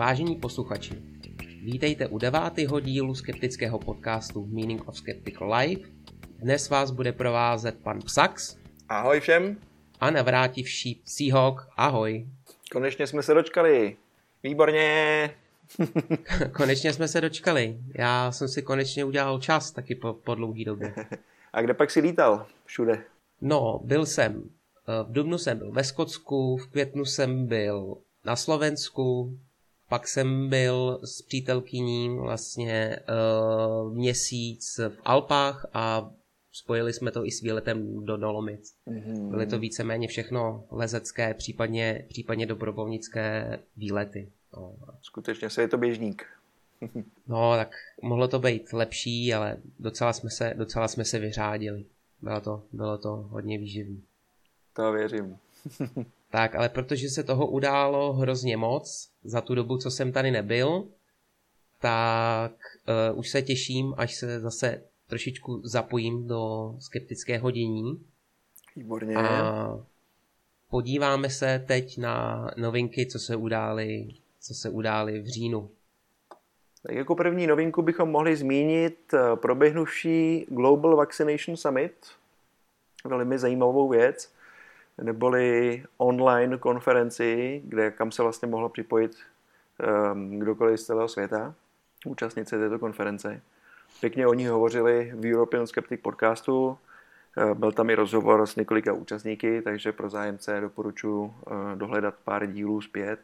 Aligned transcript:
Vážení 0.00 0.36
posluchači, 0.36 0.94
vítejte 1.62 2.06
u 2.06 2.18
devátého 2.18 2.80
dílu 2.80 3.14
skeptického 3.14 3.78
podcastu 3.78 4.46
Meaning 4.46 4.88
of 4.88 4.96
Skeptical 4.96 5.54
Life. 5.54 5.90
Dnes 6.38 6.70
vás 6.70 6.90
bude 6.90 7.12
provázet 7.12 7.82
pan 7.82 7.98
Psax. 7.98 8.56
Ahoj 8.88 9.20
všem. 9.20 9.56
A 10.00 10.10
navrátivší 10.10 11.02
Seahawk. 11.04 11.68
Ahoj. 11.76 12.26
Konečně 12.72 13.06
jsme 13.06 13.22
se 13.22 13.34
dočkali. 13.34 13.96
Výborně. 14.42 15.30
konečně 16.56 16.92
jsme 16.92 17.08
se 17.08 17.20
dočkali. 17.20 17.78
Já 17.94 18.32
jsem 18.32 18.48
si 18.48 18.62
konečně 18.62 19.04
udělal 19.04 19.40
čas 19.40 19.70
taky 19.70 19.94
po, 19.94 20.12
po 20.12 20.34
dlouhý 20.34 20.64
době. 20.64 20.94
A 21.52 21.62
kde 21.62 21.74
pak 21.74 21.90
si 21.90 22.00
lítal? 22.00 22.46
Všude. 22.64 23.04
No, 23.40 23.80
byl 23.84 24.06
jsem. 24.06 24.42
Eh, 24.88 25.04
v 25.04 25.12
Dubnu 25.12 25.38
jsem 25.38 25.58
byl 25.58 25.72
ve 25.72 25.84
Skotsku, 25.84 26.56
v 26.56 26.66
květnu 26.66 27.04
jsem 27.04 27.46
byl 27.46 27.96
na 28.24 28.36
Slovensku, 28.36 29.38
pak 29.90 30.08
jsem 30.08 30.48
byl 30.48 31.00
s 31.04 31.22
přítelkyní 31.22 32.18
vlastně 32.18 32.96
uh, 32.98 33.94
měsíc 33.94 34.80
v 34.88 34.98
Alpách 35.04 35.66
a 35.74 36.10
spojili 36.52 36.92
jsme 36.92 37.10
to 37.10 37.26
i 37.26 37.30
s 37.30 37.40
výletem 37.40 38.04
do 38.04 38.16
Dolomic. 38.16 38.74
Mm-hmm. 38.86 39.30
Byly 39.30 39.46
to 39.46 39.58
víceméně 39.58 40.08
všechno 40.08 40.64
lezecké, 40.70 41.34
případně, 41.34 42.04
případně 42.08 42.46
dobrovolnické 42.46 43.58
výlety. 43.76 44.32
No. 44.56 44.76
Skutečně 45.02 45.50
se 45.50 45.62
je 45.62 45.68
to 45.68 45.78
běžník. 45.78 46.26
no, 47.28 47.52
tak 47.56 47.76
mohlo 48.02 48.28
to 48.28 48.38
být 48.38 48.72
lepší, 48.72 49.34
ale 49.34 49.56
docela 49.78 50.12
jsme 50.12 50.30
se, 50.30 50.54
docela 50.56 50.88
jsme 50.88 51.04
se 51.04 51.18
vyřádili. 51.18 51.84
Bylo 52.22 52.40
to, 52.40 52.62
bylo 52.72 52.98
to 52.98 53.16
hodně 53.16 53.58
výživný. 53.58 54.02
To 54.72 54.92
věřím. 54.92 55.38
tak, 56.30 56.54
ale 56.54 56.68
protože 56.68 57.08
se 57.08 57.24
toho 57.24 57.46
událo 57.46 58.12
hrozně 58.12 58.56
moc 58.56 59.10
za 59.24 59.40
tu 59.40 59.54
dobu, 59.54 59.78
co 59.78 59.90
jsem 59.90 60.12
tady 60.12 60.30
nebyl, 60.30 60.84
tak 61.80 62.52
uh, 63.12 63.18
už 63.18 63.28
se 63.28 63.42
těším, 63.42 63.94
až 63.96 64.14
se 64.14 64.40
zase 64.40 64.82
trošičku 65.06 65.60
zapojím 65.64 66.26
do 66.26 66.74
skeptického 66.78 67.50
dění. 67.50 68.04
Výborně. 68.76 69.16
A 69.16 69.78
podíváme 70.70 71.30
se 71.30 71.64
teď 71.68 71.98
na 71.98 72.46
novinky, 72.56 73.06
co 73.06 73.18
se 73.18 73.36
udály, 73.36 74.08
co 74.40 74.54
se 74.54 74.68
udály 74.70 75.20
v 75.20 75.26
říjnu. 75.26 75.70
Tak 76.82 76.96
jako 76.96 77.14
první 77.14 77.46
novinku 77.46 77.82
bychom 77.82 78.10
mohli 78.10 78.36
zmínit 78.36 79.14
eh, 79.14 79.36
proběhnuvší 79.36 80.46
Global 80.48 80.96
Vaccination 80.96 81.56
Summit. 81.56 81.92
Velmi 83.04 83.38
zajímavou 83.38 83.88
věc 83.88 84.32
neboli 85.02 85.82
online 85.96 86.58
konferenci, 86.58 87.62
kde 87.64 87.90
kam 87.90 88.12
se 88.12 88.22
vlastně 88.22 88.48
mohlo 88.48 88.68
připojit 88.68 89.16
um, 90.12 90.38
kdokoliv 90.38 90.80
z 90.80 90.84
celého 90.84 91.08
světa, 91.08 91.54
účastnice 92.06 92.58
této 92.58 92.78
konference. 92.78 93.42
Pěkně 94.00 94.26
o 94.26 94.34
ní 94.34 94.46
hovořili 94.46 95.12
v 95.14 95.32
European 95.34 95.66
Skeptic 95.66 96.00
podcastu, 96.00 96.78
eh, 97.38 97.54
byl 97.54 97.72
tam 97.72 97.90
i 97.90 97.94
rozhovor 97.94 98.46
s 98.46 98.56
několika 98.56 98.92
účastníky, 98.92 99.62
takže 99.62 99.92
pro 99.92 100.10
zájemce 100.10 100.60
doporučuji 100.60 101.34
eh, 101.46 101.76
dohledat 101.76 102.14
pár 102.24 102.46
dílů 102.46 102.80
zpět. 102.80 103.20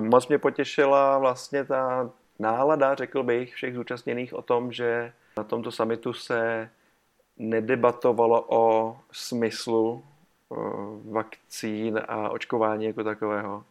Moc 0.00 0.28
mě 0.28 0.38
potěšila 0.38 1.18
vlastně 1.18 1.64
ta 1.64 2.10
nálada, 2.38 2.94
řekl 2.94 3.22
bych, 3.22 3.54
všech 3.54 3.74
zúčastněných 3.74 4.34
o 4.34 4.42
tom, 4.42 4.72
že 4.72 5.12
na 5.36 5.44
tomto 5.44 5.70
summitu 5.70 6.12
se 6.12 6.70
nedebatovalo 7.36 8.44
o 8.48 8.96
smyslu 9.12 10.04
vakcín 11.10 12.00
a 12.08 12.30
očkování 12.30 12.84
jako 12.84 13.04
takového, 13.04 13.64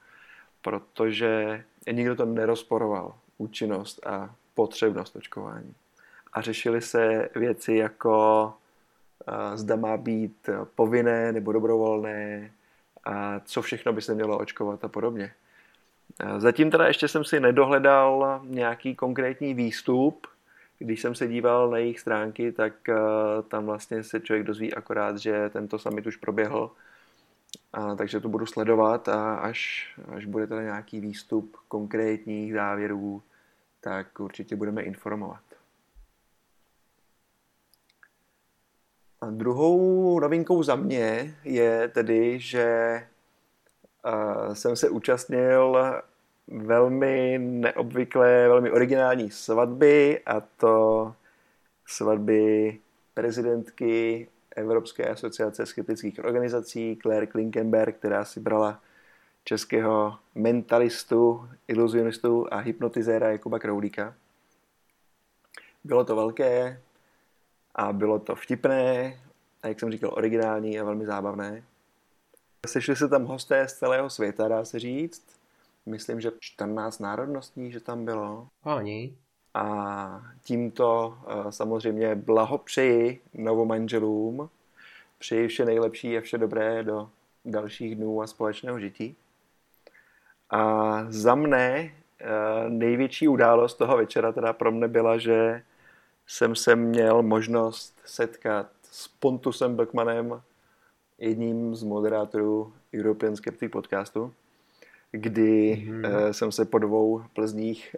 protože 0.62 1.64
nikdo 1.92 2.16
to 2.16 2.26
nerozporoval, 2.26 3.16
účinnost 3.38 4.08
a 4.08 4.36
potřebnost 4.54 5.16
očkování. 5.16 5.76
A 6.34 6.42
řešily 6.42 6.82
se 6.82 7.30
věci 7.36 7.74
jako 7.74 8.54
zda 9.56 9.76
má 9.76 9.98
být 9.98 10.50
povinné 10.76 11.32
nebo 11.32 11.52
dobrovolné 11.52 12.52
a 13.04 13.40
co 13.40 13.62
všechno 13.62 13.94
by 13.94 14.02
se 14.02 14.16
mělo 14.16 14.38
očkovat 14.38 14.84
a 14.84 14.88
podobně. 14.88 15.34
Zatím 16.38 16.72
teda 16.72 16.88
ještě 16.88 17.08
jsem 17.08 17.24
si 17.24 17.40
nedohledal 17.40 18.42
nějaký 18.44 18.96
konkrétní 18.96 19.54
výstup, 19.54 20.28
když 20.80 21.02
jsem 21.02 21.16
se 21.16 21.28
díval 21.28 21.70
na 21.70 21.78
jejich 21.78 22.00
stránky, 22.00 22.52
tak 22.52 22.74
uh, 22.90 22.96
tam 23.48 23.66
vlastně 23.66 24.04
se 24.04 24.20
člověk 24.20 24.48
dozví 24.48 24.74
akorát, 24.74 25.18
že 25.18 25.50
tento 25.50 25.80
summit 25.80 26.08
už 26.08 26.18
proběhl, 26.18 26.72
a, 27.74 27.96
takže 27.96 28.20
to 28.20 28.30
budu 28.30 28.46
sledovat 28.46 29.08
a 29.08 29.36
až, 29.36 29.94
až 30.16 30.26
bude 30.26 30.48
teda 30.48 30.62
nějaký 30.62 31.00
výstup 31.00 31.58
konkrétních 31.68 32.54
závěrů, 32.54 33.24
tak 33.82 34.20
určitě 34.20 34.56
budeme 34.56 34.82
informovat. 34.82 35.42
A 39.22 39.30
druhou 39.30 40.20
novinkou 40.20 40.64
za 40.64 40.76
mě 40.76 41.36
je 41.44 41.88
tedy, 41.88 42.40
že 42.40 43.00
uh, 44.06 44.54
jsem 44.54 44.76
se 44.76 44.90
účastnil 44.90 45.78
velmi 46.48 47.38
neobvyklé, 47.40 48.48
velmi 48.48 48.72
originální 48.72 49.31
svatby 49.31 50.22
a 50.26 50.42
to 50.42 51.16
svatby 51.88 52.80
prezidentky 53.14 54.28
Evropské 54.56 55.09
asociace 55.09 55.66
skeptických 55.66 56.20
organizací 56.26 57.00
Claire 57.02 57.28
Klinkenberg, 57.28 57.96
která 57.96 58.26
si 58.26 58.40
brala 58.40 58.81
českého 59.44 60.18
mentalistu, 60.36 61.50
iluzionistu 61.68 62.48
a 62.52 62.58
hypnotizéra 62.58 63.31
Jakuba 63.31 63.60
Kroulíka. 63.60 64.16
Bylo 65.84 66.06
to 66.06 66.16
velké 66.16 66.81
a 67.75 67.94
bylo 67.94 68.20
to 68.20 68.36
vtipné 68.36 69.20
a 69.64 69.68
jak 69.68 69.80
jsem 69.80 69.92
říkal, 69.92 70.12
originální 70.14 70.80
a 70.80 70.84
velmi 70.84 71.06
zábavné. 71.06 71.64
Sešli 72.68 72.96
se 72.96 73.08
tam 73.08 73.25
hosté 73.25 73.68
z 73.68 73.74
celého 73.74 74.10
světa, 74.10 74.48
dá 74.48 74.66
se 74.66 74.80
říct 74.80 75.43
myslím, 75.86 76.22
že 76.22 76.32
14 76.40 77.00
národností, 77.00 77.72
že 77.72 77.80
tam 77.80 78.06
bylo. 78.06 78.48
Ani. 78.64 79.18
A 79.54 80.26
tímto 80.44 81.18
uh, 81.28 81.50
samozřejmě 81.50 82.16
blahopřeji 82.16 83.22
novomanželům. 83.34 84.50
Přeji 85.20 85.48
vše 85.48 85.66
nejlepší 85.66 86.18
a 86.18 86.22
vše 86.22 86.38
dobré 86.38 86.84
do 86.84 87.10
dalších 87.46 87.96
dnů 87.96 88.22
a 88.22 88.28
společného 88.28 88.80
žití. 88.80 89.16
A 90.50 91.06
za 91.10 91.36
mne 91.36 91.94
uh, 92.22 92.70
největší 92.70 93.28
událost 93.28 93.74
toho 93.74 93.98
večera 93.98 94.32
teda 94.32 94.54
pro 94.54 94.72
mne 94.72 94.88
byla, 94.88 95.18
že 95.18 95.64
jsem 96.28 96.56
se 96.56 96.76
měl 96.76 97.24
možnost 97.24 98.00
setkat 98.06 98.68
s 98.92 99.08
Pontusem 99.08 99.76
Beckmanem, 99.76 100.42
jedním 101.18 101.76
z 101.76 101.84
moderátorů 101.84 102.74
European 102.94 103.36
Skeptic 103.36 103.72
podcastu 103.72 104.34
kdy 105.13 105.85
mm-hmm. 105.88 106.31
jsem 106.31 106.51
se 106.51 106.66
po 106.66 106.79
dvou 106.79 107.24
Plzních 107.34 107.96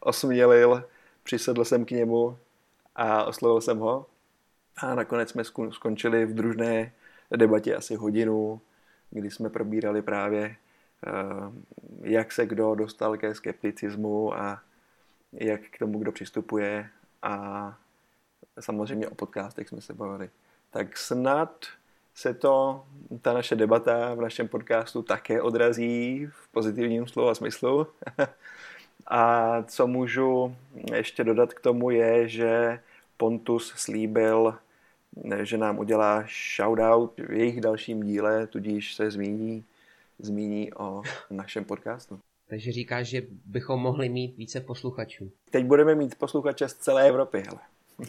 osmělil, 0.00 0.84
přisedl 1.22 1.64
jsem 1.64 1.84
k 1.84 1.90
němu 1.90 2.38
a 2.96 3.24
oslovil 3.24 3.60
jsem 3.60 3.78
ho. 3.78 4.06
A 4.76 4.94
nakonec 4.94 5.30
jsme 5.30 5.44
skončili 5.70 6.26
v 6.26 6.34
družné 6.34 6.92
debatě 7.36 7.76
asi 7.76 7.94
hodinu, 7.94 8.60
kdy 9.10 9.30
jsme 9.30 9.50
probírali 9.50 10.02
právě, 10.02 10.56
eh, 11.06 11.12
jak 12.02 12.32
se 12.32 12.46
kdo 12.46 12.74
dostal 12.74 13.16
ke 13.16 13.34
skepticismu 13.34 14.34
a 14.34 14.62
jak 15.32 15.60
k 15.60 15.78
tomu 15.78 15.98
kdo 15.98 16.12
přistupuje 16.12 16.88
a 17.22 17.78
samozřejmě 18.60 19.08
o 19.08 19.14
podcastech 19.14 19.68
jsme 19.68 19.80
se 19.80 19.94
bavili. 19.94 20.30
Tak 20.70 20.96
snad 20.96 21.66
se 22.20 22.34
to, 22.34 22.84
ta 23.22 23.32
naše 23.32 23.56
debata 23.56 24.14
v 24.14 24.20
našem 24.20 24.48
podcastu 24.48 25.02
také 25.02 25.42
odrazí 25.42 26.26
v 26.26 26.48
pozitivním 26.52 27.06
slova 27.06 27.34
smyslu. 27.34 27.86
A 29.06 29.62
co 29.62 29.86
můžu 29.86 30.56
ještě 30.94 31.24
dodat 31.24 31.54
k 31.54 31.60
tomu 31.60 31.90
je, 31.90 32.28
že 32.28 32.80
Pontus 33.16 33.72
slíbil, 33.76 34.54
že 35.42 35.58
nám 35.58 35.78
udělá 35.78 36.24
shoutout 36.56 37.20
v 37.20 37.32
jejich 37.32 37.60
dalším 37.60 38.02
díle, 38.02 38.46
tudíž 38.46 38.94
se 38.94 39.10
zmíní, 39.10 39.64
zmíní 40.18 40.74
o 40.74 41.02
našem 41.30 41.64
podcastu. 41.64 42.20
Takže 42.48 42.72
říkáš, 42.72 43.06
že 43.06 43.22
bychom 43.46 43.80
mohli 43.80 44.08
mít 44.08 44.36
více 44.36 44.60
posluchačů. 44.60 45.30
Teď 45.50 45.64
budeme 45.64 45.94
mít 45.94 46.14
posluchače 46.14 46.68
z 46.68 46.74
celé 46.74 47.08
Evropy, 47.08 47.42
hele. 47.46 47.60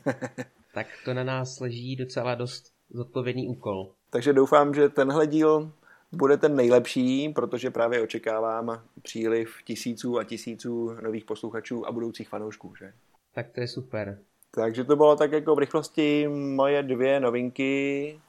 tak 0.74 0.88
to 1.06 1.14
na 1.14 1.24
nás 1.24 1.60
leží 1.60 1.96
docela 1.96 2.36
dost 2.36 2.74
zodpovědný 2.90 3.48
úkol. 3.48 3.92
Takže 4.14 4.34
doufám, 4.34 4.74
že 4.74 4.90
tenhle 4.90 5.28
díl 5.28 5.72
bude 6.12 6.38
ten 6.38 6.56
nejlepší, 6.56 7.30
protože 7.30 7.72
právě 7.72 8.02
očekávám 8.02 8.82
příliv 9.02 9.56
tisíců 9.64 10.20
a 10.20 10.24
tisíců 10.24 10.94
nových 11.02 11.26
posluchačů 11.26 11.88
a 11.88 11.92
budoucích 11.92 12.30
fanoušků, 12.30 12.76
že? 12.76 12.94
Tak 13.34 13.50
to 13.52 13.62
je 13.62 13.68
super. 13.68 14.20
Takže 14.52 14.84
to 14.84 14.96
bylo 14.96 15.16
tak 15.16 15.32
jako 15.32 15.56
v 15.56 15.60
rychlosti 15.60 16.28
moje 16.28 16.84
dvě 16.84 17.20
novinky. 17.20 18.20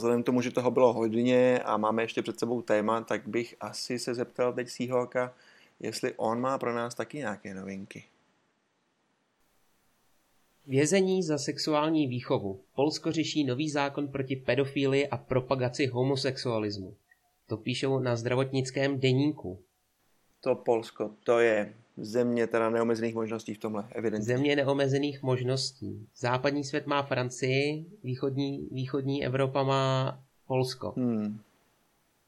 Vzhledem 0.00 0.22
k 0.22 0.26
tomu, 0.26 0.40
že 0.40 0.50
toho 0.50 0.70
bylo 0.70 0.92
hodně 0.92 1.58
a 1.58 1.76
máme 1.76 2.02
ještě 2.02 2.22
před 2.22 2.38
sebou 2.38 2.62
téma, 2.62 3.00
tak 3.00 3.28
bych 3.28 3.54
asi 3.60 3.98
se 3.98 4.14
zeptal 4.14 4.52
teď 4.52 4.68
Seahawka, 4.68 5.34
jestli 5.80 6.14
on 6.16 6.40
má 6.40 6.58
pro 6.58 6.74
nás 6.74 6.94
taky 6.94 7.18
nějaké 7.18 7.54
novinky. 7.54 8.04
Vězení 10.68 11.22
za 11.22 11.38
sexuální 11.38 12.06
výchovu. 12.06 12.60
Polsko 12.74 13.12
řeší 13.12 13.44
nový 13.44 13.70
zákon 13.70 14.08
proti 14.08 14.36
pedofílii 14.36 15.08
a 15.08 15.16
propagaci 15.16 15.86
homosexualismu. 15.86 16.94
To 17.46 17.56
píšou 17.56 17.98
na 17.98 18.16
zdravotnickém 18.16 19.00
deníku. 19.00 19.58
To 20.40 20.54
Polsko, 20.54 21.10
to 21.24 21.38
je 21.38 21.74
země 21.96 22.46
teda 22.46 22.70
neomezených 22.70 23.14
možností 23.14 23.54
v 23.54 23.58
tomhle, 23.58 23.88
evidentně. 23.92 24.24
Země 24.24 24.56
neomezených 24.56 25.22
možností. 25.22 26.06
Západní 26.16 26.64
svět 26.64 26.86
má 26.86 27.02
Francii, 27.02 27.86
východní, 28.04 28.68
východní 28.70 29.24
Evropa 29.24 29.62
má 29.62 30.20
Polsko. 30.46 30.94
Hmm. 30.96 31.40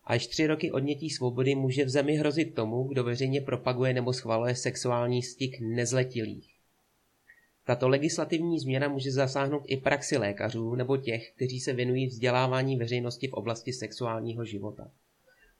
Až 0.04 0.26
tři 0.26 0.46
roky 0.46 0.72
odnětí 0.72 1.10
svobody 1.10 1.54
může 1.54 1.84
v 1.84 1.88
zemi 1.88 2.16
hrozit 2.16 2.54
tomu, 2.54 2.84
kdo 2.84 3.04
veřejně 3.04 3.40
propaguje 3.40 3.94
nebo 3.94 4.12
schvaluje 4.12 4.54
sexuální 4.54 5.22
styk 5.22 5.60
nezletilých. 5.60 6.49
Tato 7.70 7.88
legislativní 7.88 8.58
změna 8.58 8.88
může 8.88 9.12
zasáhnout 9.12 9.62
i 9.66 9.76
praxi 9.76 10.16
lékařů 10.18 10.74
nebo 10.74 10.96
těch, 10.96 11.30
kteří 11.30 11.60
se 11.60 11.72
věnují 11.72 12.06
vzdělávání 12.06 12.76
veřejnosti 12.76 13.28
v 13.28 13.32
oblasti 13.32 13.72
sexuálního 13.72 14.44
života. 14.44 14.90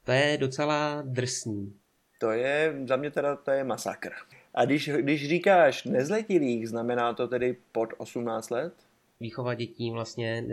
To 0.04 0.12
je 0.12 0.38
docela 0.38 1.02
drsný. 1.06 1.74
To 2.20 2.30
je, 2.30 2.74
za 2.88 2.96
mě 2.96 3.10
teda 3.10 3.36
to 3.36 3.50
je 3.50 3.64
masakr. 3.64 4.10
A 4.54 4.64
když, 4.64 4.88
když 4.88 5.28
říkáš 5.28 5.84
nezletilých, 5.84 6.68
znamená 6.68 7.14
to 7.14 7.28
tedy 7.28 7.56
pod 7.72 7.88
18 7.98 8.50
let? 8.50 8.74
Výchova 9.20 9.54
dětí 9.54 9.90
vlastně 9.90 10.44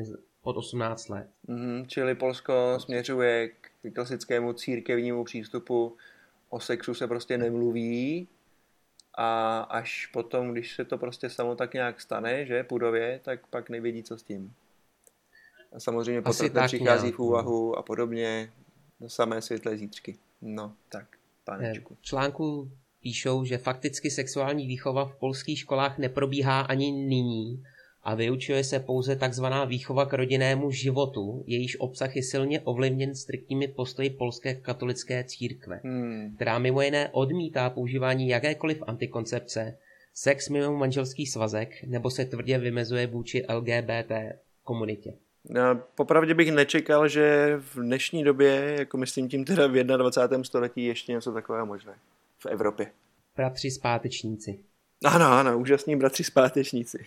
pod 0.41 0.57
18 0.57 1.09
let. 1.09 1.27
Mm, 1.47 1.85
čili 1.87 2.15
Polsko 2.15 2.77
směřuje 2.79 3.49
k 3.49 3.93
klasickému 3.93 4.53
církevnímu 4.53 5.23
přístupu, 5.23 5.97
o 6.49 6.59
sexu 6.59 6.93
se 6.93 7.07
prostě 7.07 7.37
nemluví 7.37 8.27
a 9.17 9.59
až 9.59 10.05
potom, 10.05 10.51
když 10.51 10.75
se 10.75 10.85
to 10.85 10.97
prostě 10.97 11.29
samo 11.29 11.55
tak 11.55 11.73
nějak 11.73 12.01
stane, 12.01 12.45
že 12.45 12.63
půdově, 12.63 13.19
tak 13.23 13.47
pak 13.47 13.69
nevědí, 13.69 14.03
co 14.03 14.17
s 14.17 14.23
tím. 14.23 14.53
A 15.73 15.79
samozřejmě 15.79 16.21
potom 16.21 16.49
přichází 16.65 17.11
v 17.11 17.19
úvahu 17.19 17.77
a 17.77 17.81
podobně 17.83 18.53
do 18.99 19.09
samé 19.09 19.41
světlé 19.41 19.77
zítřky. 19.77 20.17
No, 20.41 20.73
tak, 20.89 21.17
panečku. 21.43 21.95
V 21.95 22.01
článku 22.01 22.71
píšou, 23.01 23.45
že 23.45 23.57
fakticky 23.57 24.11
sexuální 24.11 24.67
výchova 24.67 25.05
v 25.05 25.15
polských 25.15 25.59
školách 25.59 25.97
neprobíhá 25.97 26.61
ani 26.61 26.91
nyní 26.91 27.63
a 28.07 28.15
vyučuje 28.15 28.63
se 28.63 28.79
pouze 28.79 29.15
takzvaná 29.15 29.65
výchova 29.65 30.05
k 30.05 30.13
rodinnému 30.13 30.71
životu, 30.71 31.43
jejíž 31.47 31.79
obsah 31.79 32.15
je 32.15 32.23
silně 32.23 32.61
ovlivněn 32.61 33.15
striktními 33.15 33.67
postoji 33.67 34.09
polské 34.09 34.55
katolické 34.55 35.23
církve, 35.23 35.79
hmm. 35.83 36.35
která 36.35 36.59
mimo 36.59 36.81
jiné 36.81 37.09
odmítá 37.11 37.69
používání 37.69 38.27
jakékoliv 38.27 38.83
antikoncepce, 38.87 39.77
sex 40.13 40.49
mimo 40.49 40.77
manželský 40.77 41.25
svazek 41.25 41.83
nebo 41.83 42.09
se 42.09 42.25
tvrdě 42.25 42.57
vymezuje 42.57 43.07
vůči 43.07 43.45
LGBT 43.49 44.11
komunitě. 44.63 45.13
Popravdě 45.95 46.33
bych 46.33 46.51
nečekal, 46.51 47.07
že 47.07 47.55
v 47.57 47.75
dnešní 47.75 48.23
době, 48.23 48.75
jako 48.79 48.97
myslím 48.97 49.29
tím 49.29 49.45
teda 49.45 49.67
v 49.67 49.83
21. 49.83 50.43
století, 50.43 50.85
ještě 50.85 51.11
něco 51.11 51.31
takového 51.31 51.65
možné 51.65 51.93
v 52.37 52.45
Evropě. 52.45 52.91
Bratři 53.35 53.71
zpátečníci. 53.71 54.59
Ano, 55.05 55.25
ano, 55.25 55.59
úžasní 55.59 55.95
bratři 55.95 56.23
zpátečníci. 56.23 57.05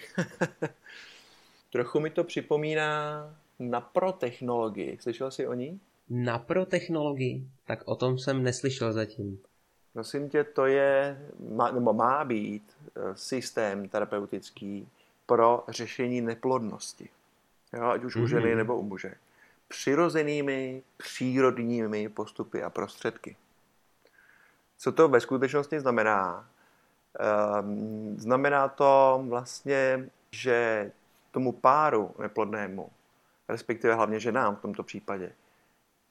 Trochu 1.72 2.00
mi 2.00 2.10
to 2.10 2.24
připomíná 2.24 3.24
naprotechnologii. 3.58 4.98
Slyšel 5.00 5.30
jsi 5.30 5.46
o 5.46 5.54
ní? 5.54 5.80
Naprotechnologii? 6.10 7.48
Tak 7.64 7.82
o 7.84 7.96
tom 7.96 8.18
jsem 8.18 8.42
neslyšel 8.42 8.92
zatím. 8.92 9.40
Prosím 9.92 10.28
tě, 10.28 10.44
to 10.44 10.66
je, 10.66 11.18
má, 11.54 11.70
nebo 11.70 11.92
má 11.92 12.24
být 12.24 12.72
eh, 12.96 13.00
systém 13.16 13.88
terapeutický 13.88 14.88
pro 15.26 15.64
řešení 15.68 16.20
neplodnosti. 16.20 17.08
Jo, 17.72 17.84
ať 17.84 18.04
už 18.04 18.16
mm-hmm. 18.16 18.22
u 18.22 18.26
ženy 18.26 18.48
mhm. 18.48 18.56
nebo 18.56 18.76
u 18.76 18.82
muže. 18.82 19.14
Přirozenými, 19.68 20.82
přírodními 20.96 22.08
postupy 22.08 22.62
a 22.62 22.70
prostředky. 22.70 23.36
Co 24.78 24.92
to 24.92 25.08
ve 25.08 25.20
skutečnosti 25.20 25.80
znamená? 25.80 26.48
Ehm, 27.18 28.14
znamená 28.18 28.68
to 28.68 29.22
vlastně, 29.28 30.08
že 30.30 30.92
tomu 31.30 31.52
páru 31.52 32.14
neplodnému, 32.18 32.90
respektive 33.48 33.94
hlavně 33.94 34.20
ženám 34.20 34.56
v 34.56 34.60
tomto 34.60 34.82
případě, 34.82 35.32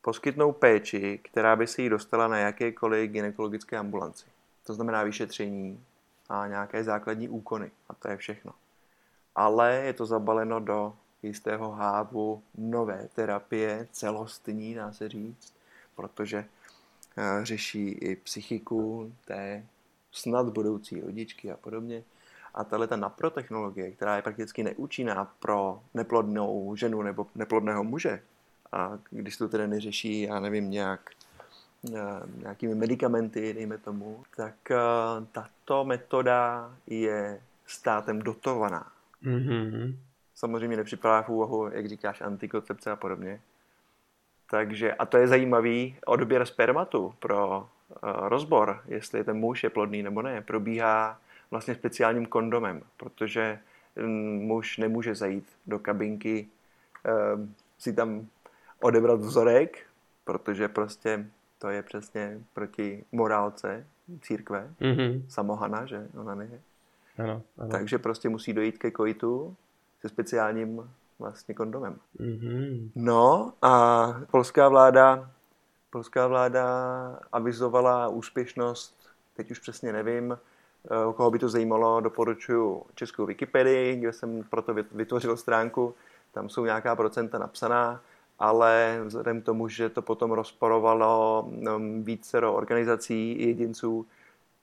poskytnou 0.01 0.51
péči, 0.51 1.19
která 1.23 1.55
by 1.55 1.67
se 1.67 1.81
jí 1.81 1.89
dostala 1.89 2.27
na 2.27 2.37
jakékoliv 2.37 3.11
gynekologické 3.11 3.77
ambulanci. 3.77 4.25
To 4.65 4.73
znamená 4.73 5.03
vyšetření 5.03 5.83
a 6.29 6.47
nějaké 6.47 6.83
základní 6.83 7.29
úkony. 7.29 7.71
A 7.89 7.93
to 7.93 8.07
je 8.07 8.17
všechno. 8.17 8.53
Ale 9.35 9.75
je 9.75 9.93
to 9.93 10.05
zabaleno 10.05 10.59
do 10.59 10.93
jistého 11.23 11.71
hávu 11.71 12.43
nové 12.57 13.07
terapie, 13.15 13.87
celostní, 13.91 14.75
dá 14.75 14.91
se 14.91 15.09
říct, 15.09 15.53
protože 15.95 16.45
eh, 17.17 17.45
řeší 17.45 17.91
i 17.91 18.15
psychiku 18.15 19.13
té 19.25 19.65
snad 20.11 20.49
budoucí 20.49 21.01
rodičky 21.01 21.51
a 21.51 21.57
podobně. 21.57 22.03
A 22.53 22.63
tahle 22.63 22.87
ta 22.87 22.95
naprotechnologie, 22.95 23.91
která 23.91 24.15
je 24.15 24.21
prakticky 24.21 24.63
neúčinná 24.63 25.33
pro 25.39 25.81
neplodnou 25.93 26.75
ženu 26.75 27.01
nebo 27.01 27.27
neplodného 27.35 27.83
muže, 27.83 28.21
a 28.71 28.99
když 29.09 29.37
to 29.37 29.49
tedy 29.49 29.67
neřeší, 29.67 30.21
já 30.21 30.39
nevím, 30.39 30.71
nějak 30.71 31.09
eh, 31.95 31.99
nějakými 32.35 32.75
medicamenty, 32.75 33.53
dejme 33.53 33.77
tomu, 33.77 34.23
tak 34.35 34.71
eh, 34.71 34.77
tato 35.31 35.85
metoda 35.85 36.71
je 36.87 37.41
státem 37.65 38.19
dotovaná. 38.19 38.91
Mm-hmm. 39.23 39.95
Samozřejmě 40.35 40.77
nepřipadá 40.77 41.21
v 41.21 41.29
úvahu, 41.29 41.69
jak 41.71 41.87
říkáš, 41.87 42.21
antikoncepce 42.21 42.91
a 42.91 42.95
podobně. 42.95 43.41
Takže, 44.49 44.93
a 44.93 45.05
to 45.05 45.17
je 45.17 45.27
zajímavý 45.27 45.95
odběr 46.05 46.45
spermatu 46.45 47.13
pro 47.19 47.69
rozbor, 48.03 48.81
jestli 48.87 49.23
ten 49.23 49.37
muž 49.37 49.63
je 49.63 49.69
plodný 49.69 50.03
nebo 50.03 50.21
ne, 50.21 50.41
probíhá 50.41 51.19
vlastně 51.51 51.75
speciálním 51.75 52.25
kondomem, 52.25 52.81
protože 52.97 53.59
muž 54.39 54.77
nemůže 54.77 55.15
zajít 55.15 55.45
do 55.67 55.79
kabinky, 55.79 56.47
eh, 57.05 57.11
si 57.77 57.93
tam 57.93 58.27
odebrat 58.81 59.19
vzorek, 59.19 59.79
protože 60.23 60.67
prostě 60.67 61.25
to 61.59 61.69
je 61.69 61.83
přesně 61.83 62.39
proti 62.53 63.05
morálce 63.11 63.85
církve, 64.21 64.73
mm-hmm. 64.81 65.23
samohana, 65.27 65.85
že 65.85 66.07
ona 66.17 66.35
ne. 66.35 66.49
Ano, 67.17 67.41
ano. 67.57 67.69
Takže 67.69 67.97
prostě 67.97 68.29
musí 68.29 68.53
dojít 68.53 68.77
ke 68.77 68.91
kojitu 68.91 69.55
se 70.01 70.09
speciálním 70.09 70.89
vlastně 71.19 71.53
kondomem. 71.53 71.95
Mm-hmm. 72.19 72.89
No 72.95 73.53
a 73.61 74.07
polská 74.31 74.69
vláda 74.69 75.31
polská 75.89 76.27
vláda 76.27 76.65
avizovala 77.31 78.07
úspěšnost, 78.07 78.95
teď 79.33 79.51
už 79.51 79.59
přesně 79.59 79.93
nevím, 79.93 80.37
eh, 80.85 81.13
koho 81.15 81.31
by 81.31 81.39
to 81.39 81.49
zajímalo, 81.49 82.01
doporučuji 82.01 82.85
českou 82.95 83.25
Wikipedii, 83.25 83.95
kde 83.95 84.13
jsem 84.13 84.43
proto 84.49 84.73
vytvořil 84.73 85.37
stránku, 85.37 85.95
tam 86.31 86.49
jsou 86.49 86.65
nějaká 86.65 86.95
procenta 86.95 87.37
napsaná, 87.37 88.01
ale 88.39 89.01
vzhledem 89.05 89.41
k 89.41 89.45
tomu, 89.45 89.67
že 89.67 89.89
to 89.89 90.01
potom 90.01 90.31
rozporovalo 90.31 91.45
mm, 91.49 92.03
vícero 92.03 92.53
organizací 92.53 93.31
i 93.31 93.47
jedinců, 93.47 94.07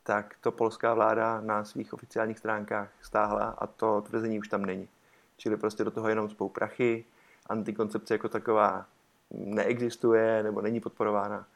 tak 0.03 0.35
to 0.41 0.53
polská 0.53 0.95
vláda 0.95 1.41
na 1.41 1.65
svých 1.65 1.95
oficiálních 1.95 2.39
stránkách 2.39 2.89
stáhla 3.03 3.55
a 3.59 3.67
to 3.67 4.01
tvrzení 4.01 4.39
už 4.39 4.49
tam 4.49 4.65
není. 4.65 4.89
Čili 5.37 5.57
prostě 5.57 5.85
do 5.85 5.91
toho 5.91 6.09
jenom 6.09 6.31
spou 6.31 6.49
prachy, 6.49 7.05
antikoncepce 7.47 8.15
jako 8.15 8.29
taková 8.29 8.87
neexistuje 9.31 10.43
nebo 10.43 10.61
není 10.61 10.81
podporována. 10.81 11.47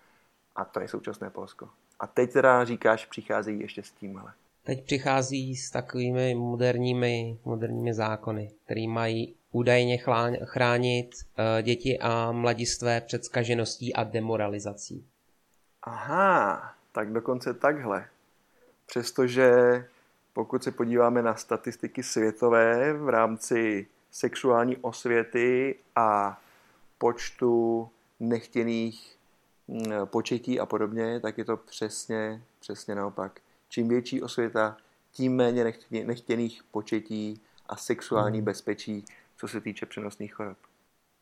A 0.57 0.65
to 0.65 0.81
je 0.81 0.89
současné 0.89 1.31
Polsko. 1.31 1.69
A 2.01 2.07
teď 2.07 2.33
teda 2.33 2.65
říkáš, 2.65 3.07
přicházejí 3.07 3.61
ještě 3.61 3.83
s 3.83 3.91
tímhle. 3.91 4.33
Teď 4.65 4.85
přichází 4.85 5.57
s 5.57 5.71
takovými 5.71 6.35
moderními, 6.35 7.39
moderními 7.45 7.95
zákony, 7.95 8.51
které 8.65 8.89
mají 8.89 9.35
údajně 9.53 9.99
chránit 10.45 11.11
uh, 11.15 11.63
děti 11.63 11.99
a 11.99 12.33
mladistvé 12.33 13.01
před 13.01 13.25
skažeností 13.25 13.95
a 13.95 14.05
demoralizací. 14.05 15.07
Aha, 15.83 16.75
tak 16.93 17.13
dokonce 17.13 17.55
takhle. 17.55 18.07
Přestože 18.87 19.51
pokud 20.33 20.65
se 20.65 20.71
podíváme 20.71 21.23
na 21.23 21.35
statistiky 21.35 22.03
světové 22.03 22.93
v 22.93 23.09
rámci 23.09 23.87
sexuální 24.11 24.77
osvěty 24.77 25.75
a 25.97 26.41
počtu 27.01 27.89
nechtěných 28.21 29.17
mm, 29.69 29.85
početí 30.05 30.61
a 30.61 30.67
podobně, 30.67 31.21
tak 31.21 31.39
je 31.39 31.45
to 31.45 31.57
přesně, 31.57 32.43
přesně 32.61 32.95
naopak. 32.95 33.41
Čím 33.69 33.89
větší 33.89 34.23
osvěta, 34.23 34.77
tím 35.13 35.37
méně 35.37 35.73
nechtěných 35.91 36.63
početí 36.71 37.41
a 37.67 37.77
sexuální 37.77 38.39
hmm. 38.39 38.45
bezpečí, 38.45 39.05
co 39.37 39.49
se 39.49 39.61
týče 39.61 39.87
přenosných 39.87 40.35
chorob. 40.35 40.59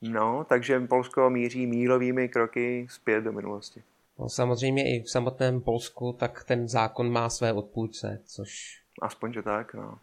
No, 0.02 0.46
takže 0.48 0.80
Polsko 0.80 1.30
míří 1.30 1.66
mílovými 1.66 2.28
kroky 2.28 2.86
zpět 2.90 3.20
do 3.20 3.32
minulosti. 3.32 3.82
No, 4.18 4.28
samozřejmě 4.28 4.96
i 4.96 5.02
v 5.02 5.10
samotném 5.10 5.60
Polsku, 5.60 6.12
tak 6.12 6.44
ten 6.44 6.68
zákon 6.68 7.12
má 7.12 7.30
své 7.30 7.52
odpůjce, 7.52 8.22
což... 8.24 8.82
Aspoň, 9.02 9.32
že 9.32 9.42
tak, 9.42 9.74
no. 9.74 9.98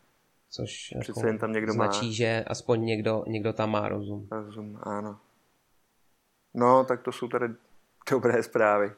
Což 0.50 0.94
Přece 1.00 1.20
jako 1.20 1.28
jen 1.28 1.38
tam 1.38 1.54
někdo 1.54 1.74
značí, 1.74 2.06
má... 2.06 2.12
že 2.12 2.44
aspoň 2.48 2.86
někdo, 2.86 3.24
někdo 3.28 3.54
tam 3.54 3.72
má 3.72 3.90
rozum. 3.90 4.28
Rozum, 4.32 4.80
ano. 4.84 5.20
No, 6.56 6.84
tak 6.84 7.02
to 7.02 7.12
jsou 7.12 7.28
tady 7.28 7.46
dobré 8.12 8.44
zprávy. 8.44 8.92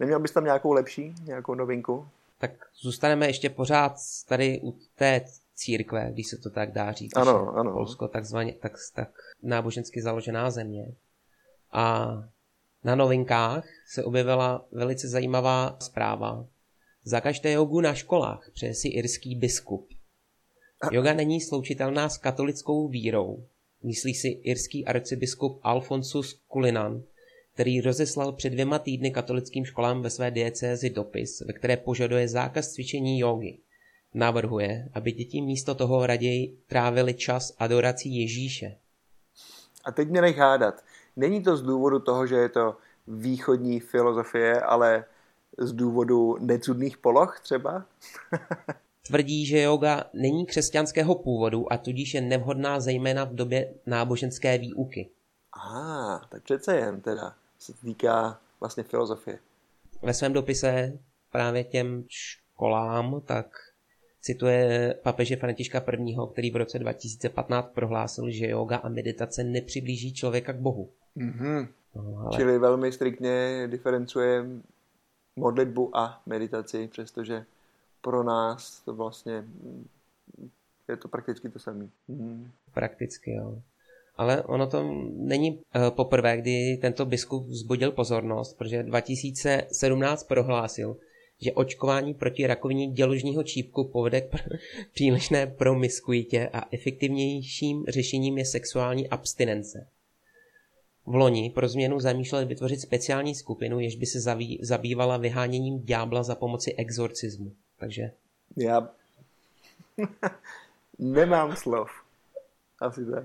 Neměl 0.00 0.20
bys 0.20 0.30
tam 0.30 0.44
nějakou 0.44 0.72
lepší, 0.72 1.14
nějakou 1.22 1.54
novinku? 1.54 2.08
Tak 2.38 2.50
zůstaneme 2.80 3.26
ještě 3.26 3.50
pořád 3.50 3.92
tady 4.28 4.60
u 4.62 4.78
té 4.94 5.20
církve, 5.54 6.10
když 6.12 6.26
se 6.26 6.36
to 6.36 6.50
tak 6.50 6.72
dá 6.72 6.92
říct. 6.92 7.16
Ano, 7.16 7.56
ano. 7.56 7.72
Polsko 7.72 8.08
takzvaně, 8.08 8.52
tak, 8.52 8.72
tak 8.94 9.08
nábožensky 9.42 10.02
založená 10.02 10.50
země. 10.50 10.94
A 11.72 12.08
na 12.84 12.94
novinkách 12.94 13.64
se 13.86 14.04
objevila 14.04 14.64
velice 14.72 15.08
zajímavá 15.08 15.76
zpráva. 15.80 16.46
Zakažte 17.04 17.52
jogu 17.52 17.80
na 17.80 17.94
školách, 17.94 18.50
přeje 18.54 18.74
si 18.74 18.88
irský 18.88 19.34
biskup. 19.34 19.88
Yoga 20.90 21.12
není 21.12 21.40
sloučitelná 21.40 22.08
s 22.08 22.18
katolickou 22.18 22.88
vírou, 22.88 23.44
myslí 23.82 24.14
si 24.14 24.28
irský 24.28 24.86
arcibiskup 24.86 25.60
Alfonsus 25.62 26.40
Kulinan, 26.48 27.02
který 27.54 27.80
rozeslal 27.80 28.32
před 28.32 28.50
dvěma 28.50 28.78
týdny 28.78 29.10
katolickým 29.10 29.64
školám 29.64 30.02
ve 30.02 30.10
své 30.10 30.30
diecézi 30.30 30.90
dopis, 30.90 31.40
ve 31.40 31.52
které 31.52 31.76
požaduje 31.76 32.28
zákaz 32.28 32.68
cvičení 32.68 33.18
jogy. 33.18 33.58
Navrhuje, 34.14 34.88
aby 34.94 35.12
děti 35.12 35.40
místo 35.40 35.74
toho 35.74 36.06
raději 36.06 36.58
trávili 36.66 37.14
čas 37.14 37.54
adorací 37.58 38.20
Ježíše. 38.20 38.76
A 39.84 39.92
teď 39.92 40.08
mě 40.08 40.20
nech 40.20 40.38
hádat. 40.38 40.84
Není 41.16 41.42
to 41.42 41.56
z 41.56 41.62
důvodu 41.62 41.98
toho, 41.98 42.26
že 42.26 42.36
je 42.36 42.48
to 42.48 42.76
východní 43.06 43.80
filozofie, 43.80 44.60
ale 44.60 45.04
z 45.58 45.72
důvodu 45.72 46.36
necudných 46.40 46.98
poloh 46.98 47.40
třeba? 47.40 47.86
Tvrdí, 49.06 49.46
že 49.46 49.62
yoga 49.62 50.04
není 50.12 50.46
křesťanského 50.46 51.14
původu 51.14 51.72
a 51.72 51.76
tudíž 51.76 52.14
je 52.14 52.20
nevhodná 52.20 52.80
zejména 52.80 53.24
v 53.24 53.34
době 53.34 53.74
náboženské 53.86 54.58
výuky. 54.58 55.10
A, 55.52 56.20
tak 56.28 56.42
přece 56.42 56.76
jen 56.76 57.00
teda 57.00 57.34
se 57.58 57.72
týká 57.72 58.40
vlastně 58.60 58.82
filozofie. 58.82 59.38
Ve 60.02 60.14
svém 60.14 60.32
dopise 60.32 60.98
právě 61.32 61.64
těm 61.64 62.04
školám 62.08 63.20
tak 63.24 63.46
cituje 64.20 64.94
papeže 65.02 65.36
Františka 65.36 65.78
I., 65.78 66.16
který 66.32 66.50
v 66.50 66.56
roce 66.56 66.78
2015 66.78 67.70
prohlásil, 67.74 68.30
že 68.30 68.48
yoga 68.48 68.76
a 68.76 68.88
meditace 68.88 69.44
nepřiblíží 69.44 70.14
člověka 70.14 70.52
k 70.52 70.56
Bohu. 70.56 70.90
Mm-hmm. 71.16 71.68
No, 71.94 72.18
ale... 72.18 72.36
Čili 72.36 72.58
velmi 72.58 72.92
striktně 72.92 73.66
diferencuje 73.70 74.44
modlitbu 75.36 75.96
a 75.96 76.22
meditaci, 76.26 76.88
přestože 76.88 77.44
pro 78.02 78.22
nás 78.22 78.82
to 78.84 78.94
vlastně 78.94 79.44
je 80.88 80.96
to 80.96 81.08
prakticky 81.08 81.48
to 81.48 81.58
samé. 81.58 81.88
Mm. 82.08 82.50
Prakticky, 82.74 83.32
jo. 83.32 83.62
Ale 84.16 84.42
ono 84.42 84.66
to 84.66 84.82
není 85.16 85.50
uh, 85.50 85.90
poprvé, 85.90 86.36
kdy 86.36 86.78
tento 86.80 87.04
biskup 87.06 87.46
vzbudil 87.46 87.92
pozornost, 87.92 88.58
protože 88.58 88.82
2017 88.82 90.24
prohlásil, 90.24 90.96
že 91.40 91.52
očkování 91.52 92.14
proti 92.14 92.46
rakovině 92.46 92.86
děložního 92.86 93.42
čípku 93.42 93.84
povede 93.84 94.20
k 94.20 94.34
přílišné 94.92 95.46
promiskuitě 95.46 96.48
a 96.52 96.68
efektivnějším 96.70 97.84
řešením 97.88 98.38
je 98.38 98.44
sexuální 98.44 99.08
abstinence. 99.08 99.86
V 101.06 101.14
loni 101.14 101.50
pro 101.50 101.68
změnu 101.68 102.00
zamýšlel 102.00 102.46
vytvořit 102.46 102.80
speciální 102.80 103.34
skupinu, 103.34 103.80
jež 103.80 103.96
by 103.96 104.06
se 104.06 104.34
zabývala 104.60 105.16
vyháněním 105.16 105.80
ďábla 105.80 106.22
za 106.22 106.34
pomoci 106.34 106.74
exorcismu. 106.74 107.52
Takže... 107.82 108.10
Já 108.56 108.88
nemám 110.98 111.56
slov. 111.56 111.90
Asi 112.80 113.06
tak. 113.06 113.24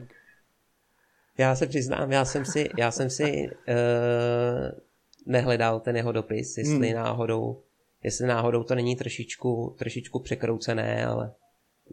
Já 1.38 1.56
se 1.56 1.68
přiznám, 1.68 2.12
já 2.12 2.26
jsem 2.26 2.46
si, 2.46 2.70
já 2.78 2.92
jsem 2.92 3.10
si 3.10 3.50
uh, 3.52 4.80
nehledal 5.26 5.80
ten 5.80 5.96
jeho 5.96 6.12
dopis, 6.12 6.58
jestli 6.58 6.88
hmm. 6.88 6.96
náhodou 6.96 7.62
jestli 8.04 8.28
náhodou 8.28 8.64
to 8.64 8.76
není 8.76 8.96
trošičku, 8.96 9.76
trošičku 9.78 10.20
překroucené, 10.20 11.06
ale 11.06 11.34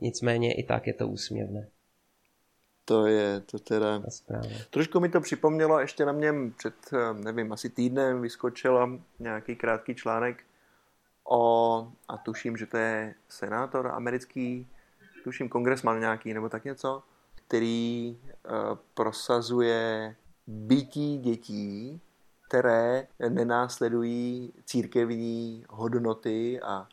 nicméně 0.00 0.54
i 0.54 0.62
tak 0.62 0.86
je 0.86 0.94
to 0.94 1.08
úsměvné. 1.08 1.68
To 2.84 3.06
je, 3.06 3.40
to 3.40 3.58
teda... 3.58 4.02
Trošku 4.70 5.00
mi 5.00 5.08
to 5.08 5.20
připomnělo, 5.20 5.80
ještě 5.80 6.04
na 6.04 6.12
mě 6.12 6.32
před, 6.56 6.74
nevím, 7.12 7.52
asi 7.52 7.70
týdnem 7.70 8.22
vyskočil 8.22 9.00
nějaký 9.18 9.56
krátký 9.56 9.94
článek 9.94 10.44
o, 11.24 11.92
a 12.08 12.16
tuším, 12.16 12.56
že 12.56 12.66
to 12.66 12.76
je 12.76 13.14
senátor 13.28 13.86
americký, 13.86 14.68
tuším 15.24 15.48
kongresman 15.48 16.00
nějaký 16.00 16.34
nebo 16.34 16.48
tak 16.48 16.64
něco, 16.64 17.02
který 17.34 18.18
uh, 18.20 18.78
prosazuje 18.94 20.16
bytí 20.46 21.18
dětí 21.18 22.00
které 22.54 23.06
nenásledují 23.28 24.52
církevní 24.64 25.64
hodnoty 25.68 26.60
a 26.60 26.88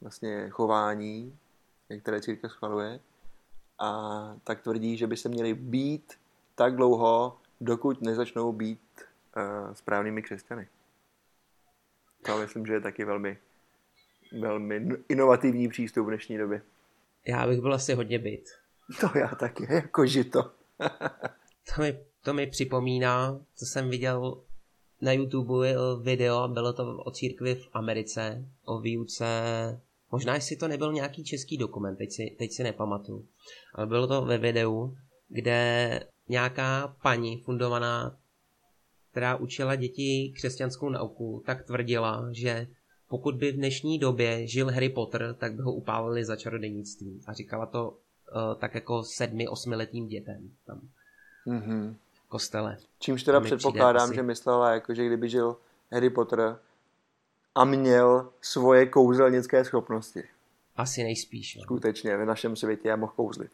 vlastně 0.00 0.50
chování, 0.50 1.38
které 2.00 2.20
církev 2.20 2.52
schvaluje. 2.52 3.00
A 3.78 4.36
tak 4.44 4.60
tvrdí, 4.62 4.96
že 4.96 5.06
by 5.06 5.16
se 5.16 5.28
měli 5.28 5.54
být 5.54 6.14
tak 6.54 6.76
dlouho, 6.76 7.38
dokud 7.60 8.02
nezačnou 8.02 8.52
být 8.52 8.80
uh, 9.36 9.74
správnými 9.74 10.22
křesťany. 10.22 10.68
To 12.22 12.38
myslím, 12.38 12.66
že 12.66 12.72
je 12.72 12.80
taky 12.80 13.04
velmi, 13.04 13.38
velmi 14.32 14.88
inovativní 15.08 15.68
přístup 15.68 16.06
v 16.06 16.08
dnešní 16.08 16.38
době. 16.38 16.62
Já 17.26 17.46
bych 17.46 17.60
byl 17.60 17.74
asi 17.74 17.94
hodně 17.94 18.18
byt. 18.18 18.44
To 19.00 19.18
já 19.18 19.28
taky, 19.28 19.66
jako 19.70 20.06
žito. 20.06 20.42
to, 21.74 21.82
mi, 21.82 21.98
to 22.22 22.34
mi 22.34 22.46
připomíná, 22.46 23.40
co 23.54 23.66
jsem 23.66 23.90
viděl 23.90 24.42
na 25.00 25.12
YouTube 25.12 25.74
video, 26.02 26.48
bylo 26.48 26.72
to 26.72 26.96
o 26.96 27.10
církvi 27.10 27.54
v 27.54 27.68
Americe, 27.72 28.48
o 28.64 28.80
výuce, 28.80 29.26
možná 30.12 30.34
jestli 30.34 30.56
to 30.56 30.68
nebyl 30.68 30.92
nějaký 30.92 31.24
český 31.24 31.56
dokument, 31.56 31.96
teď 31.96 32.12
si, 32.12 32.36
teď 32.38 32.52
si 32.52 32.62
nepamatuju, 32.62 33.26
ale 33.74 33.86
bylo 33.86 34.06
to 34.06 34.22
ve 34.24 34.38
videu, 34.38 34.96
kde 35.28 36.00
nějaká 36.28 36.96
paní 37.02 37.36
fundovaná, 37.36 38.18
která 39.10 39.36
učila 39.36 39.74
děti 39.74 40.32
křesťanskou 40.36 40.88
nauku, 40.88 41.42
tak 41.46 41.64
tvrdila, 41.64 42.28
že 42.32 42.66
pokud 43.08 43.34
by 43.34 43.52
v 43.52 43.56
dnešní 43.56 43.98
době 43.98 44.46
žil 44.46 44.70
Harry 44.70 44.88
Potter, 44.88 45.34
tak 45.38 45.54
by 45.54 45.62
ho 45.62 45.72
upálili 45.72 46.24
za 46.24 46.36
čarodějnictví. 46.36 47.20
A 47.26 47.32
říkala 47.32 47.66
to 47.66 47.90
uh, 47.90 47.96
tak 48.58 48.74
jako 48.74 49.02
sedmi, 49.02 49.48
osmiletým 49.48 50.08
dětem 50.08 50.50
tam. 50.66 50.80
Mm-hmm 51.46 51.94
kostele. 52.28 52.76
Čímž 52.98 53.22
teda 53.22 53.40
předpokládám, 53.40 54.14
že 54.14 54.22
myslela, 54.22 54.72
jako, 54.72 54.94
že 54.94 55.06
kdyby 55.06 55.28
žil 55.28 55.56
Harry 55.92 56.10
Potter 56.10 56.58
a 57.54 57.64
měl 57.64 58.28
svoje 58.40 58.86
kouzelnické 58.86 59.64
schopnosti. 59.64 60.22
Asi 60.76 61.02
nejspíš. 61.02 61.56
No. 61.56 61.62
Skutečně, 61.62 62.16
v 62.16 62.24
našem 62.24 62.56
světě 62.56 62.88
já 62.88 62.96
mohl 62.96 63.12
kouzlit. 63.16 63.52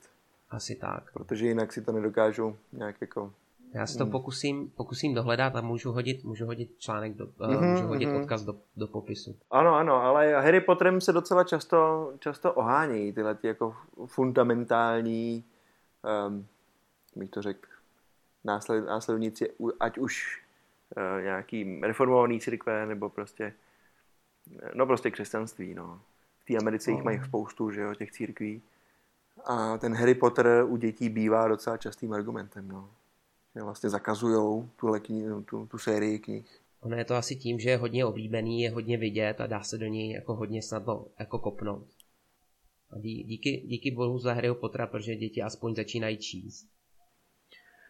Asi 0.50 0.75
tak. 0.75 1.12
Protože 1.12 1.47
jinak 1.47 1.73
si 1.73 1.82
to 1.82 1.92
nedokážu 1.92 2.56
nějak 2.73 3.00
jako... 3.00 3.32
Já 3.75 3.87
si 3.87 3.99
to 3.99 4.05
hmm. 4.05 4.12
pokusím, 4.12 4.71
pokusím 4.71 5.14
dohledat 5.14 5.57
a 5.57 5.61
můžu 5.61 5.93
hodit, 5.93 6.25
můžu 6.25 6.47
hodit 6.47 6.71
článek, 6.79 7.14
do, 7.14 7.26
mm-hmm, 7.26 7.71
můžu 7.71 7.87
hodit 7.87 8.09
mm-hmm. 8.09 8.21
odkaz 8.23 8.43
do, 8.43 8.55
do 8.76 8.87
popisu. 8.87 9.37
Ano, 9.50 9.75
ano, 9.75 9.95
ale 9.95 10.33
Harry 10.33 10.61
Potterem 10.61 11.00
se 11.00 11.12
docela 11.12 11.45
často, 11.45 12.12
často 12.19 12.52
ohání 12.52 13.12
tyhle 13.12 13.35
ty 13.35 13.47
jako 13.47 13.76
fundamentální, 14.07 15.45
um, 16.29 16.47
bych 17.17 17.31
to 17.31 17.43
řekl, 17.43 17.69
násled, 18.45 18.87
následovníci, 18.87 19.52
ať 19.81 19.99
už 19.99 20.43
uh, 20.97 21.23
nějaký 21.23 21.81
reformovaný 21.83 22.41
církve, 22.41 22.87
nebo 22.87 23.09
prostě, 23.09 23.52
no 24.75 24.87
prostě 24.87 25.11
křesťanství, 25.11 25.75
no. 25.75 26.00
V 26.43 26.45
té 26.45 26.57
Americe 26.57 26.91
jich 26.91 27.02
mají 27.02 27.21
spoustu, 27.25 27.71
že 27.71 27.81
jo, 27.81 27.95
těch 27.95 28.12
církví. 28.12 28.62
A 29.45 29.79
ten 29.79 29.95
Harry 29.95 30.14
Potter 30.14 30.64
u 30.67 30.76
dětí 30.76 31.09
bývá 31.09 31.49
docela 31.49 31.76
častým 31.76 32.12
argumentem, 32.12 32.69
no. 32.69 32.88
Že 33.54 33.62
vlastně 33.62 33.90
zakazujou 33.90 34.68
tuhle 34.76 34.99
kni- 34.99 35.44
tu, 35.44 35.66
tu 35.66 35.78
sérii 35.78 36.18
knih. 36.18 36.62
Ono 36.80 36.97
je 36.97 37.04
to 37.04 37.14
asi 37.14 37.37
tím, 37.37 37.61
že 37.61 37.71
je 37.71 37.76
hodně 37.76 38.04
oblíbený, 38.04 38.61
je 38.61 38.71
hodně 38.71 38.97
vidět 38.97 39.40
a 39.40 39.47
dá 39.47 39.62
se 39.62 39.78
do 39.78 39.87
něj 39.87 40.11
jako 40.11 40.35
hodně 40.35 40.62
snadno 40.62 41.06
jako 41.18 41.38
kopnout. 41.38 41.87
A 42.90 42.99
dí, 42.99 43.25
díky, 43.25 43.62
díky 43.66 43.90
bohu 43.90 44.18
za 44.18 44.32
Harryho 44.32 44.54
Pottera, 44.54 44.87
protože 44.87 45.16
děti 45.16 45.42
aspoň 45.42 45.75
začínají 45.75 46.16
číst. 46.16 46.66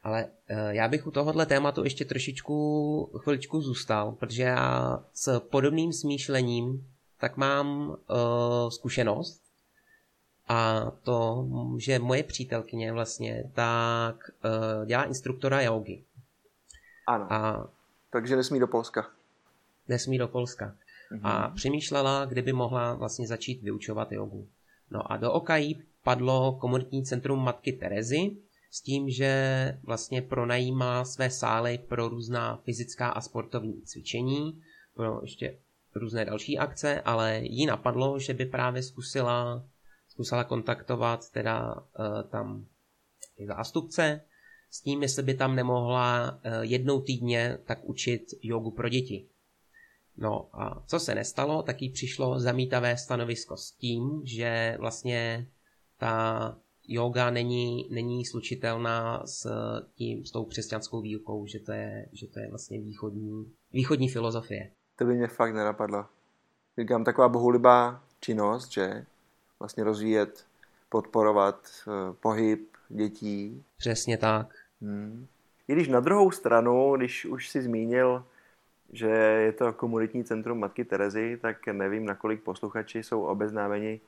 Ale 0.03 0.25
uh, 0.25 0.59
já 0.69 0.89
bych 0.89 1.07
u 1.07 1.11
tohohle 1.11 1.47
tématu 1.47 1.85
ještě 1.85 2.05
trošičku 2.05 3.19
chviličku 3.19 3.61
zůstal, 3.61 4.13
protože 4.13 4.43
já 4.43 5.05
s 5.13 5.41
podobným 5.41 5.93
smýšlením 5.93 6.89
tak 7.19 7.37
mám 7.37 7.89
uh, 7.89 7.97
zkušenost 8.71 9.52
a 10.49 10.91
to, 11.03 11.47
že 11.79 11.99
moje 11.99 12.23
přítelkyně 12.23 12.93
vlastně 12.93 13.51
tak 13.55 14.31
uh, 14.45 14.87
dělá 14.87 15.05
instruktora 15.05 15.61
jogy. 15.61 16.05
Ano. 17.07 17.33
A, 17.33 17.69
takže 18.11 18.37
nesmí 18.37 18.61
do 18.61 18.67
Polska. 18.67 19.11
nesmí 19.89 20.19
do 20.19 20.29
Polska. 20.29 20.75
Mm-hmm. 21.13 21.21
A 21.23 21.49
přemýšlela, 21.49 22.25
kdyby 22.25 22.53
mohla 22.53 22.95
vlastně 22.95 23.27
začít 23.27 23.63
vyučovat 23.63 24.13
jogu. 24.13 24.49
No 24.91 25.13
a 25.13 25.17
do 25.17 25.33
oka 25.33 25.57
jí 25.57 25.83
padlo 26.03 26.53
komunitní 26.53 27.05
centrum 27.05 27.45
Matky 27.45 27.73
Terezy, 27.73 28.37
s 28.71 28.81
tím, 28.81 29.11
že 29.11 29.79
vlastně 29.83 30.23
pronajímá 30.23 31.05
své 31.05 31.31
sály 31.31 31.79
pro 31.79 32.09
různá 32.09 32.57
fyzická 32.57 33.09
a 33.09 33.21
sportovní 33.21 33.83
cvičení, 33.83 34.63
pro 34.95 35.21
ještě 35.23 35.59
různé 35.95 36.25
další 36.25 36.59
akce, 36.59 37.01
ale 37.01 37.41
jí 37.43 37.67
napadlo, 37.67 38.19
že 38.19 38.35
by 38.35 38.47
právě 38.47 38.83
zkusila, 38.83 39.65
zkusila 40.13 40.45
kontaktovat 40.45 41.31
teda 41.31 41.75
uh, 41.75 42.23
tam 42.31 42.67
zástupce 43.47 44.21
s 44.71 44.81
tím, 44.81 45.03
jestli 45.03 45.23
by 45.23 45.35
tam 45.35 45.57
nemohla 45.57 46.31
uh, 46.31 46.53
jednou 46.61 47.01
týdně 47.01 47.59
tak 47.65 47.79
učit 47.83 48.23
jogu 48.43 48.71
pro 48.71 48.89
děti. 48.89 49.27
No 50.17 50.49
a 50.53 50.83
co 50.87 50.99
se 50.99 51.15
nestalo, 51.15 51.63
tak 51.63 51.83
jí 51.83 51.91
přišlo 51.91 52.41
zamítavé 52.41 52.97
stanovisko 52.97 53.57
s 53.57 53.71
tím, 53.71 54.23
že 54.25 54.77
vlastně 54.81 55.47
ta 55.99 56.57
yoga 56.89 57.31
není, 57.31 57.89
není 57.91 58.25
slučitelná 58.25 59.27
s, 59.27 59.47
tím, 59.95 60.25
s 60.25 60.31
tou 60.31 60.45
křesťanskou 60.45 61.01
výukou, 61.01 61.47
že 61.47 61.59
to 61.59 61.73
je, 61.73 62.09
že 62.13 62.27
to 62.27 62.41
je 62.41 62.51
vlastně 62.51 62.81
východní, 62.81 63.53
východní 63.73 64.09
filozofie. 64.09 64.71
To 64.99 65.05
by 65.05 65.15
mě 65.15 65.29
fakt 65.29 65.55
nenapadlo. 65.55 66.05
Říkám, 66.79 67.05
taková 67.05 67.29
bohulibá 67.29 68.05
činnost, 68.21 68.73
že 68.73 69.07
vlastně 69.63 69.85
rozvíjet, 69.85 70.45
podporovat 70.89 71.71
uh, 71.87 71.93
pohyb 72.21 72.69
dětí. 72.89 73.65
Přesně 73.79 74.19
tak. 74.19 74.47
Hmm. 74.81 75.27
I 75.69 75.73
když 75.73 75.89
na 75.89 76.01
druhou 76.01 76.31
stranu, 76.31 76.97
když 76.97 77.25
už 77.25 77.49
si 77.49 77.63
zmínil, 77.63 78.25
že 78.93 79.09
je 79.47 79.53
to 79.53 79.73
komunitní 79.73 80.25
centrum 80.25 80.59
Matky 80.59 80.85
Terezy, 80.85 81.39
tak 81.43 81.67
nevím, 81.67 82.05
nakolik 82.05 82.43
posluchači 82.43 83.03
jsou 83.03 83.23
obeznámeni 83.23 84.01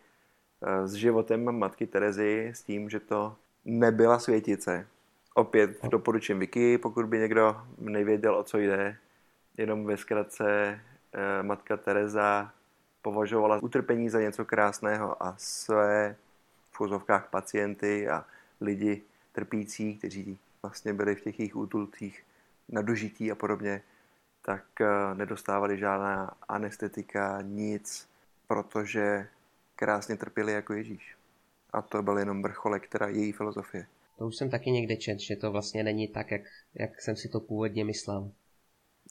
s 0.84 0.92
životem 0.92 1.58
matky 1.58 1.86
Terezy, 1.86 2.52
s 2.54 2.62
tím, 2.62 2.90
že 2.90 3.00
to 3.00 3.36
nebyla 3.64 4.18
světice. 4.18 4.86
Opět 5.34 5.70
doporučím 5.90 6.38
Wiki, 6.38 6.78
pokud 6.78 7.06
by 7.06 7.18
někdo 7.18 7.56
nevěděl, 7.78 8.34
o 8.34 8.42
co 8.42 8.58
jde. 8.58 8.96
Jenom 9.58 9.86
ve 9.86 9.96
zkratce 9.96 10.80
eh, 11.12 11.42
matka 11.42 11.76
Teresa 11.76 12.52
považovala 13.04 13.62
utrpení 13.62 14.10
za 14.10 14.20
něco 14.20 14.44
krásného 14.44 15.22
a 15.22 15.34
své 15.38 16.16
v 16.70 16.76
fuzovkách 16.76 17.30
pacienty 17.30 18.08
a 18.08 18.24
lidi 18.60 19.02
trpící, 19.32 19.96
kteří 19.98 20.38
vlastně 20.62 20.92
byli 20.92 21.14
v 21.14 21.20
těch 21.20 21.38
jejich 21.38 21.56
útulcích 21.56 22.24
na 22.68 22.82
dožití 22.82 23.30
a 23.30 23.34
podobně, 23.34 23.82
tak 24.42 24.64
eh, 24.80 25.14
nedostávali 25.14 25.78
žádná 25.78 26.36
anestetika, 26.48 27.38
nic, 27.42 28.08
protože 28.48 29.28
krásně 29.76 30.16
trpěli 30.16 30.52
jako 30.52 30.72
Ježíš. 30.72 31.16
A 31.72 31.82
to 31.82 32.02
byl 32.02 32.18
jenom 32.18 32.42
vrcholek 32.42 32.88
teda 32.88 33.08
její 33.08 33.32
filozofie. 33.32 33.86
To 34.18 34.26
už 34.26 34.36
jsem 34.36 34.50
taky 34.50 34.70
někde 34.70 34.96
čet, 34.96 35.20
že 35.20 35.36
to 35.36 35.52
vlastně 35.52 35.82
není 35.82 36.08
tak, 36.08 36.30
jak, 36.30 36.42
jak 36.74 37.00
jsem 37.00 37.16
si 37.16 37.28
to 37.28 37.40
původně 37.40 37.84
myslel. 37.84 38.30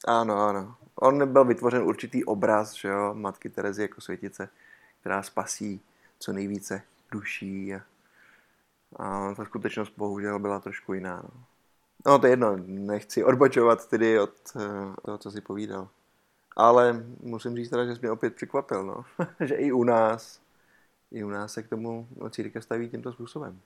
Ano, 0.08 0.48
ano. 0.48 0.76
On 0.96 1.32
byl 1.34 1.46
vytvořen 1.46 1.84
určitý 1.84 2.26
obraz, 2.26 2.74
že 2.74 2.88
jo, 2.88 3.14
matky 3.14 3.50
Terezy 3.50 3.82
jako 3.82 4.02
světice, 4.02 4.50
která 5.00 5.24
spasí 5.24 5.82
co 6.20 6.34
nejvíce 6.34 6.82
duší 7.12 7.76
a, 7.76 7.82
a 8.96 9.34
ta 9.34 9.46
skutečnost 9.46 9.94
bohužel 9.98 10.40
byla 10.40 10.60
trošku 10.60 10.94
jiná. 10.94 11.16
No. 11.16 11.44
no 12.06 12.20
to 12.20 12.28
je 12.28 12.32
jedno, 12.32 12.58
nechci 12.66 13.24
odbočovat 13.24 13.88
tedy 13.88 14.20
od 14.20 14.34
uh, 14.56 14.62
toho, 15.02 15.18
co 15.18 15.32
si 15.32 15.42
povídal. 15.42 15.88
Ale 16.56 17.06
musím 17.22 17.56
říct 17.56 17.70
teda, 17.70 17.86
že 17.86 17.96
jsi 17.96 18.00
mě 18.02 18.12
opět 18.12 18.36
překvapil, 18.36 18.84
no. 18.84 19.06
že 19.46 19.56
i 19.56 19.72
u 19.72 19.84
nás 19.84 20.44
i 21.14 21.24
u 21.24 21.30
nás 21.30 21.54
se 21.54 21.64
k 21.64 21.70
tomu 21.70 22.08
církev 22.30 22.64
staví 22.64 22.90
tímto 22.90 23.14
způsobem. 23.14 23.62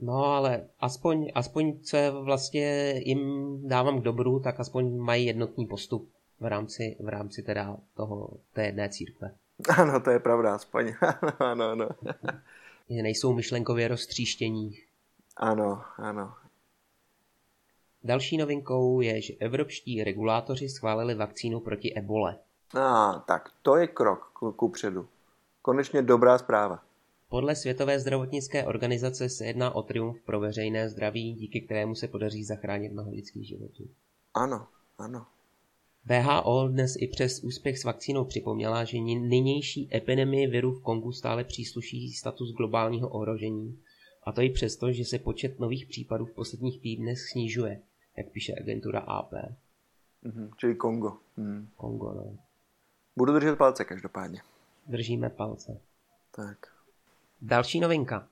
No 0.00 0.24
ale 0.24 0.66
aspoň, 0.80 1.32
aspoň 1.34 1.80
co 1.82 1.96
je 1.96 2.10
vlastně 2.10 2.94
jim 3.04 3.60
dávám 3.68 4.00
k 4.00 4.04
dobru, 4.04 4.40
tak 4.40 4.60
aspoň 4.60 4.98
mají 4.98 5.26
jednotný 5.26 5.66
postup 5.66 6.10
v 6.40 6.46
rámci, 6.46 6.96
v 7.00 7.08
rámci 7.08 7.42
teda 7.42 7.76
toho, 7.94 8.30
té 8.52 8.64
jedné 8.64 8.88
církve. 8.88 9.34
Ano, 9.78 10.00
to 10.00 10.10
je 10.10 10.18
pravda, 10.18 10.54
aspoň. 10.54 10.92
ano, 11.38 11.64
ano. 11.64 11.88
Nejsou 12.88 13.32
myšlenkově 13.32 13.88
roztříštění. 13.88 14.78
Ano, 15.36 15.82
ano. 15.96 16.34
Další 18.04 18.36
novinkou 18.36 19.00
je, 19.00 19.22
že 19.22 19.34
evropští 19.40 20.04
regulátoři 20.04 20.68
schválili 20.68 21.14
vakcínu 21.14 21.60
proti 21.60 21.94
ebole. 21.94 22.36
A, 22.74 23.10
ah, 23.10 23.18
tak 23.18 23.50
to 23.62 23.76
je 23.76 23.86
krok 23.86 24.32
ku 24.56 24.68
předu. 24.68 25.08
Konečně 25.62 26.02
dobrá 26.02 26.38
zpráva. 26.38 26.82
Podle 27.30 27.56
Světové 27.56 28.00
zdravotnické 28.00 28.66
organizace 28.66 29.28
se 29.28 29.46
jedná 29.46 29.74
o 29.74 29.82
triumf 29.82 30.20
pro 30.22 30.40
veřejné 30.40 30.88
zdraví, 30.88 31.34
díky 31.34 31.60
kterému 31.60 31.94
se 31.94 32.08
podaří 32.08 32.44
zachránit 32.44 32.92
mnoho 32.92 33.10
lidských 33.10 33.48
životů. 33.48 33.90
Ano, 34.34 34.66
ano. 34.98 35.26
VHO 36.04 36.68
dnes 36.68 36.96
i 36.98 37.06
přes 37.08 37.44
úspěch 37.44 37.78
s 37.78 37.84
vakcínou 37.84 38.24
připomněla, 38.24 38.84
že 38.84 38.98
nynější 38.98 39.96
epidemie 39.96 40.48
viru 40.48 40.72
v 40.72 40.82
Kongu 40.82 41.12
stále 41.12 41.44
přísluší 41.44 42.12
status 42.12 42.52
globálního 42.52 43.08
ohrožení, 43.08 43.78
a 44.24 44.32
to 44.32 44.40
i 44.40 44.50
přesto, 44.50 44.92
že 44.92 45.04
se 45.04 45.18
počet 45.18 45.60
nových 45.60 45.86
případů 45.86 46.26
v 46.26 46.34
posledních 46.34 46.80
týdnech 46.80 47.20
snižuje, 47.20 47.80
jak 48.16 48.28
píše 48.28 48.54
agentura 48.60 49.00
AP. 49.00 49.32
Mhm, 50.22 50.50
čili 50.56 50.74
Kongo. 50.74 51.16
Mhm. 51.36 51.68
Kongo, 51.76 52.12
no. 52.12 52.36
Budu 53.16 53.32
držet 53.32 53.56
palce 53.56 53.84
každopádně. 53.84 54.42
Držíme 54.86 55.30
palce. 55.30 55.80
Tak. 56.36 56.79
Další 57.42 57.80
novinka. 57.80 58.28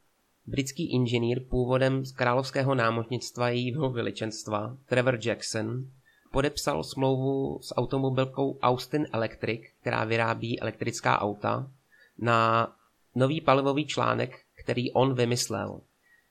Britský 0.47 0.93
inženýr 0.93 1.45
původem 1.49 2.05
z 2.05 2.13
královského 2.13 2.75
námořnictva 2.75 3.49
jejího 3.49 3.91
veličenstva, 3.91 4.77
Trevor 4.87 5.19
Jackson, 5.25 5.85
podepsal 6.33 6.85
smlouvu 6.85 7.59
s 7.63 7.75
automobilkou 7.75 8.59
Austin 8.63 9.07
Electric, 9.13 9.61
která 9.81 10.05
vyrábí 10.05 10.61
elektrická 10.61 11.21
auta, 11.21 11.71
na 12.19 12.69
nový 13.15 13.41
palivový 13.41 13.87
článek, 13.87 14.41
který 14.55 14.93
on 14.93 15.15
vymyslel. 15.15 15.81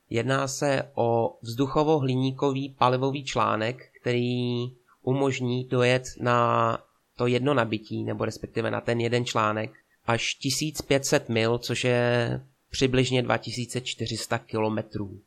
Jedná 0.10 0.48
se 0.48 0.92
o 0.96 1.38
vzduchovo-hliníkový 1.42 2.76
palivový 2.78 3.24
článek, 3.24 3.92
který 4.02 4.66
umožní 5.02 5.66
dojet 5.66 6.04
na 6.20 6.78
to 7.16 7.28
jedno 7.28 7.54
nabití, 7.54 8.04
nebo 8.04 8.26
respektive 8.26 8.72
na 8.72 8.82
ten 8.82 9.00
jeden 9.00 9.26
článek, 9.26 9.74
až 10.06 10.34
1500 10.34 11.30
mil, 11.30 11.58
což 11.58 11.84
je 11.84 12.42
přibližně 12.70 13.22
2400 13.22 14.38
kilometrů. 14.38 15.20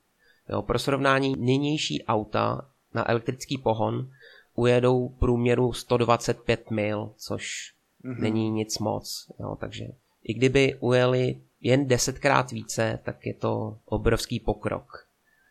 pro 0.60 0.78
srovnání 0.78 1.34
nynější 1.38 2.04
auta 2.04 2.68
na 2.94 3.10
elektrický 3.10 3.58
pohon 3.58 4.10
ujedou 4.54 5.08
průměru 5.08 5.72
125 5.72 6.70
mil, 6.70 7.12
což 7.16 7.74
mm-hmm. 8.04 8.20
není 8.20 8.50
nic 8.50 8.78
moc. 8.78 9.30
Jo, 9.40 9.56
takže 9.60 9.84
i 10.24 10.34
kdyby 10.34 10.74
ujeli 10.80 11.40
jen 11.60 11.86
desetkrát 11.86 12.50
více, 12.50 12.98
tak 13.02 13.26
je 13.26 13.34
to 13.34 13.78
obrovský 13.84 14.40
pokrok. 14.40 15.06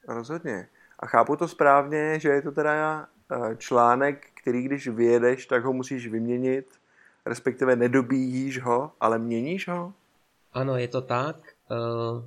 Rozhodně. 0.08 0.68
A 1.00 1.06
chápu 1.06 1.36
to 1.36 1.48
správně, 1.48 2.20
že 2.20 2.30
je 2.30 2.42
to 2.42 2.52
teda 2.52 3.08
eh, 3.32 3.56
článek, 3.56 4.28
který 4.34 4.64
když 4.64 4.88
vyjedeš, 4.88 5.46
tak 5.46 5.64
ho 5.64 5.74
musíš 5.74 6.08
vyměnit 6.08 6.80
respektive 7.26 7.76
nedobíjíš 7.76 8.62
ho, 8.62 8.92
ale 9.00 9.20
měníš 9.20 9.68
ho? 9.68 9.94
Ano, 10.54 10.78
je 10.78 10.88
to 10.88 11.02
tak. 11.02 11.36
Uh, 11.72 12.24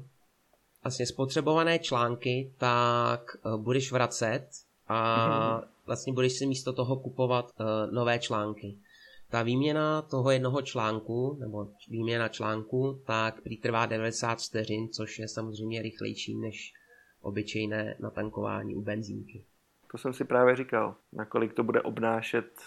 vlastně 0.85 1.07
spotřebované 1.07 1.79
články, 1.79 2.53
tak 2.59 3.37
uh, 3.45 3.57
budeš 3.57 3.93
vracet 3.93 4.49
a 4.89 5.29
mm-hmm. 5.29 5.69
vlastně 5.87 6.13
budeš 6.13 6.33
si 6.33 6.47
místo 6.47 6.73
toho 6.73 6.97
kupovat 6.97 7.51
uh, 7.61 7.95
nové 7.95 8.19
články. 8.19 8.79
Ta 9.31 9.43
výměna 9.43 10.03
toho 10.03 10.31
jednoho 10.31 10.63
článku, 10.63 11.37
nebo 11.41 11.69
výměna 11.89 12.29
článku, 12.29 13.01
tak 13.07 13.41
trvá 13.63 13.87
90 13.87 14.39
vteřin, 14.39 14.89
což 14.89 15.19
je 15.19 15.29
samozřejmě 15.29 15.83
rychlejší 15.83 16.35
než 16.35 16.75
obyčejné 17.23 17.97
natankování 17.99 18.75
u 18.75 18.81
benzínky. 18.81 19.45
To 19.91 19.99
jsem 19.99 20.13
si 20.13 20.25
právě 20.25 20.57
říkal, 20.57 20.95
nakolik 21.13 21.55
to 21.55 21.63
bude 21.63 21.83
obnášet 21.83 22.61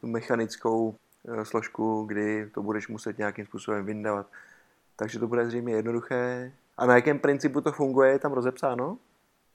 tu 0.00 0.06
mechanickou 0.06 0.98
Eh, 1.28 1.44
složku, 1.44 2.04
kdy 2.04 2.50
to 2.50 2.62
budeš 2.62 2.88
muset 2.88 3.18
nějakým 3.18 3.46
způsobem 3.46 3.86
vyndávat. 3.86 4.26
Takže 4.96 5.18
to 5.18 5.26
bude 5.26 5.46
zřejmě 5.46 5.74
jednoduché. 5.74 6.52
A 6.76 6.86
na 6.86 6.94
jakém 6.94 7.18
principu 7.18 7.60
to 7.60 7.72
funguje, 7.72 8.10
je 8.10 8.18
tam 8.18 8.32
rozepsáno? 8.32 8.98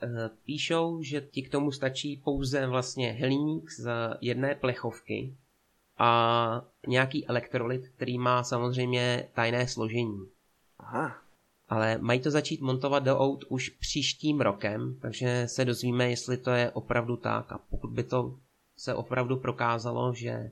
Eh, 0.01 0.29
píšou, 0.45 1.01
že 1.01 1.21
ti 1.21 1.41
k 1.41 1.51
tomu 1.51 1.71
stačí 1.71 2.21
pouze 2.23 2.67
vlastně 2.67 3.11
hliník 3.11 3.71
z 3.71 3.89
jedné 4.21 4.55
plechovky 4.55 5.35
a 5.97 6.65
nějaký 6.87 7.27
elektrolyt, 7.27 7.87
který 7.87 8.17
má 8.17 8.43
samozřejmě 8.43 9.27
tajné 9.33 9.67
složení. 9.67 10.27
Aha. 10.79 11.17
Ale 11.69 11.97
mají 11.97 12.19
to 12.19 12.31
začít 12.31 12.61
montovat 12.61 13.03
do 13.03 13.17
aut 13.17 13.43
už 13.49 13.69
příštím 13.69 14.41
rokem, 14.41 14.97
takže 15.01 15.43
se 15.47 15.65
dozvíme, 15.65 16.09
jestli 16.09 16.37
to 16.37 16.51
je 16.51 16.71
opravdu 16.71 17.17
tak. 17.17 17.51
A 17.51 17.57
pokud 17.69 17.91
by 17.91 18.03
to 18.03 18.37
se 18.77 18.93
opravdu 18.93 19.37
prokázalo, 19.37 20.13
že 20.13 20.51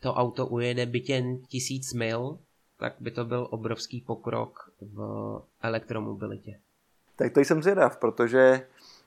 to 0.00 0.14
auto 0.14 0.46
ujede 0.46 0.86
byt 0.86 1.08
jen 1.08 1.38
tisíc 1.38 1.92
mil, 1.92 2.38
tak 2.78 2.94
by 3.00 3.10
to 3.10 3.24
byl 3.24 3.48
obrovský 3.50 4.00
pokrok 4.00 4.70
v 4.80 4.98
elektromobilitě. 5.62 6.60
Tak 7.16 7.32
to 7.32 7.40
jsem 7.40 7.62
zvědav, 7.62 7.96
protože 7.96 8.66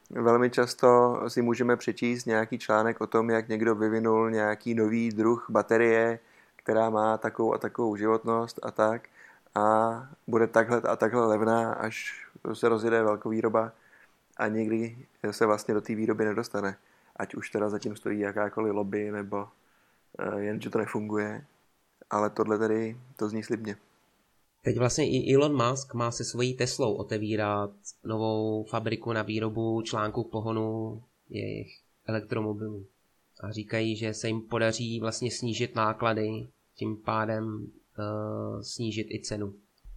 velmi 0.10 0.50
často 0.50 1.20
si 1.28 1.42
můžeme 1.42 1.78
přečíst 1.78 2.26
nějaký 2.26 2.60
článek 2.60 3.02
o 3.02 3.08
tom, 3.08 3.30
jak 3.30 3.48
někdo 3.48 3.76
vyvinul 3.76 4.32
nějaký 4.32 4.74
nový 4.74 5.10
druh 5.10 5.46
baterie, 5.50 6.20
která 6.56 6.90
má 6.90 7.18
takovou 7.18 7.54
a 7.54 7.58
takovou 7.58 7.96
životnost 7.96 8.60
a 8.64 8.72
tak 8.72 9.10
a 9.56 10.10
bude 10.28 10.48
takhle 10.48 10.82
a 10.82 10.96
takhle 10.96 11.26
levná, 11.26 11.74
až 11.74 12.28
se 12.54 12.70
rozjede 12.70 13.04
velkou 13.04 13.30
výroba 13.30 13.72
a 14.38 14.48
nikdy 14.48 14.98
se 15.32 15.46
vlastně 15.46 15.74
do 15.74 15.82
té 15.82 15.96
výroby 15.96 16.26
nedostane. 16.26 16.78
Ať 17.16 17.36
už 17.36 17.50
teda 17.50 17.70
zatím 17.70 17.96
stojí 17.96 18.20
jakákoliv 18.20 18.74
lobby, 18.74 19.12
nebo 19.12 19.48
eh, 20.20 20.40
jen, 20.40 20.62
že 20.62 20.70
to 20.70 20.78
nefunguje. 20.78 21.46
Ale 22.12 22.30
tohle 22.30 22.58
tedy, 22.58 22.98
to 23.18 23.30
zní 23.30 23.44
slibně. 23.44 23.78
Teď 24.62 24.78
vlastně 24.78 25.10
i 25.10 25.36
Elon 25.36 25.70
Musk 25.70 25.94
má 25.94 26.12
se 26.12 26.24
svojí 26.24 26.54
Teslou 26.54 26.94
otevírat 26.94 27.72
novou 28.04 28.64
fabriku 28.64 29.14
na 29.14 29.22
výrobu 29.22 29.82
článku 29.82 30.24
pohonu 30.24 31.02
jejich 31.30 31.82
elektromobilů. 32.06 32.86
A 33.44 33.52
říkají, 33.52 33.96
že 33.96 34.14
se 34.14 34.28
jim 34.28 34.42
podaří 34.42 35.00
vlastně 35.00 35.32
snížit 35.32 35.76
náklady, 35.76 36.48
tím 36.76 36.98
pádem 36.98 37.46
uh, 37.56 38.62
snížit 38.62 39.08
i 39.12 39.22
cenu. 39.22 39.54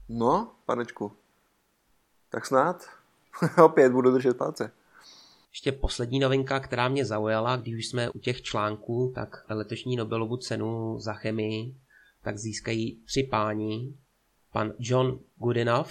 No, 0.09 0.55
panečku. 0.67 1.13
Tak 2.29 2.47
snad. 2.47 2.85
Opět 3.65 3.93
budu 3.93 4.11
držet 4.11 4.37
palce. 4.37 4.71
Ještě 5.51 5.73
poslední 5.73 6.19
novinka, 6.19 6.61
která 6.61 6.89
mě 6.89 7.05
zaujala, 7.05 7.57
když 7.57 7.75
už 7.75 7.87
jsme 7.87 8.11
u 8.11 8.19
těch 8.19 8.43
článků, 8.43 9.13
tak 9.15 9.45
letošní 9.49 9.97
Nobelovu 9.97 10.37
cenu 10.37 10.99
za 10.99 11.13
chemii 11.13 11.75
tak 12.25 12.39
získají 12.39 13.03
tři 13.05 13.23
páni. 13.31 13.95
Pan 14.53 14.73
John 14.79 15.19
Goodenough, 15.37 15.91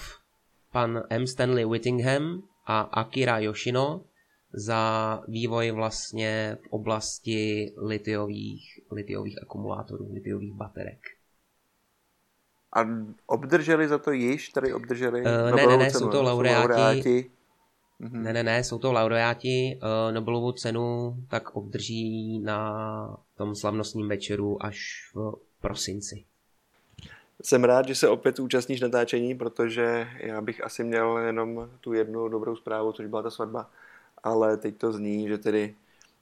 pan 0.71 1.03
M. 1.09 1.27
Stanley 1.27 1.65
Whittingham 1.65 2.43
a 2.65 2.81
Akira 2.81 3.39
Yoshino 3.39 4.01
za 4.53 5.21
vývoj 5.27 5.71
vlastně 5.71 6.57
v 6.61 6.67
oblasti 6.67 7.71
litiových, 7.77 8.79
litiových 8.91 9.41
akumulátorů, 9.43 10.13
litiových 10.13 10.53
baterek. 10.53 10.99
A 12.75 12.79
obdrželi 13.25 13.87
za 13.87 13.97
to 13.97 14.11
již, 14.11 14.49
tady 14.49 14.73
obdrželi 14.73 15.21
uh, 15.21 15.55
Ne, 15.55 15.67
ne, 15.67 15.77
ne, 15.77 15.91
jsou 15.91 16.09
to 16.09 16.23
laureáti. 16.23 16.61
Jsou 16.61 16.69
laureáti. 16.69 17.31
Mhm. 17.99 18.23
Ne, 18.23 18.33
ne, 18.33 18.43
ne, 18.43 18.63
jsou 18.63 18.79
to 18.79 18.91
laureáti. 18.91 19.79
Uh, 19.83 20.13
Nobelovu 20.13 20.51
cenu 20.51 21.15
tak 21.29 21.55
obdrží 21.55 22.39
na 22.39 23.17
tom 23.37 23.55
slavnostním 23.55 24.09
večeru 24.09 24.65
až 24.65 24.77
v 25.15 25.33
prosinci. 25.63 26.23
Jsem 27.43 27.63
rád, 27.63 27.87
že 27.87 27.95
se 27.95 28.09
opět 28.09 28.39
účastníš 28.39 28.81
natáčení, 28.81 29.35
protože 29.35 30.07
já 30.17 30.41
bych 30.41 30.63
asi 30.63 30.83
měl 30.83 31.17
jenom 31.17 31.69
tu 31.81 31.93
jednu 31.93 32.29
dobrou 32.29 32.55
zprávu, 32.55 32.91
což 32.91 33.07
byla 33.07 33.21
ta 33.21 33.29
svatba. 33.29 33.69
Ale 34.23 34.57
teď 34.57 34.77
to 34.77 34.91
zní, 34.91 35.27
že 35.27 35.37
tedy 35.37 35.75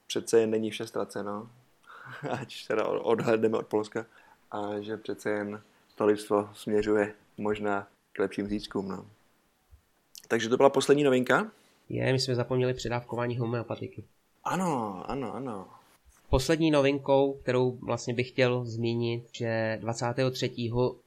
přece 0.08 0.40
jen 0.40 0.50
není 0.50 0.72
vše 0.72 0.88
ztraceno, 0.88 1.50
ať 2.30 2.68
teda 2.68 2.86
odhledneme 2.88 3.58
od 3.58 3.68
Polska, 3.68 4.06
a 4.52 4.80
že 4.80 4.98
přece 4.98 5.30
jen 5.30 5.62
to 5.96 6.06
lidstvo 6.06 6.50
směřuje 6.54 7.14
možná 7.38 7.88
k 8.14 8.20
lepším 8.20 8.48
zítřkům. 8.48 8.88
No. 8.88 9.06
Takže 10.28 10.50
to 10.50 10.58
byla 10.58 10.70
poslední 10.70 11.04
novinka. 11.04 11.52
Je, 11.90 12.14
my 12.14 12.20
jsme 12.20 12.36
zapomněli 12.36 12.74
předávkování 12.74 13.38
homeopatiky. 13.38 14.04
Ano, 14.44 15.04
ano, 15.10 15.36
ano. 15.36 15.81
Poslední 16.32 16.72
novinkou, 16.72 17.34
kterou 17.34 17.72
vlastně 17.72 18.14
bych 18.14 18.30
chtěl 18.30 18.66
zmínit, 18.66 19.24
že 19.36 19.78
23. 19.82 20.52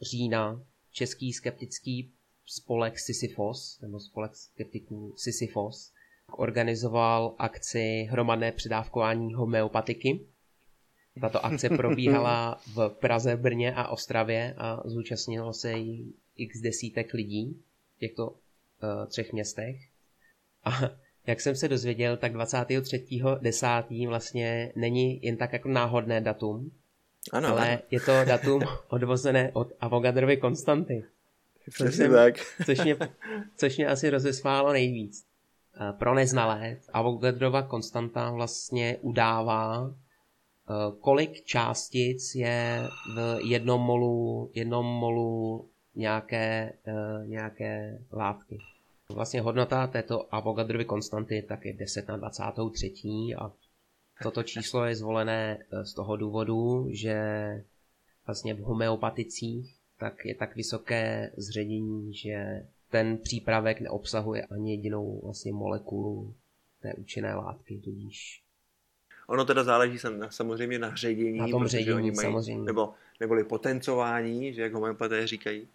října 0.03 0.63
český 0.93 1.33
skeptický 1.33 2.13
spolek 2.47 2.99
Sisyphos, 2.99 3.81
nebo 3.81 4.01
spolek 4.01 4.37
skeptiků 4.37 5.15
Sisyphos, 5.17 5.93
organizoval 6.37 7.35
akci 7.39 8.07
hromadné 8.11 8.53
předávkování 8.53 9.35
homeopatiky. 9.35 10.21
Tato 11.21 11.45
akce 11.45 11.69
probíhala 11.77 12.61
v 12.75 12.89
Praze, 12.89 13.37
Brně 13.37 13.75
a 13.75 13.89
Ostravě 13.89 14.55
a 14.59 14.83
zúčastnilo 14.85 15.53
se 15.53 15.73
jí 15.73 16.15
x 16.37 16.61
desítek 16.61 17.15
lidí 17.15 17.63
v 17.97 17.99
těchto 17.99 18.31
uh, 18.31 18.37
třech 19.09 19.33
městech. 19.33 19.77
A 20.65 21.04
jak 21.27 21.41
jsem 21.41 21.57
se 21.57 21.69
dozvěděl, 21.69 22.17
tak 22.17 22.35
23.10. 22.35 24.09
vlastně 24.09 24.73
není 24.77 25.21
jen 25.23 25.37
tak 25.37 25.53
jako 25.53 25.69
náhodné 25.69 26.21
datum, 26.21 26.71
ano, 27.33 27.49
ale 27.49 27.69
ano. 27.69 27.79
je 27.91 28.01
to 28.01 28.13
datum 28.25 28.63
odvozené 28.89 29.51
od 29.53 29.73
Avogadrovy 29.81 30.37
konstanty. 30.37 31.05
Což, 31.77 31.95
jsem, 31.95 32.13
tak. 32.13 32.35
což, 32.67 32.85
mě, 32.85 32.97
což 33.57 33.77
mě 33.77 33.89
asi 33.89 34.11
rozesmálo 34.11 34.73
nejvíc. 34.73 35.25
Pro 35.99 36.15
neznalé, 36.15 36.77
Avogadrova 36.93 37.63
konstanta 37.63 38.31
vlastně 38.31 38.97
udává, 39.01 39.91
eh, 39.91 40.73
kolik 41.01 41.45
částic 41.45 42.35
je 42.35 42.89
v 43.17 43.39
jednom 43.43 43.81
molu, 43.81 44.51
jednom 44.55 44.87
molu 44.87 45.69
nějaké, 45.95 46.73
eh, 46.87 47.27
nějaké 47.27 47.99
látky. 48.13 48.59
Vlastně 49.09 49.41
hodnota 49.41 49.87
této 49.87 50.35
Avogadrovy 50.35 50.85
konstanty 50.85 51.45
tak 51.49 51.65
je 51.65 51.73
10 51.73 52.09
na 52.09 52.17
23. 52.17 52.93
a 53.39 53.53
toto 54.23 54.43
číslo 54.43 54.85
je 54.85 54.97
zvolené 54.97 55.59
eh, 55.59 55.85
z 55.85 55.95
toho 55.95 56.17
důvodu, 56.17 56.87
že 56.91 57.19
vlastně 58.27 58.55
v 58.55 58.61
homeopaticích 58.61 59.77
tak 59.99 60.25
je 60.25 60.35
tak 60.35 60.57
vysoké 60.57 61.33
zředění, 61.37 62.15
že 62.15 62.67
ten 62.91 63.19
přípravek 63.19 63.81
neobsahuje 63.81 64.45
ani 64.45 64.71
jedinou 64.71 65.21
vlastně 65.25 65.53
molekulu 65.53 66.35
té 66.81 66.95
účinné 66.95 67.35
látky, 67.35 67.81
tudíž 67.85 68.45
Ono 69.27 69.45
teda 69.45 69.65
záleží 69.65 69.99
samozřejmě 70.29 70.79
na 70.79 70.95
ředění, 70.95 71.39
na 71.39 71.49
tom 71.49 71.67
ředění, 71.67 71.93
oni 71.97 72.11
mají, 72.11 72.29
samozřejmě. 72.29 72.65
nebo, 72.65 72.95
neboli 73.21 73.45
potencování, 73.45 74.55
že 74.55 74.63
jak 74.63 74.73
homeopaté 74.73 75.27
říkají, 75.27 75.69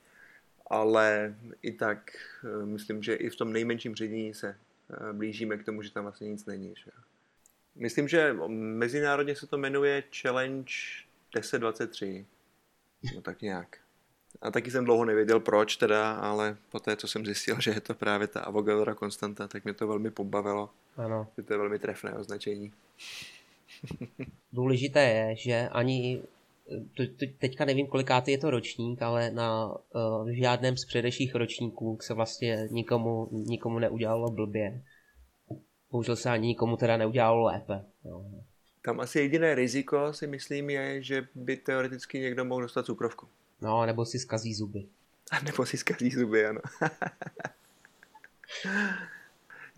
ale 0.70 1.36
i 1.62 1.72
tak 1.72 2.12
eh, 2.44 2.66
myslím, 2.66 3.04
že 3.04 3.16
i 3.16 3.30
v 3.30 3.36
tom 3.36 3.54
nejmenším 3.54 3.96
ředění 3.96 4.34
se 4.34 4.48
eh, 4.50 5.14
blížíme 5.14 5.58
k 5.58 5.66
tomu, 5.66 5.82
že 5.82 5.92
tam 5.92 6.04
vlastně 6.04 6.30
nic 6.30 6.46
není. 6.46 6.74
Že? 6.78 6.92
Myslím, 7.76 8.08
že 8.08 8.36
mezinárodně 8.58 9.36
se 9.36 9.48
to 9.48 9.58
jmenuje 9.58 10.04
Challenge 10.22 10.74
1023. 11.34 12.26
No 13.16 13.22
tak 13.22 13.42
nějak. 13.42 13.78
A 14.42 14.52
taky 14.52 14.72
jsem 14.72 14.86
dlouho 14.86 15.06
nevěděl 15.06 15.40
proč 15.40 15.78
teda, 15.78 16.14
ale 16.14 16.58
po 16.70 16.80
té, 16.80 16.96
co 16.96 17.08
jsem 17.08 17.26
zjistil, 17.26 17.62
že 17.62 17.72
je 17.72 17.82
to 17.82 17.94
právě 17.94 18.28
ta 18.28 18.42
Avogadro 18.42 18.96
konstanta, 18.96 19.48
tak 19.48 19.64
mě 19.64 19.74
to 19.74 19.88
velmi 19.88 20.12
pobavilo. 20.12 20.70
Ano. 20.98 21.28
Že 21.38 21.44
to 21.44 21.54
je 21.54 21.58
velmi 21.58 21.80
trefné 21.80 22.14
označení. 22.14 22.74
Důležité 24.54 25.04
je, 25.04 25.36
že 25.36 25.70
ani 25.72 26.22
teďka 27.40 27.66
nevím, 27.66 27.88
kolikátý 27.88 28.32
je 28.32 28.38
to 28.38 28.50
ročník, 28.50 29.02
ale 29.02 29.32
na 29.32 29.68
uh, 29.68 30.30
žádném 30.30 30.78
z 30.78 30.86
předešlých 30.86 31.36
ročníků 31.36 31.98
se 32.02 32.14
vlastně 32.14 32.68
nikomu, 32.72 33.30
nikomu 33.32 33.80
neudělalo 33.80 34.32
blbě. 34.32 34.84
Bohužel 35.92 36.16
se 36.16 36.30
ani 36.30 36.48
nikomu 36.48 36.78
teda 36.78 36.98
neudělalo 36.98 37.44
lépe. 37.44 37.86
Jo. 38.06 38.26
Tam 38.82 39.00
asi 39.00 39.20
jediné 39.20 39.56
riziko 39.56 40.14
si 40.14 40.28
myslím 40.28 40.70
je, 40.70 41.04
že 41.04 41.28
by 41.36 41.58
teoreticky 41.58 42.20
někdo 42.20 42.46
mohl 42.46 42.62
dostat 42.62 42.86
cukrovku. 42.86 43.28
No, 43.62 43.86
nebo 43.86 44.06
si 44.06 44.20
skazí 44.20 44.54
zuby. 44.54 44.86
A 45.32 45.42
nebo 45.42 45.66
si 45.66 45.78
skazí 45.78 46.10
zuby, 46.10 46.46
ano. 46.46 46.62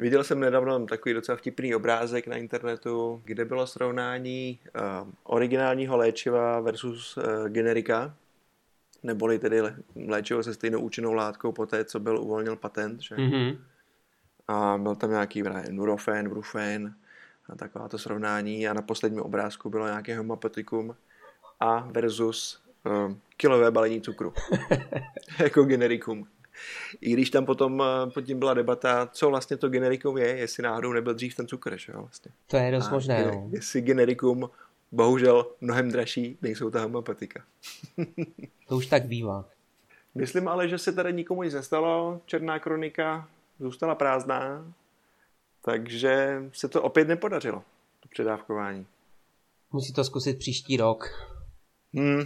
Viděl 0.01 0.23
jsem 0.23 0.39
nedávno 0.39 0.85
takový 0.85 1.13
docela 1.13 1.35
vtipný 1.35 1.75
obrázek 1.75 2.27
na 2.27 2.35
internetu, 2.35 3.21
kde 3.25 3.45
bylo 3.45 3.67
srovnání 3.67 4.59
uh, 4.75 5.09
originálního 5.23 5.97
léčiva 5.97 6.59
versus 6.59 7.17
uh, 7.17 7.23
generika, 7.49 8.15
neboli 9.03 9.39
tedy 9.39 9.61
léčivo 10.07 10.43
se 10.43 10.53
stejnou 10.53 10.79
účinnou 10.79 11.13
látkou 11.13 11.51
po 11.51 11.65
té, 11.65 11.85
co 11.85 11.99
byl 11.99 12.19
uvolnil 12.21 12.55
patent. 12.55 13.01
Že? 13.01 13.15
Mm-hmm. 13.15 13.57
A 14.47 14.77
byl 14.77 14.95
tam 14.95 15.09
nějaký 15.09 15.43
Nurofen, 15.69 16.29
Brufen 16.29 16.95
a 17.49 17.55
taková 17.55 17.87
to 17.87 17.97
srovnání 17.97 18.67
a 18.67 18.73
na 18.73 18.81
posledním 18.81 19.21
obrázku 19.21 19.69
bylo 19.69 19.85
nějaké 19.85 20.17
homopatikum 20.17 20.95
a 21.59 21.79
versus 21.79 22.63
uh, 22.85 23.13
kilové 23.37 23.71
balení 23.71 24.01
cukru 24.01 24.33
jako 25.39 25.63
generikum. 25.63 26.27
I 27.01 27.13
když 27.13 27.29
tam 27.29 27.45
potom 27.45 27.83
eh, 27.83 28.11
pod 28.11 28.21
tím 28.21 28.39
byla 28.39 28.53
debata, 28.53 29.09
co 29.11 29.29
vlastně 29.29 29.57
to 29.57 29.69
generikum 29.69 30.17
je, 30.17 30.27
jestli 30.27 30.63
náhodou 30.63 30.93
nebyl 30.93 31.13
dřív 31.13 31.35
ten 31.35 31.47
cukr, 31.47 31.77
že 31.77 31.91
jo, 31.91 32.01
vlastně. 32.01 32.31
To 32.47 32.57
je 32.57 32.71
dost 32.71 32.87
a 32.87 32.91
možné, 32.91 33.25
no. 33.25 33.49
Jestli 33.51 33.81
generikum 33.81 34.49
bohužel 34.91 35.47
mnohem 35.61 35.91
dražší, 35.91 36.37
nejsou 36.41 36.69
ta 36.69 36.81
homeopatika. 36.81 37.43
to 38.67 38.75
už 38.77 38.85
tak 38.85 39.05
bývá. 39.05 39.45
Myslím 40.15 40.47
ale, 40.47 40.67
že 40.67 40.77
se 40.77 40.93
tady 40.93 41.13
nikomu 41.13 41.43
nic 41.43 41.53
nestalo, 41.53 42.21
Černá 42.25 42.59
kronika 42.59 43.27
zůstala 43.59 43.95
prázdná, 43.95 44.73
takže 45.61 46.43
se 46.53 46.67
to 46.67 46.81
opět 46.81 47.07
nepodařilo, 47.07 47.63
to 47.99 48.09
předávkování. 48.09 48.87
Musí 49.71 49.93
to 49.93 50.03
zkusit 50.03 50.39
příští 50.39 50.77
rok. 50.77 51.27
Hmm. 51.93 52.25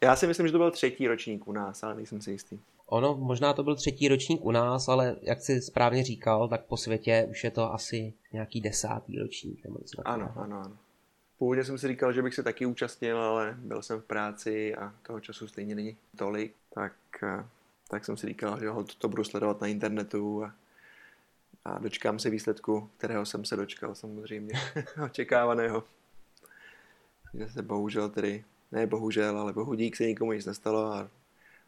Já 0.00 0.16
si 0.16 0.26
myslím, 0.26 0.46
že 0.46 0.52
to 0.52 0.58
byl 0.58 0.70
třetí 0.70 1.08
ročník 1.08 1.48
u 1.48 1.52
nás, 1.52 1.82
ale 1.82 1.94
nejsem 1.94 2.20
si 2.20 2.30
jistý. 2.30 2.58
Ono, 2.92 3.16
možná 3.16 3.52
to 3.52 3.62
byl 3.62 3.76
třetí 3.76 4.08
ročník 4.08 4.44
u 4.44 4.50
nás, 4.50 4.88
ale 4.88 5.16
jak 5.22 5.40
jsi 5.40 5.62
správně 5.62 6.04
říkal, 6.04 6.48
tak 6.48 6.64
po 6.64 6.76
světě 6.76 7.26
už 7.30 7.44
je 7.44 7.50
to 7.50 7.72
asi 7.72 8.14
nějaký 8.32 8.60
desátý 8.60 9.18
ročník. 9.18 9.64
Nebo 9.64 9.78
něco 9.78 10.08
ano, 10.08 10.32
ano, 10.36 10.60
ano. 10.60 10.76
Původně 11.38 11.64
jsem 11.64 11.78
si 11.78 11.88
říkal, 11.88 12.12
že 12.12 12.22
bych 12.22 12.34
se 12.34 12.42
taky 12.42 12.66
účastnil, 12.66 13.18
ale 13.18 13.56
byl 13.58 13.82
jsem 13.82 14.00
v 14.00 14.04
práci 14.04 14.74
a 14.74 14.94
toho 15.02 15.20
času 15.20 15.48
stejně 15.48 15.74
není 15.74 15.96
tolik, 16.16 16.54
tak, 16.74 16.92
eh, 17.22 17.46
tak 17.88 18.04
jsem 18.04 18.16
si 18.16 18.26
říkal, 18.26 18.60
že 18.60 18.68
ho 18.68 18.84
to 18.84 19.08
budu 19.08 19.24
sledovat 19.24 19.60
na 19.60 19.66
internetu 19.66 20.44
a, 20.44 20.54
a 21.64 21.78
dočkám 21.78 22.18
se 22.18 22.30
výsledku, 22.30 22.90
kterého 22.96 23.26
jsem 23.26 23.44
se 23.44 23.56
dočkal 23.56 23.94
samozřejmě, 23.94 24.54
očekávaného. 25.04 25.84
Že 27.34 27.48
se 27.48 27.62
bohužel 27.62 28.08
tedy, 28.08 28.44
ne 28.72 28.86
bohužel, 28.86 29.38
ale 29.38 29.52
bohudík 29.52 29.96
se 29.96 30.06
nikomu 30.06 30.32
nic 30.32 30.46
nestalo 30.46 30.92
a 30.92 31.10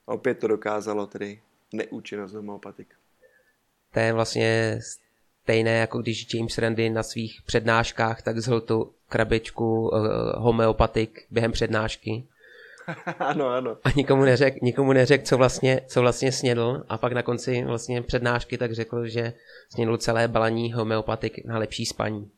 opět 0.07 0.35
to 0.35 0.49
dokázalo 0.49 1.07
tedy 1.07 1.41
neúčinnost 1.73 2.35
homeopatik. 2.35 2.89
To 3.93 4.01
je 4.01 4.13
vlastně 4.13 4.79
stejné, 5.43 5.71
jako 5.71 5.99
když 5.99 6.35
James 6.35 6.59
Randy 6.59 6.91
na 6.91 7.03
svých 7.03 7.43
přednáškách 7.47 8.23
tak 8.23 8.39
zhl 8.39 8.61
tu 8.61 8.93
krabičku 9.09 9.89
uh, 9.89 10.07
homeopatik 10.37 11.27
během 11.31 11.53
přednášky. 11.53 12.25
ano, 13.19 13.49
ano. 13.49 13.77
A 13.85 13.91
nikomu 13.97 14.23
neřekl, 14.23 14.59
nikomu 14.63 14.93
neřek, 14.93 15.23
co, 15.23 15.37
vlastně, 15.37 15.81
co 15.87 16.01
vlastně 16.01 16.33
snědl 16.33 16.85
a 16.89 16.99
pak 16.99 17.13
na 17.13 17.23
konci 17.23 17.65
vlastně 17.65 18.03
přednášky 18.03 18.59
tak 18.59 18.73
řekl, 18.73 19.07
že 19.07 19.33
snědl 19.69 19.97
celé 19.97 20.29
balení 20.29 20.73
homeopatik 20.73 21.45
na 21.45 21.59
lepší 21.59 21.87
spaní. 21.87 22.31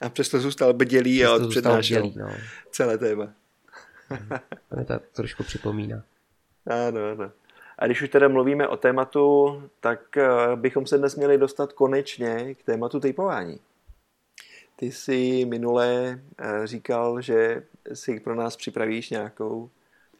A 0.00 0.08
přesto 0.08 0.40
zůstal 0.40 0.72
bdělý 0.72 1.24
a 1.24 1.38
přednášel 1.48 2.12
no. 2.16 2.30
celé 2.70 2.98
téma. 2.98 3.32
to 4.68 4.76
mi 4.76 4.84
to 4.84 4.94
trošku 5.12 5.42
připomíná. 5.42 6.02
Ano, 6.66 7.00
ano. 7.12 7.32
A 7.78 7.86
když 7.86 8.02
už 8.02 8.08
teda 8.08 8.28
mluvíme 8.28 8.68
o 8.68 8.76
tématu, 8.76 9.62
tak 9.80 10.16
eh, 10.16 10.26
bychom 10.54 10.86
se 10.86 10.98
dnes 10.98 11.16
měli 11.16 11.38
dostat 11.38 11.72
konečně 11.72 12.54
k 12.54 12.62
tématu 12.62 13.00
typování. 13.00 13.60
Ty 14.76 14.92
jsi 14.92 15.44
minule 15.44 16.20
eh, 16.38 16.66
říkal, 16.66 17.20
že 17.20 17.62
si 17.92 18.20
pro 18.20 18.34
nás 18.34 18.56
připravíš 18.56 19.10
nějakou 19.10 19.70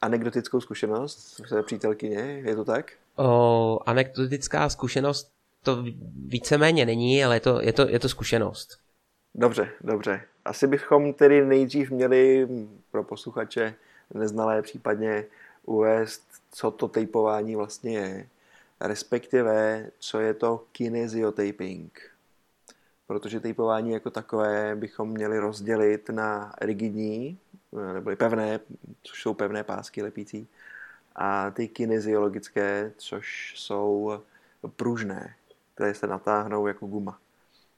anekdotickou 0.02 0.60
zkušenost 0.60 1.40
své 1.46 1.62
přítelkyně, 1.62 2.42
je 2.44 2.56
to 2.56 2.64
tak? 2.64 2.92
O, 3.16 3.78
anekdotická 3.86 4.68
zkušenost 4.68 5.32
to 5.62 5.84
víceméně 6.26 6.86
není, 6.86 7.24
ale 7.24 7.36
je 7.36 7.40
to, 7.40 7.62
je 7.62 7.72
to, 7.72 7.88
je 7.88 7.98
to 7.98 8.08
zkušenost. 8.08 8.78
Dobře, 9.34 9.68
dobře. 9.80 10.20
Asi 10.44 10.66
bychom 10.66 11.12
tedy 11.12 11.44
nejdřív 11.44 11.90
měli 11.90 12.48
pro 12.90 13.04
posluchače 13.04 13.74
neznalé 14.14 14.62
případně 14.62 15.24
uvést, 15.66 16.22
co 16.50 16.70
to 16.70 16.88
tejpování 16.88 17.56
vlastně 17.56 17.98
je, 17.98 18.28
respektive 18.80 19.86
co 19.98 20.20
je 20.20 20.34
to 20.34 20.64
kinesiotaping. 20.72 22.10
Protože 23.06 23.40
tejpování 23.40 23.90
jako 23.90 24.10
takové 24.10 24.76
bychom 24.76 25.10
měli 25.10 25.38
rozdělit 25.38 26.08
na 26.08 26.54
rigidní, 26.60 27.38
nebo 27.92 28.16
pevné, 28.16 28.60
což 29.02 29.22
jsou 29.22 29.34
pevné 29.34 29.64
pásky 29.64 30.02
lepící, 30.02 30.48
a 31.16 31.50
ty 31.50 31.68
kinesiologické, 31.68 32.92
což 32.96 33.54
jsou 33.56 34.22
pružné, 34.76 35.34
které 35.74 35.94
se 35.94 36.06
natáhnou 36.06 36.66
jako 36.66 36.86
guma 36.86 37.18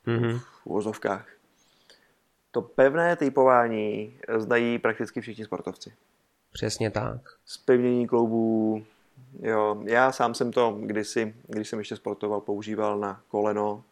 mm-hmm. 0.06 0.38
v 0.38 0.66
uvozovkách. 0.66 1.28
To 2.50 2.62
pevné 2.62 3.16
typování 3.16 4.18
znají 4.36 4.78
prakticky 4.78 5.20
všichni 5.20 5.44
sportovci. 5.44 5.92
Přesně 6.58 6.90
tak. 6.90 7.20
Spevnění 7.46 8.06
kloubů. 8.06 8.84
Jo, 9.40 9.82
já 9.84 10.12
sám 10.12 10.34
jsem 10.34 10.52
to 10.52 10.78
kdysi, 10.80 11.34
když 11.46 11.68
jsem 11.68 11.78
ještě 11.78 11.96
sportoval, 11.96 12.40
používal 12.40 12.98
na 12.98 13.22
koleno, 13.28 13.84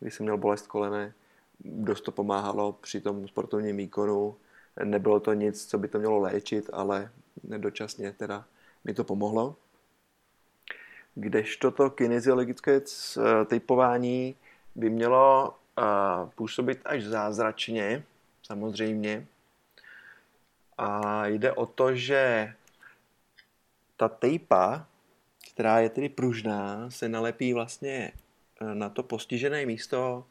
když 0.00 0.14
jsem 0.14 0.24
měl 0.24 0.36
bolest 0.36 0.66
kolene. 0.66 1.12
Dost 1.60 2.00
to 2.00 2.12
pomáhalo 2.12 2.72
při 2.72 3.00
tom 3.00 3.28
sportovním 3.28 3.76
výkonu. 3.76 4.36
Nebylo 4.84 5.20
to 5.20 5.32
nic, 5.32 5.66
co 5.66 5.78
by 5.78 5.88
to 5.88 5.98
mělo 5.98 6.18
léčit, 6.18 6.70
ale 6.72 7.10
dočasně 7.44 8.12
teda 8.12 8.44
mi 8.84 8.94
to 8.94 9.04
pomohlo. 9.04 9.56
Kdežto 11.14 11.70
to 11.70 11.90
kinesiologické 11.90 12.80
typování 13.46 14.34
by 14.74 14.90
mělo 14.90 15.54
působit 16.34 16.80
až 16.84 17.04
zázračně, 17.04 18.04
samozřejmě, 18.42 19.26
a 20.78 21.26
jde 21.26 21.52
o 21.52 21.66
to, 21.66 21.94
že 21.96 22.52
ta 23.96 24.08
tejpa, 24.08 24.86
která 25.52 25.80
je 25.80 25.90
tedy 25.90 26.08
pružná, 26.08 26.90
se 26.90 27.08
nalepí 27.08 27.52
vlastně 27.52 28.12
eh, 28.60 28.74
na 28.74 28.88
to 28.88 29.02
postižené 29.02 29.66
místo 29.66 30.24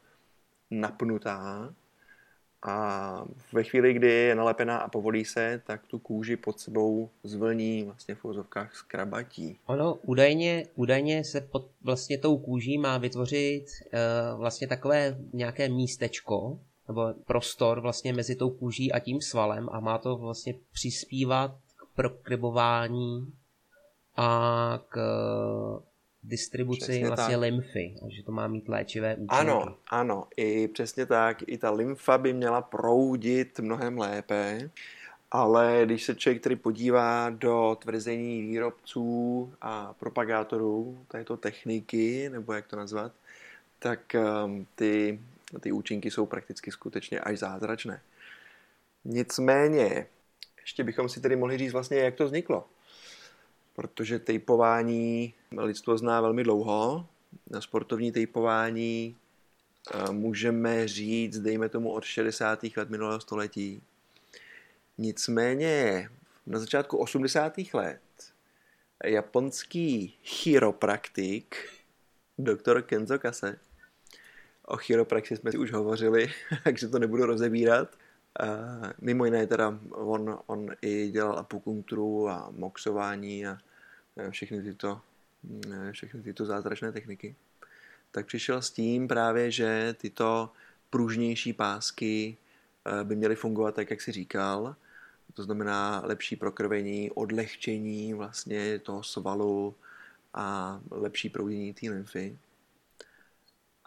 napnutá 0.70 1.74
a 2.62 3.24
ve 3.52 3.64
chvíli, 3.64 3.92
kdy 3.92 4.10
je 4.10 4.34
nalepená 4.34 4.78
a 4.78 4.88
povolí 4.88 5.24
se, 5.24 5.62
tak 5.66 5.86
tu 5.86 5.98
kůži 5.98 6.36
pod 6.36 6.60
sebou 6.60 7.10
zvlní 7.22 7.84
vlastně 7.84 8.14
v 8.14 8.24
vozovkách 8.24 8.76
skrabatí. 8.76 9.58
Ono 9.66 9.94
údajně, 9.94 10.66
údajně 10.74 11.24
se 11.24 11.40
pod 11.40 11.66
vlastně 11.82 12.18
tou 12.18 12.38
kůží 12.38 12.78
má 12.78 12.98
vytvořit 12.98 13.64
uh, 13.64 14.38
vlastně 14.38 14.68
takové 14.68 15.18
nějaké 15.32 15.68
místečko, 15.68 16.58
nebo 16.88 17.14
prostor 17.26 17.80
vlastně 17.80 18.12
mezi 18.12 18.36
tou 18.36 18.50
kůží 18.50 18.92
a 18.92 18.98
tím 18.98 19.20
svalem 19.20 19.68
a 19.72 19.80
má 19.80 19.98
to 19.98 20.16
vlastně 20.16 20.54
přispívat 20.72 21.56
k 21.76 21.86
prokrybování 21.94 23.32
a 24.16 24.80
k 24.88 24.98
distribuci 26.22 26.80
přesně 26.80 27.06
vlastně 27.06 27.34
tak. 27.34 27.40
lymfy, 27.40 27.94
že 28.16 28.22
to 28.22 28.32
má 28.32 28.48
mít 28.48 28.68
léčivé 28.68 29.14
účinky. 29.14 29.34
Ano, 29.34 29.74
ano, 29.90 30.26
i 30.36 30.68
přesně 30.68 31.06
tak, 31.06 31.42
i 31.46 31.58
ta 31.58 31.70
lymfa 31.70 32.18
by 32.18 32.32
měla 32.32 32.62
proudit 32.62 33.60
mnohem 33.60 33.98
lépe, 33.98 34.70
ale 35.30 35.82
když 35.84 36.04
se 36.04 36.14
člověk 36.14 36.42
tedy 36.42 36.56
podívá 36.56 37.30
do 37.30 37.76
tvrzení 37.80 38.42
výrobců 38.42 39.52
a 39.60 39.94
propagátorů 39.98 40.98
této 41.08 41.36
techniky, 41.36 42.28
nebo 42.32 42.52
jak 42.52 42.66
to 42.66 42.76
nazvat, 42.76 43.12
tak 43.78 44.16
um, 44.44 44.66
ty 44.74 45.20
ty 45.60 45.72
účinky 45.72 46.10
jsou 46.10 46.26
prakticky 46.26 46.70
skutečně 46.70 47.20
až 47.20 47.38
zázračné. 47.38 48.02
Nicméně, 49.04 50.06
ještě 50.60 50.84
bychom 50.84 51.08
si 51.08 51.20
tedy 51.20 51.36
mohli 51.36 51.58
říct 51.58 51.72
vlastně, 51.72 51.98
jak 51.98 52.14
to 52.14 52.24
vzniklo. 52.26 52.68
Protože 53.74 54.18
tejpování 54.18 55.34
lidstvo 55.56 55.98
zná 55.98 56.20
velmi 56.20 56.44
dlouho. 56.44 57.06
Na 57.50 57.60
sportovní 57.60 58.12
tejpování 58.12 59.16
eh, 59.94 60.12
můžeme 60.12 60.88
říct, 60.88 61.38
dejme 61.38 61.68
tomu, 61.68 61.92
od 61.92 62.04
60. 62.04 62.60
let 62.76 62.90
minulého 62.90 63.20
století. 63.20 63.82
Nicméně 64.98 66.08
na 66.46 66.58
začátku 66.58 66.96
80. 66.96 67.52
let 67.72 68.00
japonský 69.04 70.18
chiropraktik, 70.24 71.56
doktor 72.38 72.82
Kenzo 72.82 73.18
Kase, 73.18 73.58
O 74.70 74.76
chiropraxi 74.76 75.36
jsme 75.36 75.50
si 75.50 75.58
už 75.58 75.72
hovořili, 75.72 76.32
takže 76.64 76.88
to 76.88 76.98
nebudu 76.98 77.26
rozebírat. 77.26 77.96
Mimo 79.00 79.24
jiné 79.24 79.46
teda 79.46 79.78
on, 79.90 80.38
on 80.46 80.66
i 80.82 81.10
dělal 81.10 81.38
apupunkturu 81.38 82.28
a 82.28 82.50
moxování 82.56 83.46
a 83.46 83.58
všechny 84.30 84.62
tyto, 84.62 85.00
všechny 85.92 86.22
tyto 86.22 86.44
zázračné 86.44 86.92
techniky. 86.92 87.34
Tak 88.10 88.26
přišel 88.26 88.62
s 88.62 88.70
tím 88.70 89.08
právě, 89.08 89.50
že 89.50 89.94
tyto 90.00 90.52
pružnější 90.90 91.52
pásky 91.52 92.36
by 93.02 93.16
měly 93.16 93.36
fungovat 93.36 93.74
tak, 93.74 93.90
jak 93.90 94.00
si 94.00 94.12
říkal. 94.12 94.76
To 95.34 95.42
znamená 95.42 96.02
lepší 96.04 96.36
prokrvení, 96.36 97.10
odlehčení 97.10 98.14
vlastně 98.14 98.78
toho 98.78 99.02
svalu 99.02 99.74
a 100.34 100.80
lepší 100.90 101.28
proudění 101.28 101.74
té 101.74 101.90
lymfy 101.90 102.38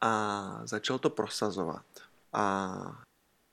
a 0.02 0.62
začal 0.64 1.00
to 1.00 1.10
prosazovat. 1.10 1.86
A 2.34 3.04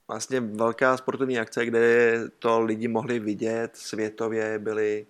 vlastně 0.08 0.40
velká 0.40 0.96
sportovní 0.96 1.38
akce, 1.38 1.66
kde 1.66 2.20
to 2.38 2.60
lidi 2.60 2.88
mohli 2.88 3.18
vidět 3.18 3.76
světově, 3.76 4.58
byly 4.58 5.06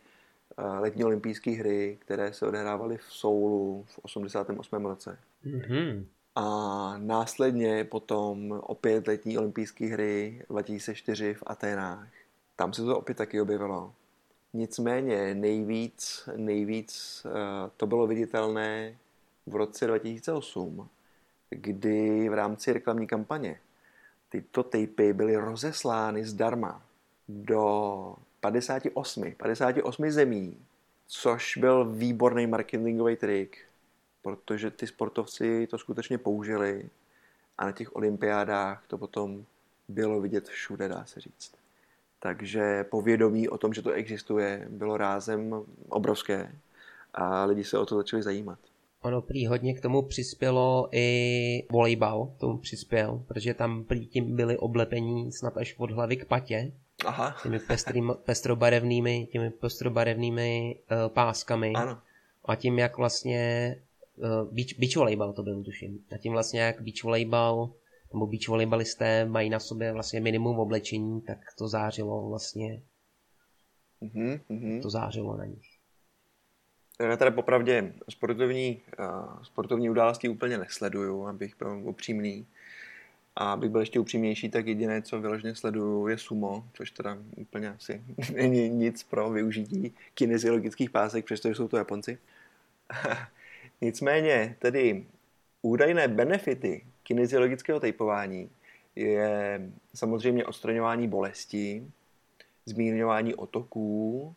eh, 0.58 0.62
letní 0.62 1.04
olympijské 1.04 1.50
hry, 1.50 1.98
které 2.00 2.32
se 2.32 2.46
odehrávaly 2.46 2.96
v 2.96 3.12
Soulu 3.12 3.84
v 3.88 3.98
88. 4.02 4.84
roce. 4.84 5.18
Mm-hmm. 5.46 6.04
A 6.34 6.94
následně 6.98 7.84
potom 7.84 8.60
opět 8.62 9.06
letní 9.06 9.38
olympijské 9.38 9.86
hry 9.86 10.44
2004 10.50 11.34
v 11.34 11.42
Aténách. 11.46 12.08
Tam 12.56 12.72
se 12.72 12.82
to 12.82 12.98
opět 12.98 13.14
taky 13.14 13.40
objevilo. 13.40 13.94
Nicméně 14.52 15.34
nejvíc, 15.34 16.28
nejvíc 16.36 17.22
eh, 17.26 17.70
to 17.76 17.86
bylo 17.86 18.06
viditelné 18.06 18.98
v 19.46 19.54
roce 19.54 19.86
2008, 19.86 20.88
kdy 21.50 22.28
v 22.28 22.34
rámci 22.34 22.72
reklamní 22.72 23.06
kampaně 23.06 23.60
tyto 24.28 24.62
tapy 24.62 25.12
byly 25.12 25.36
rozeslány 25.36 26.24
zdarma 26.24 26.82
do 27.28 28.14
58, 28.40 29.32
58 29.32 30.10
zemí, 30.10 30.56
což 31.06 31.56
byl 31.56 31.84
výborný 31.84 32.46
marketingový 32.46 33.16
trik, 33.16 33.58
protože 34.22 34.70
ty 34.70 34.86
sportovci 34.86 35.66
to 35.66 35.78
skutečně 35.78 36.18
použili 36.18 36.90
a 37.58 37.64
na 37.64 37.72
těch 37.72 37.96
olympiádách 37.96 38.84
to 38.86 38.98
potom 38.98 39.44
bylo 39.88 40.20
vidět 40.20 40.48
všude, 40.48 40.88
dá 40.88 41.04
se 41.04 41.20
říct. 41.20 41.52
Takže 42.20 42.84
povědomí 42.84 43.48
o 43.48 43.58
tom, 43.58 43.72
že 43.72 43.82
to 43.82 43.92
existuje, 43.92 44.66
bylo 44.70 44.96
rázem 44.96 45.64
obrovské 45.88 46.52
a 47.14 47.44
lidi 47.44 47.64
se 47.64 47.78
o 47.78 47.86
to 47.86 47.96
začali 47.96 48.22
zajímat. 48.22 48.58
Ono 49.02 49.22
prý 49.22 49.46
hodně 49.46 49.74
k 49.74 49.80
tomu 49.80 50.02
přispělo 50.02 50.88
i 50.92 51.66
volejbal, 51.70 52.26
k 52.26 52.40
tomu 52.40 52.58
přispěl, 52.58 53.24
protože 53.28 53.54
tam 53.54 53.84
prý 53.84 54.06
tím 54.06 54.36
byli 54.36 54.58
oblepení 54.58 55.32
snad 55.32 55.56
až 55.56 55.74
od 55.78 55.90
hlavy 55.90 56.16
k 56.16 56.24
patě. 56.24 56.72
Aha. 57.06 57.36
Těmi 57.42 57.58
pestrým, 57.58 58.12
pestrobarevnými, 58.24 59.28
těmi 59.32 59.50
pestrobarevnými 59.50 60.78
uh, 60.90 61.14
páskami. 61.14 61.72
Ano. 61.74 61.98
A 62.44 62.54
tím, 62.54 62.78
jak 62.78 62.96
vlastně 62.96 63.76
uh, 64.16 64.54
beach, 64.54 64.78
beach 64.78 64.96
volejbal 64.96 65.32
to 65.32 65.42
byl, 65.42 65.64
tuším. 65.64 66.04
A 66.14 66.18
tím 66.18 66.32
vlastně, 66.32 66.60
jak 66.60 66.80
beach 66.80 67.04
volejbal 67.04 67.70
nebo 68.12 68.26
beach 68.26 68.48
volejbalisté 68.48 69.24
mají 69.24 69.50
na 69.50 69.60
sobě 69.60 69.92
vlastně 69.92 70.20
minimum 70.20 70.58
oblečení, 70.58 71.20
tak 71.20 71.38
to 71.58 71.68
zářilo 71.68 72.28
vlastně. 72.28 72.82
Mm-hmm. 74.02 74.82
To 74.82 74.90
zářilo 74.90 75.36
na 75.36 75.44
nich. 75.44 75.67
Já 77.02 77.16
teda 77.16 77.30
popravdě 77.30 77.92
sportovní, 78.08 78.82
uh, 78.98 79.42
sportovní 79.42 79.90
události 79.90 80.28
úplně 80.28 80.58
nesleduju, 80.58 81.26
abych 81.26 81.58
byl 81.58 81.80
upřímný. 81.82 82.46
A 83.36 83.52
abych 83.52 83.70
byl 83.70 83.80
ještě 83.80 84.00
upřímnější, 84.00 84.48
tak 84.48 84.66
jediné, 84.66 85.02
co 85.02 85.20
vyloženě 85.20 85.54
sleduju, 85.54 86.08
je 86.08 86.18
sumo, 86.18 86.64
což 86.74 86.90
teda 86.90 87.18
úplně 87.36 87.68
asi 87.68 88.02
není 88.34 88.68
nic 88.68 89.02
pro 89.02 89.30
využití 89.30 89.94
kineziologických 90.14 90.90
pásek, 90.90 91.24
přestože 91.24 91.54
jsou 91.54 91.68
to 91.68 91.76
Japonci. 91.76 92.18
Nicméně, 93.80 94.56
tedy 94.58 95.06
údajné 95.62 96.08
benefity 96.08 96.86
kineziologického 97.02 97.80
tejpování 97.80 98.50
je 98.96 99.60
samozřejmě 99.94 100.44
odstraňování 100.44 101.08
bolesti, 101.08 101.90
zmírňování 102.66 103.34
otoků, 103.34 104.34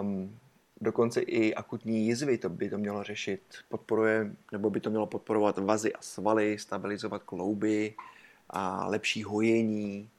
um, 0.00 0.38
dokonce 0.80 1.20
i 1.20 1.54
akutní 1.54 2.06
jizvy 2.06 2.38
to 2.38 2.48
by 2.48 2.70
to 2.70 2.78
mělo 2.78 3.02
řešit. 3.02 3.42
Podporuje, 3.68 4.32
nebo 4.52 4.70
by 4.70 4.80
to 4.80 4.90
mělo 4.90 5.06
podporovat 5.06 5.58
vazy 5.58 5.92
a 5.92 6.02
svaly, 6.02 6.58
stabilizovat 6.58 7.22
klouby 7.22 7.94
a 8.50 8.86
lepší 8.86 9.22
hojení 9.22 10.10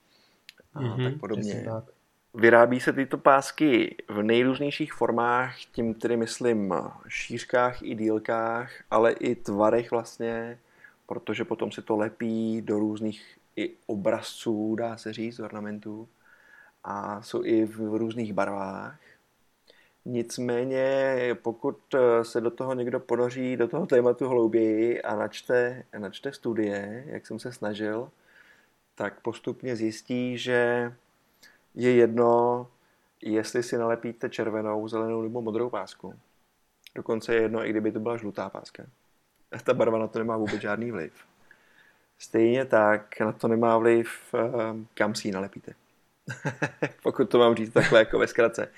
a 0.73 0.81
mm-hmm, 0.81 1.03
tak 1.03 1.19
podobně. 1.19 1.63
Tak. 1.65 1.83
Vyrábí 2.33 2.79
se 2.79 2.93
tyto 2.93 3.17
pásky 3.17 3.95
v 4.09 4.23
nejrůznějších 4.23 4.93
formách, 4.93 5.55
tím 5.71 5.93
tedy 5.93 6.17
myslím 6.17 6.73
šířkách 7.07 7.81
i 7.81 7.95
dílkách, 7.95 8.71
ale 8.91 9.11
i 9.11 9.35
tvarech 9.35 9.91
vlastně, 9.91 10.59
protože 11.05 11.45
potom 11.45 11.71
se 11.71 11.81
to 11.81 11.97
lepí 11.97 12.61
do 12.61 12.79
různých 12.79 13.37
i 13.55 13.73
obrazců, 13.85 14.75
dá 14.75 14.97
se 14.97 15.13
říct, 15.13 15.39
ornamentů 15.39 16.07
a 16.83 17.21
jsou 17.21 17.43
i 17.43 17.65
v 17.65 17.97
různých 17.97 18.33
barvách. 18.33 18.99
Nicméně, 20.05 21.15
pokud 21.41 21.77
se 22.23 22.41
do 22.41 22.51
toho 22.51 22.73
někdo 22.73 22.99
ponoří, 22.99 23.57
do 23.57 23.67
toho 23.67 23.85
tématu 23.85 24.27
hlouběji 24.27 25.01
a 25.01 25.15
načte, 25.15 25.83
načte 25.97 26.33
studie, 26.33 27.03
jak 27.07 27.27
jsem 27.27 27.39
se 27.39 27.51
snažil, 27.51 28.09
tak 28.95 29.21
postupně 29.21 29.75
zjistí, 29.75 30.37
že 30.37 30.93
je 31.75 31.95
jedno, 31.95 32.67
jestli 33.21 33.63
si 33.63 33.77
nalepíte 33.77 34.29
červenou, 34.29 34.87
zelenou 34.87 35.21
nebo 35.21 35.41
modrou 35.41 35.69
pásku. 35.69 36.13
Dokonce 36.95 37.35
je 37.35 37.41
jedno, 37.41 37.65
i 37.65 37.69
kdyby 37.69 37.91
to 37.91 37.99
byla 37.99 38.17
žlutá 38.17 38.49
páska. 38.49 38.83
Ta 39.63 39.73
barva 39.73 39.99
na 39.99 40.07
to 40.07 40.19
nemá 40.19 40.37
vůbec 40.37 40.61
žádný 40.61 40.91
vliv. 40.91 41.13
Stejně 42.19 42.65
tak 42.65 43.19
na 43.19 43.31
to 43.31 43.47
nemá 43.47 43.77
vliv, 43.77 44.33
ehm, 44.33 44.87
kam 44.93 45.15
si 45.15 45.27
ji 45.27 45.31
nalepíte. 45.31 45.73
Pokud 47.03 47.29
to 47.29 47.39
mám 47.39 47.55
říct 47.55 47.73
takhle 47.73 47.99
jako 47.99 48.19
ve 48.19 48.27
zkratce. 48.27 48.71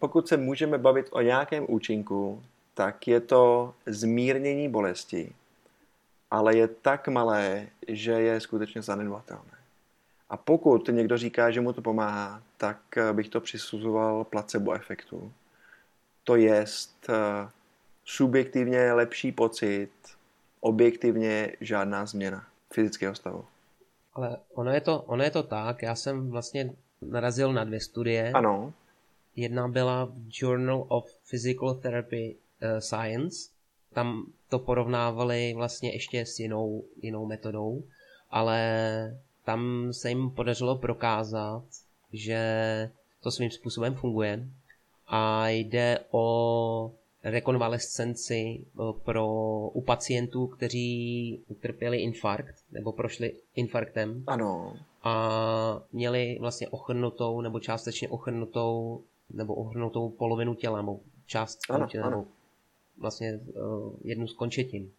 Pokud 0.00 0.28
se 0.28 0.36
můžeme 0.36 0.78
bavit 0.78 1.08
o 1.10 1.20
nějakém 1.20 1.66
účinku, 1.68 2.42
tak 2.74 3.08
je 3.08 3.20
to 3.20 3.74
zmírnění 3.86 4.68
bolesti, 4.68 5.32
ale 6.30 6.56
je 6.56 6.68
tak 6.68 7.08
malé, 7.08 7.66
že 7.88 8.12
je 8.12 8.40
skutečně 8.40 8.82
zanedbatelné. 8.82 9.52
A 10.30 10.36
pokud 10.36 10.88
někdo 10.88 11.18
říká, 11.18 11.50
že 11.50 11.60
mu 11.60 11.72
to 11.72 11.82
pomáhá, 11.82 12.42
tak 12.56 12.96
eh, 12.96 13.12
bych 13.12 13.28
to 13.28 13.40
přisuzoval 13.40 14.24
placebo 14.24 14.72
efektu. 14.72 15.32
To 16.24 16.36
je 16.36 16.64
eh, 17.08 17.14
subjektivně 18.04 18.92
lepší 18.92 19.32
pocit, 19.32 19.90
objektivně 20.60 21.52
žádná 21.60 22.06
změna 22.06 22.46
fyzického 22.72 23.14
stavu. 23.14 23.44
Ale 24.14 24.36
ono 24.54 24.70
je 24.70 24.80
to, 24.80 25.02
ono 25.02 25.24
je 25.24 25.30
to 25.30 25.42
tak, 25.42 25.82
já 25.82 25.94
jsem 25.94 26.30
vlastně 26.30 26.70
narazil 27.02 27.52
na 27.52 27.64
dvě 27.64 27.80
studie. 27.80 28.32
Ano. 28.32 28.72
Jedna 29.36 29.68
byla 29.68 30.04
v 30.04 30.28
Journal 30.30 30.86
of 30.88 31.04
Physical 31.30 31.74
Therapy 31.74 32.36
uh, 32.36 32.78
Science. 32.78 33.50
Tam 33.94 34.32
to 34.48 34.58
porovnávali 34.58 35.54
vlastně 35.56 35.92
ještě 35.92 36.26
s 36.26 36.38
jinou, 36.38 36.84
jinou 37.02 37.26
metodou, 37.26 37.82
ale 38.30 39.20
tam 39.44 39.92
se 39.92 40.08
jim 40.08 40.30
podařilo 40.30 40.78
prokázat, 40.78 41.64
že 42.12 42.40
to 43.22 43.30
svým 43.30 43.50
způsobem 43.50 43.94
funguje 43.94 44.46
a 45.06 45.48
jde 45.48 45.98
o 46.10 46.92
rekonvalescenci 47.24 48.60
eh, 48.60 48.82
pro, 49.04 49.28
u 49.68 49.80
pacientů, 49.80 50.46
kteří 50.46 51.40
utrpěli 51.48 51.98
infarkt 51.98 52.54
nebo 52.72 52.92
prošli 52.92 53.32
infarktem. 53.54 54.24
Ano. 54.26 54.76
A 55.02 55.82
měli 55.92 56.36
vlastně 56.40 56.68
ochrnutou 56.68 57.40
nebo 57.40 57.60
částečně 57.60 58.08
ochrnutou 58.08 59.02
nebo 59.30 59.54
ochrnutou 59.54 60.08
polovinu 60.08 60.54
těla 60.54 60.80
nebo 60.80 61.00
část 61.26 61.58
ano, 61.70 61.86
těla, 61.86 62.06
ano. 62.06 62.26
vlastně 62.98 63.40
uh, 63.54 63.92
jednu 64.04 64.26
z 64.26 64.32
končetin. 64.32 64.90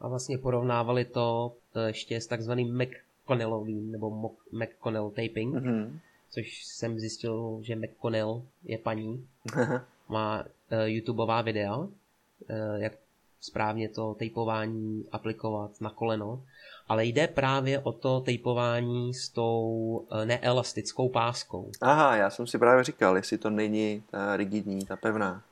A 0.00 0.08
vlastně 0.08 0.38
porovnávali 0.38 1.04
to 1.04 1.56
uh, 1.76 1.82
ještě 1.82 2.20
s 2.20 2.26
takzvaným 2.26 2.78
McConnellovým 2.78 3.92
nebo 3.92 4.30
McConnell 4.52 5.10
taping, 5.10 5.54
mm-hmm. 5.54 5.98
což 6.30 6.64
jsem 6.64 6.98
zjistil, 6.98 7.58
že 7.62 7.76
McConnell 7.76 8.42
je 8.64 8.78
paní. 8.78 9.28
Má 10.08 10.42
uh, 10.42 10.48
YouTubeová 10.84 11.42
videa, 11.42 11.76
uh, 11.76 11.88
jak 12.76 12.92
správně 13.42 13.88
to 13.88 14.14
tejpování 14.14 15.04
aplikovat 15.12 15.80
na 15.80 15.90
koleno, 15.90 16.42
ale 16.88 17.04
jde 17.04 17.26
právě 17.26 17.78
o 17.78 17.92
to 17.92 18.20
tejpování 18.20 19.14
s 19.14 19.28
tou 19.28 19.62
uh, 19.62 20.24
neelastickou 20.24 21.08
páskou. 21.08 21.70
Aha, 21.80 22.16
já 22.16 22.30
jsem 22.30 22.46
si 22.46 22.58
právě 22.58 22.84
říkal, 22.84 23.16
jestli 23.16 23.38
to 23.38 23.50
není 23.50 24.02
ta 24.10 24.36
rigidní, 24.36 24.86
ta 24.86 24.96
pevná. 24.96 25.42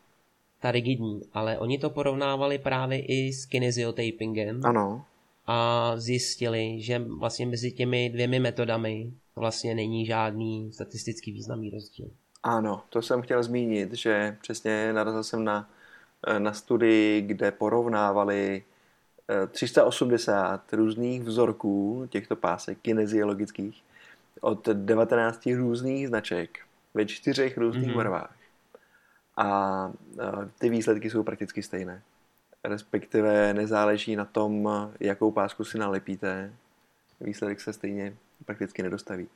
Ta 0.61 0.71
rigidní, 0.71 1.21
ale 1.33 1.59
oni 1.59 1.79
to 1.79 1.91
porovnávali 1.91 2.59
právě 2.59 3.01
i 3.01 3.33
s 3.33 3.47
kinesiotapingem. 3.47 4.61
Ano 4.65 5.05
a 5.53 5.93
zjistili, 5.97 6.81
že 6.81 6.99
vlastně 6.99 7.47
mezi 7.47 7.73
těmi 7.73 8.11
dvěmi 8.11 8.41
metodami 8.41 9.13
vlastně 9.37 9.75
není 9.75 10.07
žádný 10.07 10.73
statistický 10.73 11.33
významný 11.33 11.71
rozdíl. 11.71 12.11
Ano, 12.43 12.83
to 12.89 13.03
jsem 13.03 13.23
chtěl 13.23 13.43
zmínit, 13.43 13.93
že 13.93 14.37
přesně 14.43 14.93
narazil 14.93 15.25
jsem 15.25 15.45
na, 15.45 15.71
na 16.39 16.53
studii, 16.53 17.23
kde 17.23 17.51
porovnávali 17.51 18.65
380 19.51 20.73
eh, 20.73 20.77
různých 20.77 21.23
vzorků 21.23 22.07
těchto 22.11 22.37
pásek 22.37 22.79
kineziologických 22.83 23.83
od 24.41 24.69
19 24.69 25.47
různých 25.47 26.09
značek 26.09 26.59
ve 26.95 27.07
čtyřech 27.07 27.59
různých 27.59 27.89
mm-hmm. 27.89 27.97
barvách. 27.97 28.35
A 29.37 29.93
ty 30.59 30.69
výsledky 30.69 31.11
jsou 31.11 31.23
prakticky 31.23 31.63
stejné 31.63 32.03
respektive 32.65 33.55
nezáleží 33.55 34.17
na 34.17 34.25
tom, 34.25 34.69
jakou 35.01 35.31
pásku 35.31 35.65
si 35.65 35.79
nalepíte, 35.79 36.53
výsledek 37.21 37.61
se 37.61 37.73
stejně 37.73 38.17
prakticky 38.45 38.83
nedostaví. 38.83 39.29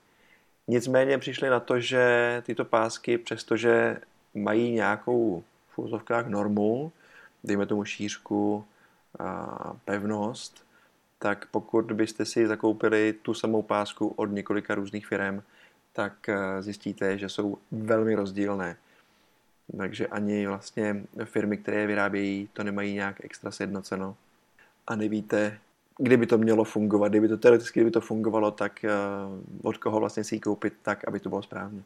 Nicméně 0.68 1.18
přišli 1.18 1.48
na 1.48 1.60
to, 1.60 1.80
že 1.80 2.42
tyto 2.46 2.64
pásky, 2.64 3.18
přestože 3.18 3.96
mají 4.34 4.72
nějakou 4.72 5.44
v 5.74 5.78
úzovkách 5.78 6.26
normu, 6.26 6.92
dejme 7.44 7.66
tomu 7.66 7.84
šířku 7.84 8.64
a 9.18 9.76
pevnost, 9.84 10.64
tak 11.18 11.46
pokud 11.50 11.92
byste 11.92 12.24
si 12.24 12.46
zakoupili 12.46 13.12
tu 13.12 13.34
samou 13.34 13.62
pásku 13.62 14.08
od 14.08 14.26
několika 14.26 14.74
různých 14.74 15.06
firm, 15.06 15.42
tak 15.92 16.28
eh, 16.28 16.62
zjistíte, 16.62 17.18
že 17.18 17.28
jsou 17.28 17.58
velmi 17.72 18.14
rozdílné. 18.14 18.76
Takže 19.78 20.06
ani 20.06 20.46
vlastně 20.46 21.04
firmy, 21.24 21.56
které 21.56 21.80
je 21.80 21.86
vyrábějí, 21.86 22.48
to 22.52 22.64
nemají 22.64 22.94
nějak 22.94 23.24
extra 23.24 23.50
sjednoceno. 23.50 24.16
A 24.86 24.96
nevíte, 24.96 25.58
kdyby 25.98 26.26
to 26.26 26.38
mělo 26.38 26.64
fungovat, 26.64 27.08
kdyby 27.08 27.28
to 27.28 27.36
teoreticky 27.36 27.80
kdyby 27.80 27.90
to 27.90 28.00
fungovalo, 28.00 28.50
tak 28.50 28.84
uh, 28.84 29.68
od 29.68 29.76
koho 29.78 30.00
vlastně 30.00 30.24
si 30.24 30.34
ji 30.34 30.40
koupit 30.40 30.74
tak, 30.82 31.08
aby 31.08 31.20
to 31.20 31.28
bylo 31.28 31.42
správně. 31.42 31.82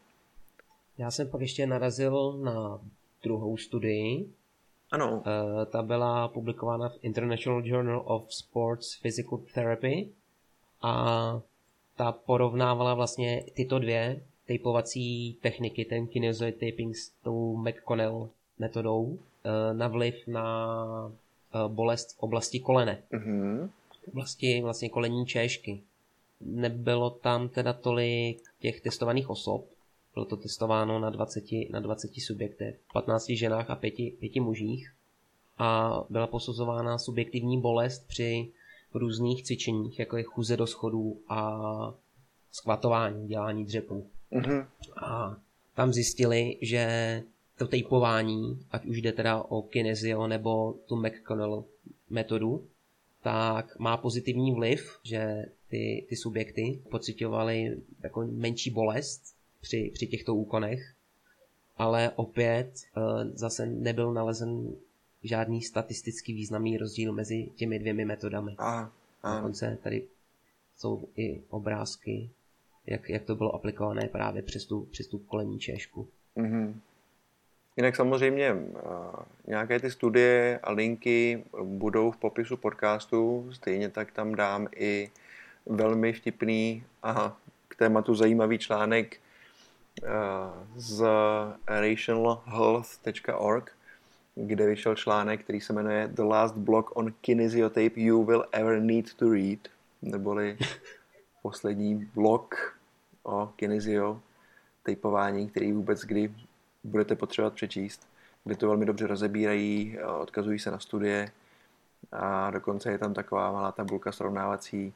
Já 0.98 1.10
jsem 1.10 1.28
pak 1.28 1.40
ještě 1.40 1.66
narazil 1.66 2.38
na 2.42 2.80
druhou 3.22 3.56
studii. 3.56 4.32
Ano. 4.90 5.16
Uh, 5.16 5.64
ta 5.64 5.82
byla 5.82 6.28
publikována 6.28 6.88
v 6.88 6.98
International 7.02 7.62
Journal 7.64 8.02
of 8.06 8.32
Sports 8.32 8.96
Physical 9.02 9.38
Therapy 9.54 10.08
a 10.82 11.40
ta 11.96 12.12
porovnávala 12.12 12.94
vlastně 12.94 13.44
tyto 13.54 13.78
dvě 13.78 14.20
tejpovací 14.46 15.36
techniky, 15.40 15.84
ten 15.84 16.06
kinesioid 16.06 16.54
taping 16.54 16.96
s 16.96 17.10
tou 17.22 17.56
McConnell 17.56 18.28
metodou, 18.58 19.18
eh, 19.44 19.74
na 19.74 19.88
vliv 19.88 20.26
na 20.26 20.46
eh, 21.54 21.68
bolest 21.68 22.16
v 22.16 22.18
oblasti 22.18 22.60
kolene. 22.60 23.02
Mm-hmm. 23.12 23.68
V 24.04 24.08
oblasti 24.08 24.62
vlastně 24.62 24.88
kolení 24.88 25.26
čéšky. 25.26 25.82
Nebylo 26.40 27.10
tam 27.10 27.48
teda 27.48 27.72
tolik 27.72 28.42
těch 28.60 28.80
testovaných 28.80 29.30
osob, 29.30 29.64
bylo 30.18 30.26
to 30.26 30.36
testováno 30.36 30.98
na 30.98 31.10
20, 31.10 31.44
na 31.70 31.80
20 31.80 32.10
subjektech, 32.26 32.80
15 32.92 33.26
ženách 33.30 33.70
a 33.70 33.76
5, 33.76 33.94
5 34.20 34.40
mužích 34.40 34.92
a 35.58 36.00
byla 36.10 36.26
posuzována 36.26 36.98
subjektivní 36.98 37.60
bolest 37.60 38.08
při 38.08 38.48
různých 38.94 39.42
cvičeních, 39.42 39.98
jako 39.98 40.16
je 40.16 40.22
chůze 40.22 40.56
do 40.56 40.66
schodů 40.66 41.20
a 41.28 41.94
skvatování, 42.52 43.28
dělání 43.28 43.64
dřepů. 43.64 44.06
Mm-hmm. 44.32 44.66
A 45.02 45.36
tam 45.74 45.92
zjistili, 45.92 46.58
že 46.62 47.22
to 47.58 47.66
tejpování, 47.66 48.66
ať 48.70 48.86
už 48.86 49.02
jde 49.02 49.12
teda 49.12 49.42
o 49.42 49.62
kinezio 49.62 50.26
nebo 50.26 50.72
tu 50.72 50.96
McConnell 50.96 51.64
metodu, 52.10 52.66
tak 53.22 53.78
má 53.78 53.96
pozitivní 53.96 54.54
vliv, 54.54 54.98
že 55.02 55.44
ty, 55.68 56.06
ty 56.08 56.16
subjekty 56.16 56.82
pocitovaly 56.90 57.76
jako 58.02 58.26
menší 58.26 58.70
bolest 58.70 59.37
při, 59.60 59.90
při 59.94 60.06
těchto 60.06 60.34
úkonech, 60.34 60.94
ale 61.76 62.10
opět 62.16 62.70
eh, 62.74 63.00
zase 63.24 63.66
nebyl 63.66 64.12
nalezen 64.12 64.68
žádný 65.22 65.62
statisticky 65.62 66.32
významný 66.32 66.78
rozdíl 66.78 67.12
mezi 67.12 67.48
těmi 67.54 67.78
dvěmi 67.78 68.04
metodami. 68.04 68.54
Aha, 68.58 68.92
aha. 69.22 69.36
Dokonce 69.36 69.78
tady 69.82 70.06
jsou 70.76 71.08
i 71.16 71.42
obrázky, 71.48 72.30
jak, 72.86 73.08
jak 73.08 73.24
to 73.24 73.34
bylo 73.34 73.54
aplikované 73.54 74.08
právě 74.08 74.42
přes 74.42 74.64
tu, 74.64 74.88
přes 74.90 75.06
tu 75.06 75.18
kolení 75.18 75.58
češku. 75.58 76.08
Mm-hmm. 76.36 76.74
Jinak 77.76 77.96
samozřejmě 77.96 78.56
nějaké 79.46 79.80
ty 79.80 79.90
studie 79.90 80.60
a 80.62 80.72
linky 80.72 81.44
budou 81.62 82.10
v 82.10 82.16
popisu 82.16 82.56
podcastu, 82.56 83.50
stejně 83.52 83.88
tak 83.88 84.12
tam 84.12 84.34
dám 84.34 84.68
i 84.76 85.10
velmi 85.66 86.12
vtipný 86.12 86.84
a 87.02 87.36
k 87.68 87.76
tématu 87.76 88.14
zajímavý 88.14 88.58
článek 88.58 89.20
z 90.76 91.04
rationalhealth.org, 91.66 93.72
kde 94.34 94.66
vyšel 94.66 94.94
článek, 94.94 95.40
který 95.40 95.60
se 95.60 95.72
jmenuje 95.72 96.08
The 96.08 96.22
Last 96.22 96.54
Block 96.54 96.96
on 96.96 97.12
Kinesiotape 97.20 98.00
You 98.00 98.24
Will 98.24 98.44
Ever 98.52 98.80
Need 98.80 99.14
to 99.14 99.32
Read, 99.32 99.58
neboli 100.02 100.58
poslední 101.42 102.10
blok 102.14 102.74
o 103.22 103.52
kinesio 103.56 104.20
typování, 104.82 105.48
který 105.48 105.72
vůbec 105.72 106.00
kdy 106.00 106.34
budete 106.84 107.16
potřebovat 107.16 107.54
přečíst, 107.54 108.08
kde 108.44 108.56
to 108.56 108.68
velmi 108.68 108.86
dobře 108.86 109.06
rozebírají, 109.06 109.98
odkazují 110.20 110.58
se 110.58 110.70
na 110.70 110.78
studie 110.78 111.30
a 112.12 112.50
dokonce 112.50 112.90
je 112.90 112.98
tam 112.98 113.14
taková 113.14 113.52
malá 113.52 113.72
tabulka 113.72 114.12
srovnávací 114.12 114.94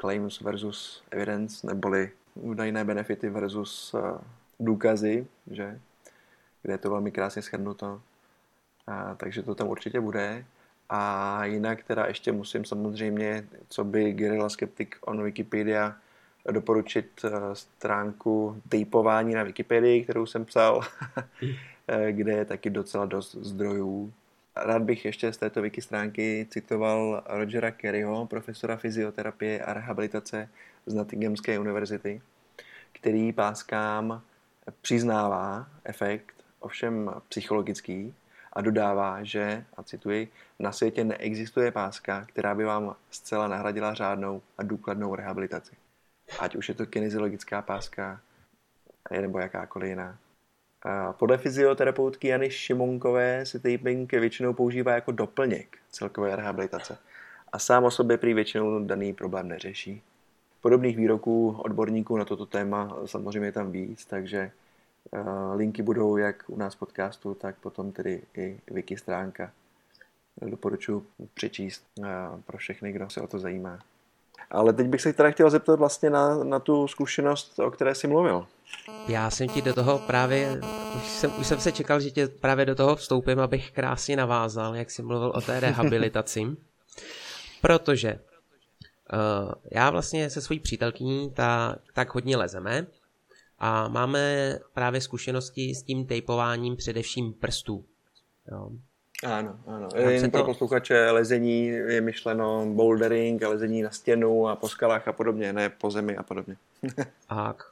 claims 0.00 0.40
versus 0.40 1.02
evidence, 1.10 1.66
neboli 1.66 2.10
údajné 2.40 2.84
benefity 2.84 3.28
versus 3.28 3.94
důkazy, 4.60 5.26
že? 5.50 5.80
kde 6.62 6.74
je 6.74 6.78
to 6.78 6.90
velmi 6.90 7.10
krásně 7.10 7.42
shrnuto. 7.42 8.00
A, 8.86 9.14
takže 9.14 9.42
to 9.42 9.54
tam 9.54 9.68
určitě 9.68 10.00
bude. 10.00 10.44
A 10.88 11.44
jinak 11.44 11.82
teda 11.82 12.06
ještě 12.06 12.32
musím 12.32 12.64
samozřejmě, 12.64 13.48
co 13.68 13.84
by 13.84 14.12
Guerrilla 14.12 14.48
Skeptic 14.48 14.88
on 15.00 15.22
Wikipedia, 15.22 15.96
doporučit 16.50 17.24
eh, 17.24 17.30
stránku 17.52 18.62
typování 18.68 19.34
na 19.34 19.42
Wikipedii, 19.42 20.04
kterou 20.04 20.26
jsem 20.26 20.44
psal, 20.44 20.80
eh, 21.88 22.12
kde 22.12 22.32
je 22.32 22.44
taky 22.44 22.70
docela 22.70 23.06
dost 23.06 23.34
zdrojů. 23.34 24.12
Rád 24.62 24.82
bych 24.82 25.04
ještě 25.04 25.32
z 25.32 25.36
této 25.36 25.62
wiki 25.62 25.82
stránky 25.82 26.46
citoval 26.50 27.22
Rogera 27.26 27.70
Kerryho, 27.70 28.26
profesora 28.26 28.76
fyzioterapie 28.76 29.64
a 29.64 29.72
rehabilitace 29.72 30.48
z 30.86 30.94
Nottinghamské 30.94 31.58
univerzity, 31.58 32.22
který 32.92 33.32
páskám 33.32 34.22
přiznává 34.80 35.66
efekt, 35.84 36.34
ovšem 36.60 37.10
psychologický, 37.28 38.14
a 38.52 38.60
dodává, 38.60 39.22
že, 39.22 39.64
a 39.76 39.82
cituji, 39.82 40.28
na 40.58 40.72
světě 40.72 41.04
neexistuje 41.04 41.70
páska, 41.70 42.24
která 42.28 42.54
by 42.54 42.64
vám 42.64 42.96
zcela 43.10 43.48
nahradila 43.48 43.94
řádnou 43.94 44.42
a 44.58 44.62
důkladnou 44.62 45.14
rehabilitaci. 45.14 45.76
Ať 46.40 46.56
už 46.56 46.68
je 46.68 46.74
to 46.74 46.86
kineziologická 46.86 47.62
páska, 47.62 48.20
nebo 49.10 49.38
jakákoliv 49.38 49.88
jiná. 49.88 50.18
A 50.90 51.12
podle 51.12 51.38
fyzioterapeutky 51.38 52.28
Jany 52.28 52.50
Šimonkové 52.50 53.46
se 53.46 53.58
taping 53.58 54.12
většinou 54.12 54.52
používá 54.52 54.92
jako 54.92 55.12
doplněk 55.12 55.78
celkové 55.90 56.36
rehabilitace 56.36 56.98
a 57.52 57.58
sám 57.58 57.84
o 57.84 57.90
sobě 57.90 58.16
prý 58.16 58.34
většinou 58.34 58.84
daný 58.84 59.12
problém 59.12 59.48
neřeší. 59.48 60.02
Podobných 60.60 60.96
výroků 60.96 61.50
odborníků 61.50 62.16
na 62.16 62.24
toto 62.24 62.46
téma 62.46 62.96
samozřejmě 63.06 63.48
je 63.48 63.52
tam 63.52 63.72
víc, 63.72 64.04
takže 64.04 64.50
linky 65.54 65.82
budou 65.82 66.16
jak 66.16 66.44
u 66.46 66.56
nás 66.56 66.74
podcastu, 66.74 67.34
tak 67.34 67.56
potom 67.56 67.92
tedy 67.92 68.22
i 68.36 68.60
wiki 68.70 68.96
stránka. 68.96 69.50
Doporučuji 70.42 71.06
přečíst 71.34 71.84
pro 72.46 72.58
všechny, 72.58 72.92
kdo 72.92 73.10
se 73.10 73.20
o 73.20 73.26
to 73.26 73.38
zajímá. 73.38 73.78
Ale 74.50 74.72
teď 74.72 74.86
bych 74.86 75.00
se 75.00 75.12
teda 75.12 75.30
chtěl 75.30 75.50
zeptat 75.50 75.78
vlastně 75.78 76.10
na, 76.10 76.44
na 76.44 76.58
tu 76.58 76.88
zkušenost, 76.88 77.58
o 77.58 77.70
které 77.70 77.94
jsi 77.94 78.06
mluvil. 78.06 78.46
Já 79.08 79.30
jsem 79.30 79.48
ti 79.48 79.62
do 79.62 79.74
toho 79.74 79.98
právě, 79.98 80.60
už 80.96 81.08
jsem, 81.08 81.32
už 81.38 81.46
jsem 81.46 81.60
se 81.60 81.72
čekal, 81.72 82.00
že 82.00 82.10
tě 82.10 82.28
právě 82.28 82.66
do 82.66 82.74
toho 82.74 82.96
vstoupím, 82.96 83.40
abych 83.40 83.70
krásně 83.70 84.16
navázal, 84.16 84.76
jak 84.76 84.90
jsi 84.90 85.02
mluvil 85.02 85.32
o 85.34 85.40
té 85.40 85.60
rehabilitaci. 85.66 86.46
Protože 87.60 88.18
uh, 89.12 89.52
já 89.72 89.90
vlastně 89.90 90.30
se 90.30 90.40
svojí 90.40 90.60
přítelkyní 90.60 91.30
ta, 91.30 91.76
tak 91.94 92.14
hodně 92.14 92.36
lezeme 92.36 92.86
a 93.58 93.88
máme 93.88 94.54
právě 94.74 95.00
zkušenosti 95.00 95.74
s 95.74 95.82
tím 95.82 96.06
tejpováním 96.06 96.76
především 96.76 97.32
prstů. 97.32 97.84
Jo. 98.50 98.70
Ano, 99.24 99.58
ano. 99.66 99.88
Jen 99.96 100.30
pro 100.30 100.40
to... 100.40 100.46
posluchače 100.46 101.10
lezení 101.10 101.66
je 101.66 102.00
myšleno 102.00 102.66
bouldering, 102.66 103.42
lezení 103.42 103.82
na 103.82 103.90
stěnu 103.90 104.48
a 104.48 104.56
po 104.56 104.68
skalách 104.68 105.08
a 105.08 105.12
podobně, 105.12 105.52
ne 105.52 105.70
po 105.70 105.90
zemi 105.90 106.16
a 106.16 106.22
podobně. 106.22 106.56
tak, 107.28 107.67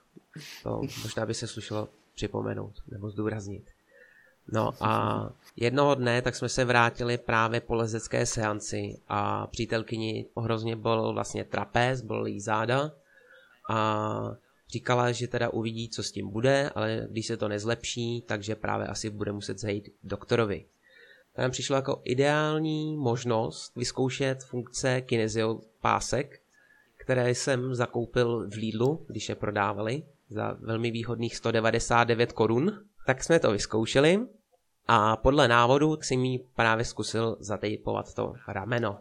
to 0.62 0.80
možná 1.02 1.26
by 1.26 1.34
se 1.34 1.46
slušelo 1.46 1.88
připomenout 2.14 2.72
nebo 2.88 3.10
zdůraznit. 3.10 3.70
No 4.52 4.72
a 4.80 5.30
jednoho 5.56 5.94
dne 5.94 6.22
tak 6.22 6.36
jsme 6.36 6.48
se 6.48 6.64
vrátili 6.64 7.18
právě 7.18 7.60
po 7.60 7.74
lezecké 7.74 8.26
seanci 8.26 9.00
a 9.08 9.46
přítelkyni 9.46 10.26
hrozně 10.36 10.76
byl 10.76 11.12
vlastně 11.12 11.44
trapez, 11.44 12.02
byl 12.02 12.26
jí 12.26 12.40
záda 12.40 12.92
a 13.70 14.36
říkala, 14.72 15.12
že 15.12 15.28
teda 15.28 15.48
uvidí, 15.48 15.88
co 15.88 16.02
s 16.02 16.12
tím 16.12 16.30
bude, 16.30 16.70
ale 16.74 17.06
když 17.10 17.26
se 17.26 17.36
to 17.36 17.48
nezlepší, 17.48 18.22
takže 18.26 18.54
právě 18.54 18.86
asi 18.86 19.10
bude 19.10 19.32
muset 19.32 19.58
zajít 19.58 19.88
doktorovi. 20.02 20.64
To 21.34 21.42
nám 21.42 21.50
přišlo 21.50 21.76
jako 21.76 22.00
ideální 22.04 22.96
možnost 22.96 23.76
vyzkoušet 23.76 24.44
funkce 24.44 25.00
kinezio 25.00 25.60
pásek, 25.80 26.40
které 26.96 27.30
jsem 27.30 27.74
zakoupil 27.74 28.50
v 28.50 28.54
Lidlu, 28.54 29.04
když 29.08 29.28
je 29.28 29.34
prodávali 29.34 30.02
za 30.28 30.56
velmi 30.60 30.90
výhodných 30.90 31.36
199 31.36 32.32
korun. 32.32 32.72
Tak 33.06 33.24
jsme 33.24 33.38
to 33.38 33.52
vyzkoušeli 33.52 34.26
a 34.88 35.16
podle 35.16 35.48
návodu 35.48 35.98
si 36.00 36.16
mi 36.16 36.38
právě 36.54 36.84
zkusil 36.84 37.36
zatejpovat 37.40 38.14
to 38.14 38.32
rameno. 38.48 38.98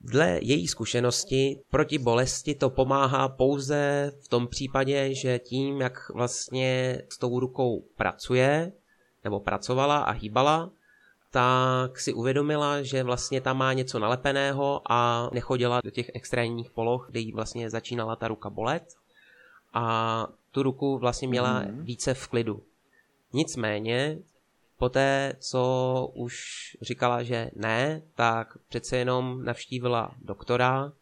Dle 0.00 0.38
její 0.42 0.68
zkušenosti 0.68 1.60
proti 1.70 1.98
bolesti 1.98 2.54
to 2.54 2.70
pomáhá 2.70 3.28
pouze 3.28 4.12
v 4.24 4.28
tom 4.28 4.48
případě, 4.48 5.14
že 5.14 5.38
tím, 5.38 5.80
jak 5.80 6.10
vlastně 6.14 7.02
s 7.12 7.18
tou 7.18 7.40
rukou 7.40 7.84
pracuje, 7.96 8.72
nebo 9.24 9.40
pracovala 9.40 9.98
a 9.98 10.10
hýbala, 10.10 10.70
tak 11.30 12.00
si 12.00 12.12
uvědomila, 12.12 12.82
že 12.82 13.02
vlastně 13.02 13.40
tam 13.40 13.58
má 13.58 13.72
něco 13.72 13.98
nalepeného 13.98 14.82
a 14.92 15.30
nechodila 15.32 15.80
do 15.84 15.90
těch 15.90 16.10
extrémních 16.14 16.70
poloh, 16.70 17.06
kde 17.10 17.20
jí 17.20 17.32
vlastně 17.32 17.70
začínala 17.70 18.16
ta 18.16 18.28
ruka 18.28 18.50
bolet 18.50 18.84
a 19.74 20.26
tu 20.54 20.62
ruku 20.62 20.98
vlastně 20.98 21.28
měla 21.28 21.60
mm. 21.60 21.84
více 21.84 22.14
v 22.14 22.28
klidu. 22.28 22.62
Nicméně, 23.32 24.18
poté, 24.78 25.32
co 25.38 26.10
už 26.14 26.36
říkala, 26.82 27.22
že 27.22 27.50
ne, 27.56 28.02
tak 28.14 28.58
přece 28.68 28.96
jenom 28.96 29.44
navštívila 29.44 30.14
doktora, 30.22 30.92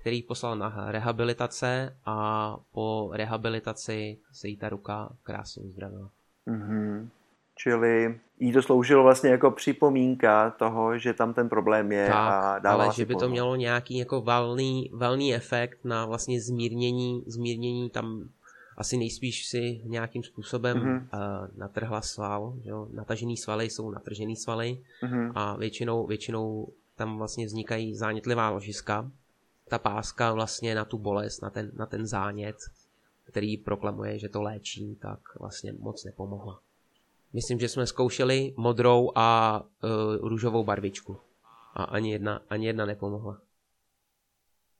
který 0.00 0.22
poslal 0.22 0.56
na 0.56 0.84
rehabilitace 0.88 1.96
a 2.06 2.56
po 2.72 3.10
rehabilitaci 3.12 4.18
se 4.32 4.48
jí 4.48 4.56
ta 4.56 4.68
ruka 4.68 5.12
krásně 5.22 5.62
uzdravila. 5.62 6.10
Mm-hmm. 6.46 7.08
Čili 7.54 8.20
jí 8.38 8.52
to 8.52 8.62
sloužilo 8.62 9.02
vlastně 9.02 9.30
jako 9.30 9.50
připomínka 9.50 10.50
toho, 10.50 10.98
že 10.98 11.12
tam 11.14 11.34
ten 11.34 11.48
problém 11.48 11.92
je 11.92 12.06
tak, 12.06 12.16
a 12.16 12.58
dává 12.58 12.84
ale 12.84 12.94
že 12.94 13.04
by 13.06 13.14
pozor. 13.14 13.28
to 13.28 13.32
mělo 13.32 13.56
nějaký 13.56 13.98
jako 13.98 14.20
valný, 14.20 14.90
valný 14.94 15.34
efekt 15.34 15.84
na 15.84 16.06
vlastně 16.06 16.40
zmírnění, 16.40 17.24
zmírnění 17.26 17.90
tam 17.90 18.28
asi 18.76 18.96
nejspíš 18.96 19.46
si 19.46 19.80
nějakým 19.84 20.22
způsobem 20.22 20.76
Mhm. 20.78 20.86
mm-hmm. 20.98 21.42
uh, 21.42 21.48
natrhla 21.58 22.00
sval, 22.02 22.54
že 22.64 22.70
jo? 22.70 22.88
natažený 22.92 23.36
svaly 23.36 23.70
jsou 23.70 23.90
natržený 23.90 24.36
svaly 24.36 24.84
Mhm. 25.02 25.32
a 25.34 25.56
většinou, 25.56 26.06
většinou 26.06 26.72
tam 26.96 27.18
vlastně 27.18 27.46
vznikají 27.46 27.94
zánětlivá 27.96 28.50
ložiska. 28.50 29.10
Ta 29.68 29.78
páska 29.78 30.32
vlastně 30.32 30.74
na 30.74 30.84
tu 30.84 30.98
bolest, 30.98 31.40
na 31.40 31.50
ten, 31.50 31.70
na 31.74 31.86
ten 31.86 32.06
zánět, 32.06 32.56
který 33.24 33.56
proklamuje, 33.56 34.18
že 34.18 34.28
to 34.28 34.42
léčí, 34.42 34.96
tak 35.00 35.18
vlastně 35.40 35.72
moc 35.72 36.04
nepomohla. 36.04 36.60
Myslím, 37.32 37.58
že 37.60 37.68
jsme 37.68 37.86
zkoušeli 37.86 38.54
modrou 38.56 39.10
a 39.14 39.60
uh, 40.20 40.28
růžovou 40.28 40.64
barvičku. 40.64 41.16
A 41.74 41.84
ani 41.84 42.12
jedna, 42.12 42.42
ani 42.50 42.66
jedna 42.66 42.86
nepomohla. 42.86 43.38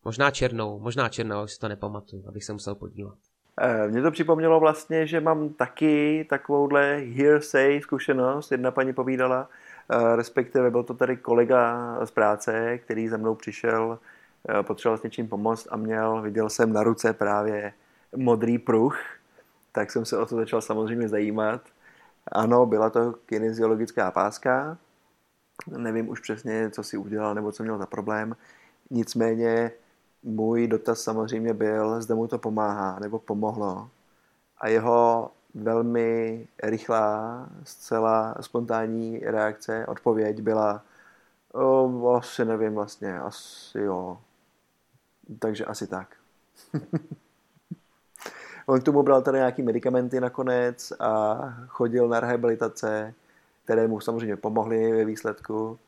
Možná 0.04 0.30
černou, 0.30 0.78
možná 0.80 1.08
černou, 1.08 1.36
ale 1.36 1.48
si 1.48 1.58
to 1.58 1.68
nepamatuju, 1.68 2.28
abych 2.28 2.44
se 2.44 2.52
musel 2.52 2.74
podívat. 2.74 3.18
Eh, 3.60 3.88
Mně 3.88 4.02
to 4.02 4.10
připomnělo 4.10 4.60
vlastně, 4.60 5.06
že 5.06 5.20
mám 5.20 5.48
taky 5.48 6.26
takovouhle 6.30 6.96
hearsay 6.96 7.80
zkušenost. 7.82 8.52
Jedna 8.52 8.70
paní 8.70 8.92
povídala, 8.92 9.48
eh, 9.90 10.16
respektive 10.16 10.70
byl 10.70 10.82
to 10.82 10.94
tady 10.94 11.16
kolega 11.16 11.98
z 12.04 12.10
práce, 12.10 12.78
který 12.78 13.08
za 13.08 13.16
mnou 13.16 13.34
přišel, 13.34 13.98
eh, 14.48 14.62
potřeboval 14.62 14.98
s 14.98 15.02
něčím 15.02 15.28
pomoct 15.28 15.68
a 15.70 15.76
měl, 15.76 16.22
viděl 16.22 16.48
jsem 16.50 16.72
na 16.72 16.82
ruce 16.82 17.12
právě 17.12 17.72
modrý 18.16 18.58
pruh, 18.58 18.98
tak 19.72 19.90
jsem 19.90 20.04
se 20.04 20.18
o 20.18 20.26
to 20.26 20.36
začal 20.36 20.60
samozřejmě 20.60 21.08
zajímat. 21.08 21.60
Ano, 22.32 22.66
byla 22.66 22.90
to 22.90 23.12
kineziologická 23.26 24.10
páska, 24.10 24.78
nevím 25.66 26.08
už 26.08 26.20
přesně, 26.20 26.70
co 26.70 26.82
si 26.82 26.96
udělal 26.96 27.34
nebo 27.34 27.52
co 27.52 27.62
měl 27.62 27.78
za 27.78 27.86
problém. 27.86 28.36
Nicméně 28.90 29.70
můj 30.22 30.66
dotaz 30.66 31.00
samozřejmě 31.00 31.54
byl, 31.54 32.02
zda 32.02 32.14
mu 32.14 32.26
to 32.26 32.38
pomáhá 32.38 32.98
nebo 32.98 33.18
pomohlo. 33.18 33.90
A 34.58 34.68
jeho 34.68 35.30
velmi 35.54 36.48
rychlá, 36.62 37.46
zcela 37.64 38.34
spontánní 38.40 39.18
reakce, 39.18 39.86
odpověď 39.86 40.40
byla 40.40 40.82
o, 41.54 42.14
asi 42.16 42.44
nevím 42.44 42.74
vlastně, 42.74 43.18
asi 43.20 43.78
jo. 43.78 44.18
Takže 45.38 45.64
asi 45.64 45.86
tak. 45.86 46.16
On 48.66 48.80
k 48.80 48.84
tomu 48.84 49.02
bral 49.02 49.22
tady 49.22 49.38
nějaký 49.38 49.62
medicamenty 49.62 50.20
nakonec 50.20 50.92
a 51.00 51.38
chodil 51.66 52.08
na 52.08 52.20
rehabilitace, 52.20 53.14
které 53.64 53.88
mu 53.88 54.00
samozřejmě 54.00 54.36
pomohly 54.36 54.92
ve 54.92 55.04
výsledku. 55.04 55.78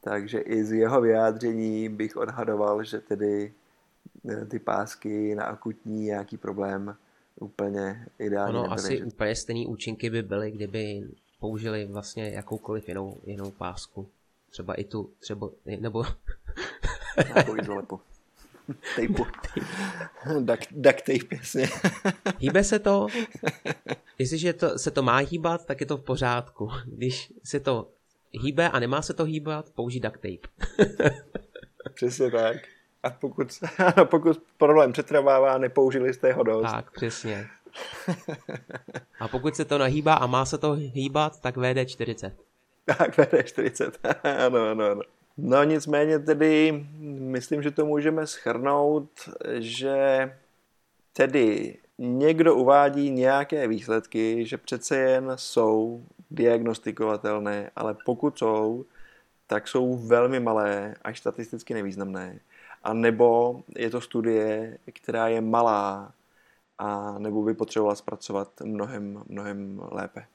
Takže 0.00 0.38
i 0.38 0.64
z 0.64 0.72
jeho 0.72 1.00
vyjádření 1.00 1.88
bych 1.88 2.16
odhadoval, 2.16 2.84
že 2.84 3.00
tedy 3.00 3.52
ty 4.50 4.58
pásky 4.58 5.34
na 5.34 5.44
akutní 5.44 6.04
nějaký 6.04 6.36
problém 6.36 6.96
úplně 7.40 8.06
ideálně 8.18 8.58
Ono 8.58 8.72
asi 8.72 8.98
že- 8.98 9.04
úplně 9.04 9.34
stejný 9.34 9.66
účinky 9.66 10.10
by 10.10 10.22
byly, 10.22 10.50
kdyby 10.50 11.02
použili 11.40 11.86
vlastně 11.86 12.28
jakoukoliv 12.30 12.88
jinou, 12.88 13.20
jinou 13.26 13.50
pásku. 13.50 14.08
Třeba 14.50 14.74
i 14.74 14.84
tu, 14.84 15.10
třeba, 15.18 15.50
nebo 15.80 16.04
Nějakou 17.34 17.56
izolepu. 17.56 18.00
Tejpu. 18.96 19.26
duct, 20.40 20.68
duct 20.72 21.02
tape, 21.04 21.36
jasně. 21.36 21.68
hýbe 22.38 22.64
se 22.64 22.78
to, 22.78 23.06
jestliže 24.18 24.52
to, 24.52 24.78
se 24.78 24.90
to 24.90 25.02
má 25.02 25.16
hýbat, 25.16 25.66
tak 25.66 25.80
je 25.80 25.86
to 25.86 25.96
v 25.96 26.02
pořádku. 26.02 26.70
Když 26.86 27.32
se 27.44 27.60
to 27.60 27.90
hýbe 28.32 28.68
a 28.70 28.78
nemá 28.78 29.02
se 29.02 29.14
to 29.14 29.24
hýbat, 29.24 29.70
použij 29.70 30.00
duct 30.00 30.14
tape. 30.14 30.48
Přesně 31.94 32.30
tak. 32.30 32.56
A 33.06 33.10
pokud, 33.10 33.48
pokud 34.04 34.42
problém 34.58 34.92
přetrvává, 34.92 35.58
nepoužili 35.58 36.14
jste 36.14 36.32
ho 36.32 36.42
dost. 36.42 36.72
Tak, 36.72 36.90
přesně. 36.90 37.46
A 39.20 39.28
pokud 39.28 39.56
se 39.56 39.64
to 39.64 39.78
nahýbá 39.78 40.14
a 40.14 40.26
má 40.26 40.44
se 40.44 40.58
to 40.58 40.72
hýbat, 40.72 41.40
tak 41.40 41.56
VD40. 41.56 42.32
Tak, 42.84 43.18
VD40. 43.18 43.92
ano, 44.46 44.70
ano, 44.70 44.84
ano. 44.84 45.02
No 45.36 45.64
nicméně 45.64 46.18
tedy, 46.18 46.86
myslím, 47.18 47.62
že 47.62 47.70
to 47.70 47.86
můžeme 47.86 48.26
schrnout, 48.26 49.10
že 49.58 50.30
tedy 51.12 51.76
někdo 51.98 52.54
uvádí 52.54 53.10
nějaké 53.10 53.68
výsledky, 53.68 54.46
že 54.46 54.56
přece 54.56 54.96
jen 54.96 55.32
jsou 55.34 56.04
diagnostikovatelné, 56.30 57.70
ale 57.76 57.96
pokud 58.04 58.38
jsou, 58.38 58.84
tak 59.46 59.68
jsou 59.68 59.96
velmi 59.96 60.40
malé, 60.40 60.94
až 61.02 61.18
statisticky 61.18 61.74
nevýznamné. 61.74 62.40
A 62.86 62.92
nebo 62.92 63.60
je 63.76 63.90
to 63.90 64.00
studie, 64.00 64.78
která 64.92 65.28
je 65.28 65.40
malá 65.40 66.12
a 66.78 67.18
nebo 67.18 67.42
by 67.42 67.54
potřebovala 67.54 67.94
zpracovat 67.94 68.60
mnohem, 68.64 69.22
mnohem 69.28 69.80
lépe. 69.92 70.26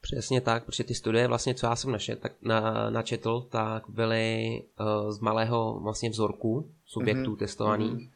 Přesně 0.00 0.40
tak, 0.40 0.64
protože 0.64 0.84
ty 0.84 0.94
studie 0.94 1.28
vlastně, 1.28 1.54
co 1.54 1.66
já 1.66 1.76
jsem 1.76 1.92
našet, 1.92 2.20
tak 2.20 2.32
na, 2.42 2.90
načetl, 2.90 3.46
tak 3.50 3.82
byly 3.88 4.62
uh, 4.80 5.10
z 5.10 5.20
malého 5.20 5.80
vlastně 5.82 6.10
vzorku 6.10 6.70
subjektů 6.86 7.20
Mhm, 7.20 7.32
mm-hmm. 7.32 7.38
testovaných 7.38 7.92
mhm. 7.92 8.10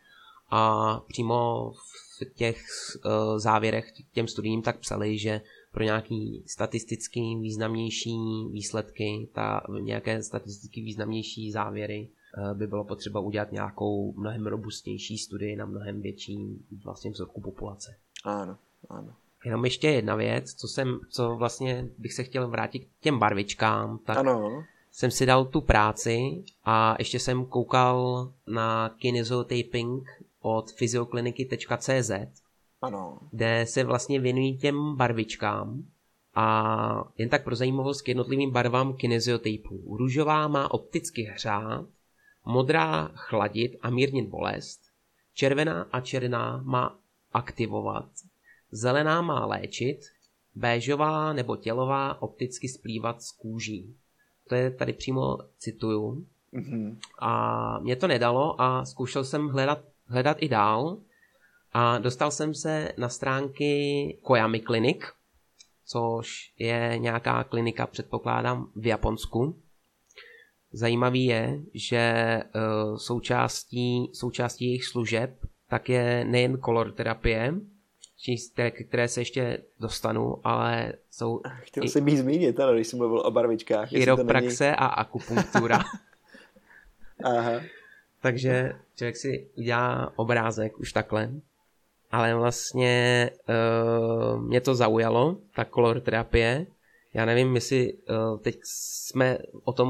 a 0.51 0.95
přímo 1.09 1.70
v 2.20 2.35
těch 2.35 2.62
uh, 3.05 3.39
závěrech 3.39 3.93
těm 4.12 4.29
studiím 4.29 4.62
tak 4.62 4.79
psali, 4.79 5.18
že 5.18 5.41
pro 5.72 5.85
nějaký 5.85 6.45
statisticky 6.47 7.20
významnější 7.20 8.16
výsledky, 8.51 9.29
ta, 9.33 9.61
nějaké 9.81 10.22
statisticky 10.22 10.81
významnější 10.81 11.53
závěry 11.53 12.09
by 12.55 12.66
bylo 12.66 12.85
potřeba 12.85 13.20
udělat 13.20 13.53
nějakou 13.53 14.12
mnohem 14.12 14.47
robustnější 14.47 15.18
studii 15.18 15.57
na 15.57 15.66
mnohem 15.66 16.01
větší 16.01 16.64
vlastně 16.85 17.11
vzorku 17.11 17.41
populace. 17.41 17.97
Ano, 18.24 18.57
ano. 18.91 19.14
Jenom 19.45 19.64
ještě 19.64 19.89
jedna 19.89 20.14
věc, 20.14 20.55
co 20.55 20.68
jsem, 20.68 21.01
co 21.11 21.37
vlastně 21.37 21.89
bych 21.99 22.12
se 22.12 22.24
chtěl 22.24 22.49
vrátit 22.49 22.85
k 22.85 23.01
těm 23.01 23.18
barvičkám, 23.18 23.99
tak 23.99 24.16
Ano, 24.16 24.64
jsem 24.93 25.11
si 25.11 25.26
dal 25.26 25.45
tu 25.45 25.61
práci 25.61 26.45
a 26.64 26.97
ještě 26.99 27.18
jsem 27.18 27.45
koukal 27.45 28.29
na 28.47 28.89
kinesiotaping 28.89 30.09
od 30.41 30.70
fyziokliniky.cz, 30.70 32.11
ano. 32.83 33.18
kde 33.31 33.66
se 33.66 33.85
vlastně 33.85 34.20
věnují 34.20 34.59
těm 34.59 34.97
barvičkám 34.97 35.85
a 36.35 37.05
jen 37.18 37.29
tak 37.29 37.45
pro 37.45 37.57
zajímavost 37.57 38.03
k 38.03 38.09
jednotlivým 38.09 38.51
barvám 38.51 38.93
kinesiotapů. 38.97 39.97
Růžová 39.97 40.49
má 40.49 40.70
opticky 40.70 41.22
hřát, 41.22 41.87
modrá 42.49 43.11
chladit 43.14 43.76
a 43.82 43.90
mírnit 43.90 44.28
bolest, 44.28 44.80
červená 45.34 45.86
a 45.92 46.01
černá 46.01 46.61
má 46.64 46.99
aktivovat, 47.32 48.09
zelená 48.70 49.22
má 49.22 49.46
léčit, 49.46 50.01
béžová 50.55 51.32
nebo 51.32 51.57
tělová 51.57 52.22
opticky 52.22 52.68
splývat 52.68 53.22
s 53.22 53.32
kůží. 53.32 53.96
To 54.49 54.55
je 54.55 54.70
tady 54.70 54.92
přímo 54.92 55.38
cituju. 55.59 56.26
Mhm. 56.53 56.99
A 57.18 57.78
mě 57.78 57.96
to 57.96 58.07
nedalo 58.07 58.61
a 58.61 58.84
zkoušel 58.84 59.24
jsem 59.24 59.49
hledat, 59.49 59.78
hledat 60.07 60.36
i 60.40 60.49
dál 60.49 60.99
a 61.72 61.99
dostal 61.99 62.30
jsem 62.30 62.55
se 62.55 62.92
na 62.99 63.09
stránky 63.09 64.18
Koyami 64.22 64.61
Clinic, 64.61 65.03
což 65.86 66.53
je 66.59 66.94
nějaká 66.99 67.44
klinika, 67.44 67.86
předpokládám, 67.86 68.70
v 68.76 68.86
Japonsku. 68.86 69.62
Zajímavý 70.73 71.25
je, 71.25 71.59
že 71.75 72.12
uh, 72.55 72.97
součástí, 72.97 74.11
součástí 74.12 74.64
jejich 74.66 74.85
služeb 74.85 75.31
tak 75.69 75.89
je 75.89 76.25
nejen 76.25 76.59
kolor 76.59 76.93
terapie, 76.93 77.55
které- 78.53 78.71
které 78.71 79.09
se 79.09 79.21
ještě 79.21 79.59
dostanu, 79.81 80.37
ale 80.45 80.93
jsou 81.11 81.41
Chtěl 81.61 81.85
i 81.85 81.89
jsem 81.89 82.09
jí 82.09 82.16
zmínit, 82.16 82.61
ano, 82.61 82.73
když 82.75 82.87
jsem 82.87 82.99
mluvil 82.99 83.21
o 83.21 83.31
barvičkách. 83.31 83.89
to 83.89 83.95
není- 83.95 84.05
chiropraxe 84.05 84.75
a 84.77 84.87
akupunktura. 84.87 85.79
Aha. 87.25 87.61
Takže 88.23 88.73
člověk 88.97 89.16
si 89.16 89.49
udělá 89.57 90.12
obrázek 90.16 90.79
už 90.79 90.93
takhle. 90.93 91.31
Ale 92.11 92.35
vlastně 92.35 93.31
uh, 94.35 94.43
mě 94.43 94.61
to 94.61 94.75
zaujalo, 94.75 95.37
ta 95.55 95.64
color 95.64 96.01
terapie. 96.01 96.66
Já 97.15 97.25
nevím, 97.25 97.55
jestli 97.55 97.93
uh, 97.93 98.39
teď 98.41 98.59
jsme 98.65 99.39
o 99.65 99.73
tom 99.73 99.89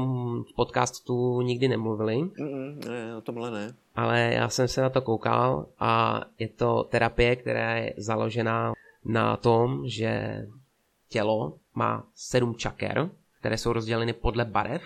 v 0.51 0.55
podcastu 0.55 1.41
nikdy 1.41 1.67
nemluvili, 1.67 2.17
Mm, 2.21 2.79
ne, 2.87 3.17
o 3.17 3.21
tomhle 3.21 3.51
ne. 3.51 3.75
ale 3.95 4.31
já 4.33 4.49
jsem 4.49 4.67
se 4.67 4.81
na 4.81 4.89
to 4.89 5.01
koukal 5.01 5.65
a 5.79 6.21
je 6.39 6.47
to 6.47 6.83
terapie, 6.83 7.35
která 7.35 7.77
je 7.77 7.93
založená 7.97 8.73
na 9.05 9.37
tom, 9.37 9.87
že 9.87 10.41
tělo 11.09 11.57
má 11.75 12.07
sedm 12.15 12.55
čaker, 12.55 13.09
které 13.39 13.57
jsou 13.57 13.73
rozděleny 13.73 14.13
podle 14.13 14.45
barev 14.45 14.81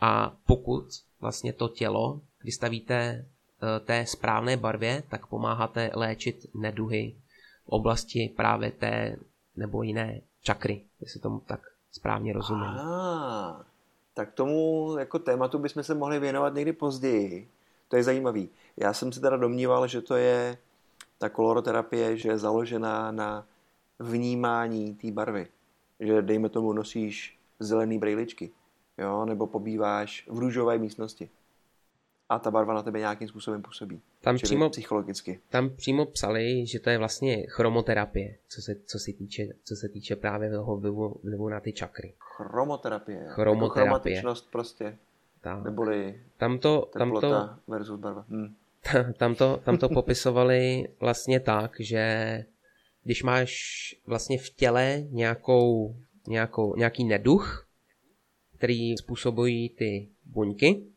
a 0.00 0.36
pokud 0.46 0.84
vlastně 1.20 1.52
to 1.52 1.68
tělo 1.68 2.20
vystavíte 2.44 2.94
eh, 2.96 3.80
té 3.80 4.06
správné 4.06 4.56
barvě, 4.56 5.02
tak 5.10 5.26
pomáháte 5.26 5.90
léčit 5.94 6.46
neduhy 6.54 7.14
v 7.64 7.68
oblasti 7.68 8.32
právě 8.36 8.70
té 8.70 9.16
nebo 9.56 9.82
jiné 9.82 10.20
čakry, 10.42 10.84
jestli 11.00 11.20
tomu 11.20 11.40
tak 11.40 11.60
správně 11.92 12.32
rozumím. 12.32 12.64
Ah, 12.64 13.64
tak 14.14 14.32
tomu 14.32 14.94
jako 14.98 15.18
tématu 15.18 15.58
bychom 15.58 15.82
se 15.82 15.94
mohli 15.94 16.18
věnovat 16.18 16.54
někdy 16.54 16.72
později. 16.72 17.50
To 17.88 17.96
je 17.96 18.04
zajímavý. 18.04 18.48
Já 18.76 18.92
jsem 18.92 19.12
si 19.12 19.20
teda 19.20 19.36
domníval, 19.36 19.86
že 19.86 20.00
to 20.00 20.16
je 20.16 20.58
ta 21.18 21.28
koloroterapie, 21.28 22.16
že 22.16 22.28
je 22.28 22.38
založená 22.38 23.12
na 23.12 23.46
vnímání 23.98 24.94
té 24.94 25.10
barvy. 25.10 25.48
Že 26.00 26.22
dejme 26.22 26.48
tomu 26.48 26.72
nosíš 26.72 27.38
zelený 27.58 27.98
brejličky, 27.98 28.50
jo, 28.98 29.24
nebo 29.24 29.46
pobýváš 29.46 30.26
v 30.30 30.38
růžové 30.38 30.78
místnosti 30.78 31.30
a 32.30 32.38
ta 32.38 32.50
barva 32.50 32.74
na 32.74 32.82
tebe 32.82 32.98
nějakým 32.98 33.28
způsobem 33.28 33.62
působí. 33.62 34.00
Tam 34.20 34.36
přímo, 34.36 34.70
psychologicky. 34.70 35.40
Tam 35.48 35.70
přímo 35.70 36.06
psali, 36.06 36.66
že 36.66 36.80
to 36.80 36.90
je 36.90 36.98
vlastně 36.98 37.46
chromoterapie, 37.48 38.36
co 38.48 38.62
se, 38.62 38.74
co 38.86 38.98
se, 38.98 39.12
týče, 39.12 39.48
co 39.64 39.76
se 39.76 39.88
týče 39.88 40.16
právě 40.16 40.50
toho 40.50 40.76
vlivu, 40.76 41.20
vlivu 41.22 41.48
na 41.48 41.60
ty 41.60 41.72
čakry. 41.72 42.14
Chromoterapie. 42.18 43.18
Jako 43.18 43.34
chromoterapie. 43.34 43.86
Jako 43.86 44.00
chromatičnost 44.02 44.50
prostě. 44.50 44.98
Tak. 45.40 45.64
Neboli 45.64 46.20
tam 46.36 46.58
to, 46.58 46.90
tam 46.98 47.12
to, 47.20 47.50
versus 47.68 48.00
barva. 48.00 48.24
Hm. 48.28 48.54
Tam 49.18 49.34
to, 49.34 49.60
tam 49.64 49.78
to 49.78 49.88
popisovali 49.88 50.88
vlastně 51.00 51.40
tak, 51.40 51.76
že 51.80 52.04
když 53.04 53.22
máš 53.22 53.52
vlastně 54.06 54.38
v 54.38 54.50
těle 54.50 55.02
nějakou, 55.10 55.96
nějakou, 56.28 56.76
nějaký 56.76 57.04
neduch, 57.04 57.66
který 58.56 58.96
způsobují 58.96 59.68
ty 59.68 60.08
buňky, 60.24 60.90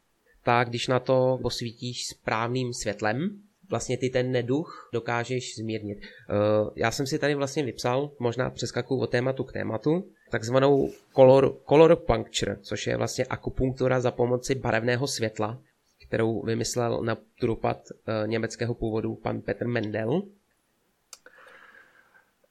tak 0.44 0.70
když 0.70 0.88
na 0.88 1.00
to 1.00 1.40
posvítíš 1.42 2.08
správným 2.08 2.74
světlem, 2.74 3.42
vlastně 3.70 3.98
ty 3.98 4.10
ten 4.10 4.32
neduch 4.32 4.90
dokážeš 4.94 5.58
zmírnit. 5.58 5.98
Uh, 5.98 6.70
já 6.76 6.92
jsem 6.92 7.08
si 7.08 7.20
tady 7.20 7.36
vlastně 7.36 7.64
vypsal, 7.64 8.12
možná 8.20 8.50
přeskakuju 8.50 9.02
od 9.02 9.10
tématu 9.10 9.44
k 9.44 9.54
tématu, 9.54 10.08
takzvanou 10.30 10.92
color, 11.16 11.58
color 11.70 11.96
puncture, 11.96 12.58
což 12.62 12.88
je 12.88 12.98
vlastně 12.98 13.26
akupunktura 13.26 14.00
za 14.00 14.12
pomoci 14.12 14.56
barevného 14.56 15.08
světla, 15.08 15.60
kterou 16.08 16.42
vymyslel 16.42 17.04
na 17.04 17.18
turopad 17.40 17.78
uh, 17.92 18.28
německého 18.28 18.74
původu 18.74 19.16
pan 19.16 19.42
Petr 19.42 19.68
Mendel. 19.68 20.22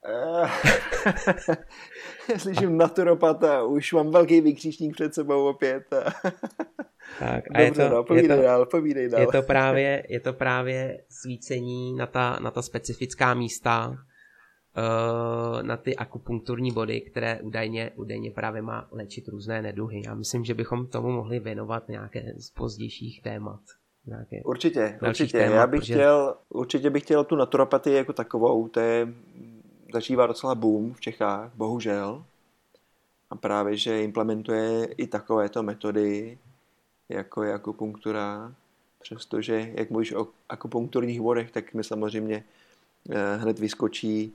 Slyším 2.38 2.76
naturopata, 2.76 3.64
už 3.64 3.92
mám 3.92 4.10
velký 4.10 4.40
vykříšník 4.40 4.94
před 4.94 5.14
sebou 5.14 5.48
opět. 5.48 5.84
Tak, 7.18 7.44
a 7.54 7.64
Dobře, 7.64 7.82
je 7.82 7.88
to, 7.88 7.94
no, 7.94 8.04
povídej 8.04 8.30
je 8.30 8.36
to, 8.36 8.42
dál, 8.42 8.66
povídej 8.66 9.08
dál. 9.08 9.20
Je 9.20 9.26
to 9.26 9.42
právě, 9.42 10.06
je 10.08 10.20
to 10.20 10.32
právě 10.32 10.98
svícení 11.08 11.94
na 11.96 12.06
ta, 12.06 12.38
na 12.42 12.50
ta 12.50 12.62
specifická 12.62 13.34
místa, 13.34 13.88
uh, 13.88 15.62
na 15.62 15.76
ty 15.76 15.96
akupunkturní 15.96 16.72
body, 16.72 17.00
které 17.00 17.40
údajně, 17.40 17.90
údajně 17.94 18.30
právě 18.30 18.62
má 18.62 18.88
léčit 18.90 19.28
různé 19.28 19.62
neduhy. 19.62 20.02
Já 20.06 20.14
myslím, 20.14 20.44
že 20.44 20.54
bychom 20.54 20.86
tomu 20.86 21.10
mohli 21.10 21.40
věnovat 21.40 21.88
nějaké 21.88 22.34
z 22.36 22.50
pozdějších 22.50 23.22
témat. 23.22 23.60
Nějaké 24.06 24.42
určitě, 24.44 24.98
určitě. 25.08 25.38
Témat, 25.38 25.54
Já 25.54 25.66
bych 25.66 25.80
protože... 25.80 25.94
chtěl, 25.94 26.36
určitě 26.48 26.90
bych 26.90 27.02
chtěl 27.02 27.24
tu 27.24 27.36
naturopatii 27.36 27.96
jako 27.96 28.12
takovou, 28.12 28.68
to 28.68 28.80
je, 28.80 29.08
začívá 29.92 30.26
docela 30.26 30.54
boom 30.54 30.94
v 30.94 31.00
Čechách, 31.00 31.52
bohužel. 31.54 32.24
A 33.30 33.36
právě, 33.36 33.76
že 33.76 34.02
implementuje 34.02 34.84
i 34.96 35.06
takovéto 35.06 35.62
metody, 35.62 36.38
jako 37.08 37.42
je 37.42 37.54
akupunktura, 37.54 38.54
přestože, 39.00 39.72
jak 39.74 39.90
mluvíš 39.90 40.12
o 40.12 40.28
akupunkturních 40.48 41.20
vodech, 41.20 41.50
tak 41.50 41.74
mi 41.74 41.84
samozřejmě 41.84 42.44
eh, 43.10 43.36
hned 43.36 43.58
vyskočí 43.58 44.32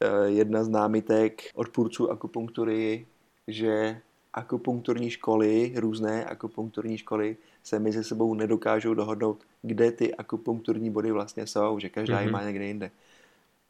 eh, 0.00 0.30
jedna 0.30 0.64
z 0.64 0.68
námitek 0.68 1.42
odpůrců 1.54 2.10
akupunktury, 2.10 3.06
že 3.48 4.00
akupunkturní 4.34 5.10
školy, 5.10 5.72
různé 5.76 6.24
akupunkturní 6.24 6.98
školy 6.98 7.36
se 7.64 7.78
mezi 7.78 8.04
sebou 8.04 8.34
nedokážou 8.34 8.94
dohodnout, 8.94 9.44
kde 9.62 9.92
ty 9.92 10.14
akupunkturní 10.14 10.90
body 10.90 11.12
vlastně 11.12 11.46
jsou, 11.46 11.78
že 11.78 11.88
každá 11.88 12.18
mm-hmm. 12.18 12.24
je 12.24 12.30
má 12.30 12.44
někde 12.44 12.64
jinde. 12.64 12.90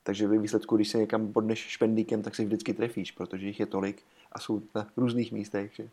Takže 0.02 0.28
ve 0.28 0.38
výsledku, 0.38 0.76
když 0.76 0.88
se 0.88 0.98
někam 0.98 1.26
bodneš 1.26 1.58
špendlíkem, 1.58 2.22
tak 2.22 2.34
se 2.34 2.44
vždycky 2.44 2.74
trefíš, 2.74 3.12
protože 3.12 3.46
jich 3.46 3.60
je 3.60 3.66
tolik 3.66 4.02
a 4.32 4.40
jsou 4.40 4.62
na 4.74 4.86
různých 4.96 5.32
místech. 5.32 5.74
Že? 5.74 5.88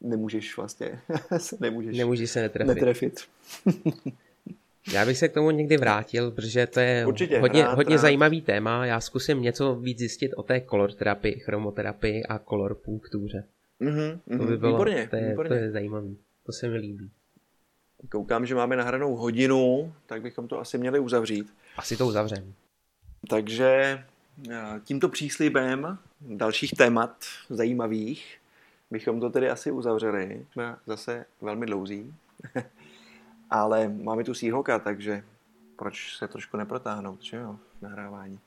Nemůžeš 0.00 0.56
vlastně, 0.56 1.00
nemůžeš 1.60 1.98
Nemůžeš 1.98 2.30
se 2.30 2.42
netrefit. 2.42 2.74
netrefit. 2.74 3.20
Já 4.92 5.06
bych 5.06 5.18
se 5.18 5.28
k 5.28 5.32
tomu 5.34 5.50
někdy 5.50 5.76
vrátil, 5.76 6.30
protože 6.30 6.66
to 6.66 6.80
je 6.80 7.06
Určitě, 7.06 7.40
hodně, 7.40 7.62
rád, 7.62 7.74
hodně 7.74 7.96
rád. 7.96 8.02
zajímavý 8.02 8.42
téma. 8.42 8.86
Já 8.86 9.00
zkusím 9.00 9.42
něco 9.42 9.74
víc 9.74 9.98
zjistit 9.98 10.32
o 10.36 10.42
té 10.42 10.60
kolor 10.60 10.92
terapii, 10.92 11.38
chromoterapii 11.38 12.22
a 12.24 12.38
kolor 12.38 12.74
punktuře. 12.74 13.44
Mm-hmm, 13.80 14.18
to 14.38 14.44
by 14.44 14.56
bylo, 14.56 14.72
výborně, 14.72 15.08
to 15.10 15.16
je, 15.16 15.28
výborně. 15.28 15.48
to 15.48 15.54
je 15.54 15.70
zajímavý. 15.70 16.18
To 16.46 16.52
se 16.52 16.68
mi 16.68 16.76
líbí. 16.76 17.10
Koukám, 18.10 18.46
že 18.46 18.54
máme 18.54 18.76
nahranou 18.76 19.16
hodinu, 19.16 19.92
tak 20.06 20.22
bychom 20.22 20.48
to 20.48 20.60
asi 20.60 20.78
měli 20.78 20.98
uzavřít. 20.98 21.52
Asi 21.76 21.96
to 21.96 22.06
uzavřeme. 22.06 22.46
Takže 23.28 23.98
eh, 24.50 24.56
tímto 24.84 25.08
příslibem 25.08 25.98
dalších 26.20 26.70
témat 26.70 27.16
zajímavých 27.50 28.36
bychom 28.90 29.20
to 29.20 29.30
tedy 29.30 29.50
asi 29.50 29.70
uzavřeli. 29.70 30.46
Jsme 30.52 30.76
zase 30.86 31.24
velmi 31.40 31.66
dlouzí, 31.66 32.14
ale 33.50 33.88
máme 33.88 34.24
tu 34.24 34.34
síhoka, 34.34 34.78
takže 34.78 35.24
proč 35.76 36.16
se 36.16 36.28
trošku 36.28 36.56
neprotáhnout, 36.56 37.22
že 37.22 37.36
jo, 37.36 37.56
v 37.78 37.82
nahrávání. 37.82 38.38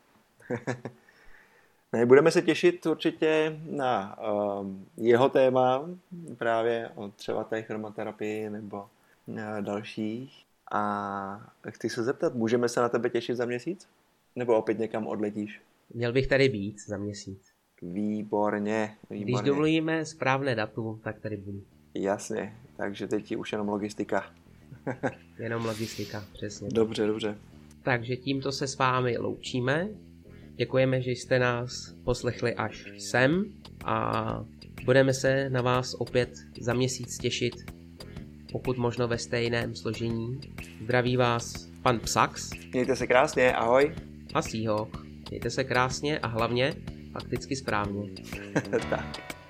ne, 1.93 2.05
budeme 2.05 2.31
se 2.31 2.41
těšit 2.41 2.85
určitě 2.85 3.59
na 3.69 4.17
um, 4.21 4.85
jeho 4.97 5.29
téma, 5.29 5.89
právě 6.37 6.89
o 6.95 7.07
třeba 7.07 7.43
té 7.43 7.61
chromoterapii 7.61 8.49
nebo 8.49 8.89
uh, 9.25 9.61
dalších. 9.61 10.45
A 10.71 11.51
chci 11.69 11.89
se 11.89 12.03
zeptat, 12.03 12.33
můžeme 12.33 12.69
se 12.69 12.81
na 12.81 12.89
tebe 12.89 13.09
těšit 13.09 13.37
za 13.37 13.45
měsíc? 13.45 13.87
Nebo 14.35 14.57
opět 14.57 14.79
někam 14.79 15.07
odletíš? 15.07 15.61
Měl 15.93 16.13
bych 16.13 16.27
tady 16.27 16.49
být 16.49 16.79
za 16.87 16.97
měsíc. 16.97 17.52
Výborně, 17.91 18.95
výborně. 19.09 19.23
Když 19.23 19.41
dovolíme 19.41 20.05
správné 20.05 20.55
datum, 20.55 20.99
tak 21.03 21.19
tady 21.19 21.37
budu. 21.37 21.63
Jasně, 21.93 22.53
takže 22.77 23.07
teď 23.07 23.31
je 23.31 23.37
už 23.37 23.51
jenom 23.51 23.67
logistika. 23.69 24.25
jenom 25.39 25.65
logistika, 25.65 26.23
přesně. 26.33 26.69
Dobře, 26.71 27.07
dobře. 27.07 27.37
Takže 27.83 28.15
tímto 28.15 28.51
se 28.51 28.67
s 28.67 28.77
vámi 28.77 29.17
loučíme. 29.17 29.87
Děkujeme, 30.55 31.01
že 31.01 31.11
jste 31.11 31.39
nás 31.39 31.95
poslechli 32.03 32.55
až 32.55 32.87
sem 32.97 33.45
a 33.85 34.45
budeme 34.85 35.13
se 35.13 35.49
na 35.49 35.61
vás 35.61 35.93
opět 35.93 36.29
za 36.59 36.73
měsíc 36.73 37.17
těšit, 37.17 37.53
pokud 38.51 38.77
možno 38.77 39.07
ve 39.07 39.17
stejném 39.17 39.75
složení. 39.75 40.39
Zdraví 40.83 41.17
vás 41.17 41.67
pan 41.81 41.99
Psax. 41.99 42.49
Mějte 42.73 42.95
se 42.95 43.07
krásně, 43.07 43.53
ahoj. 43.53 43.95
A 44.33 44.41
Sího. 44.41 44.89
Mějte 45.29 45.49
se 45.49 45.63
krásně 45.63 46.19
a 46.19 46.27
hlavně 46.27 46.73
fakticky 47.13 47.55
správně. 47.55 48.09
tak. 48.89 49.42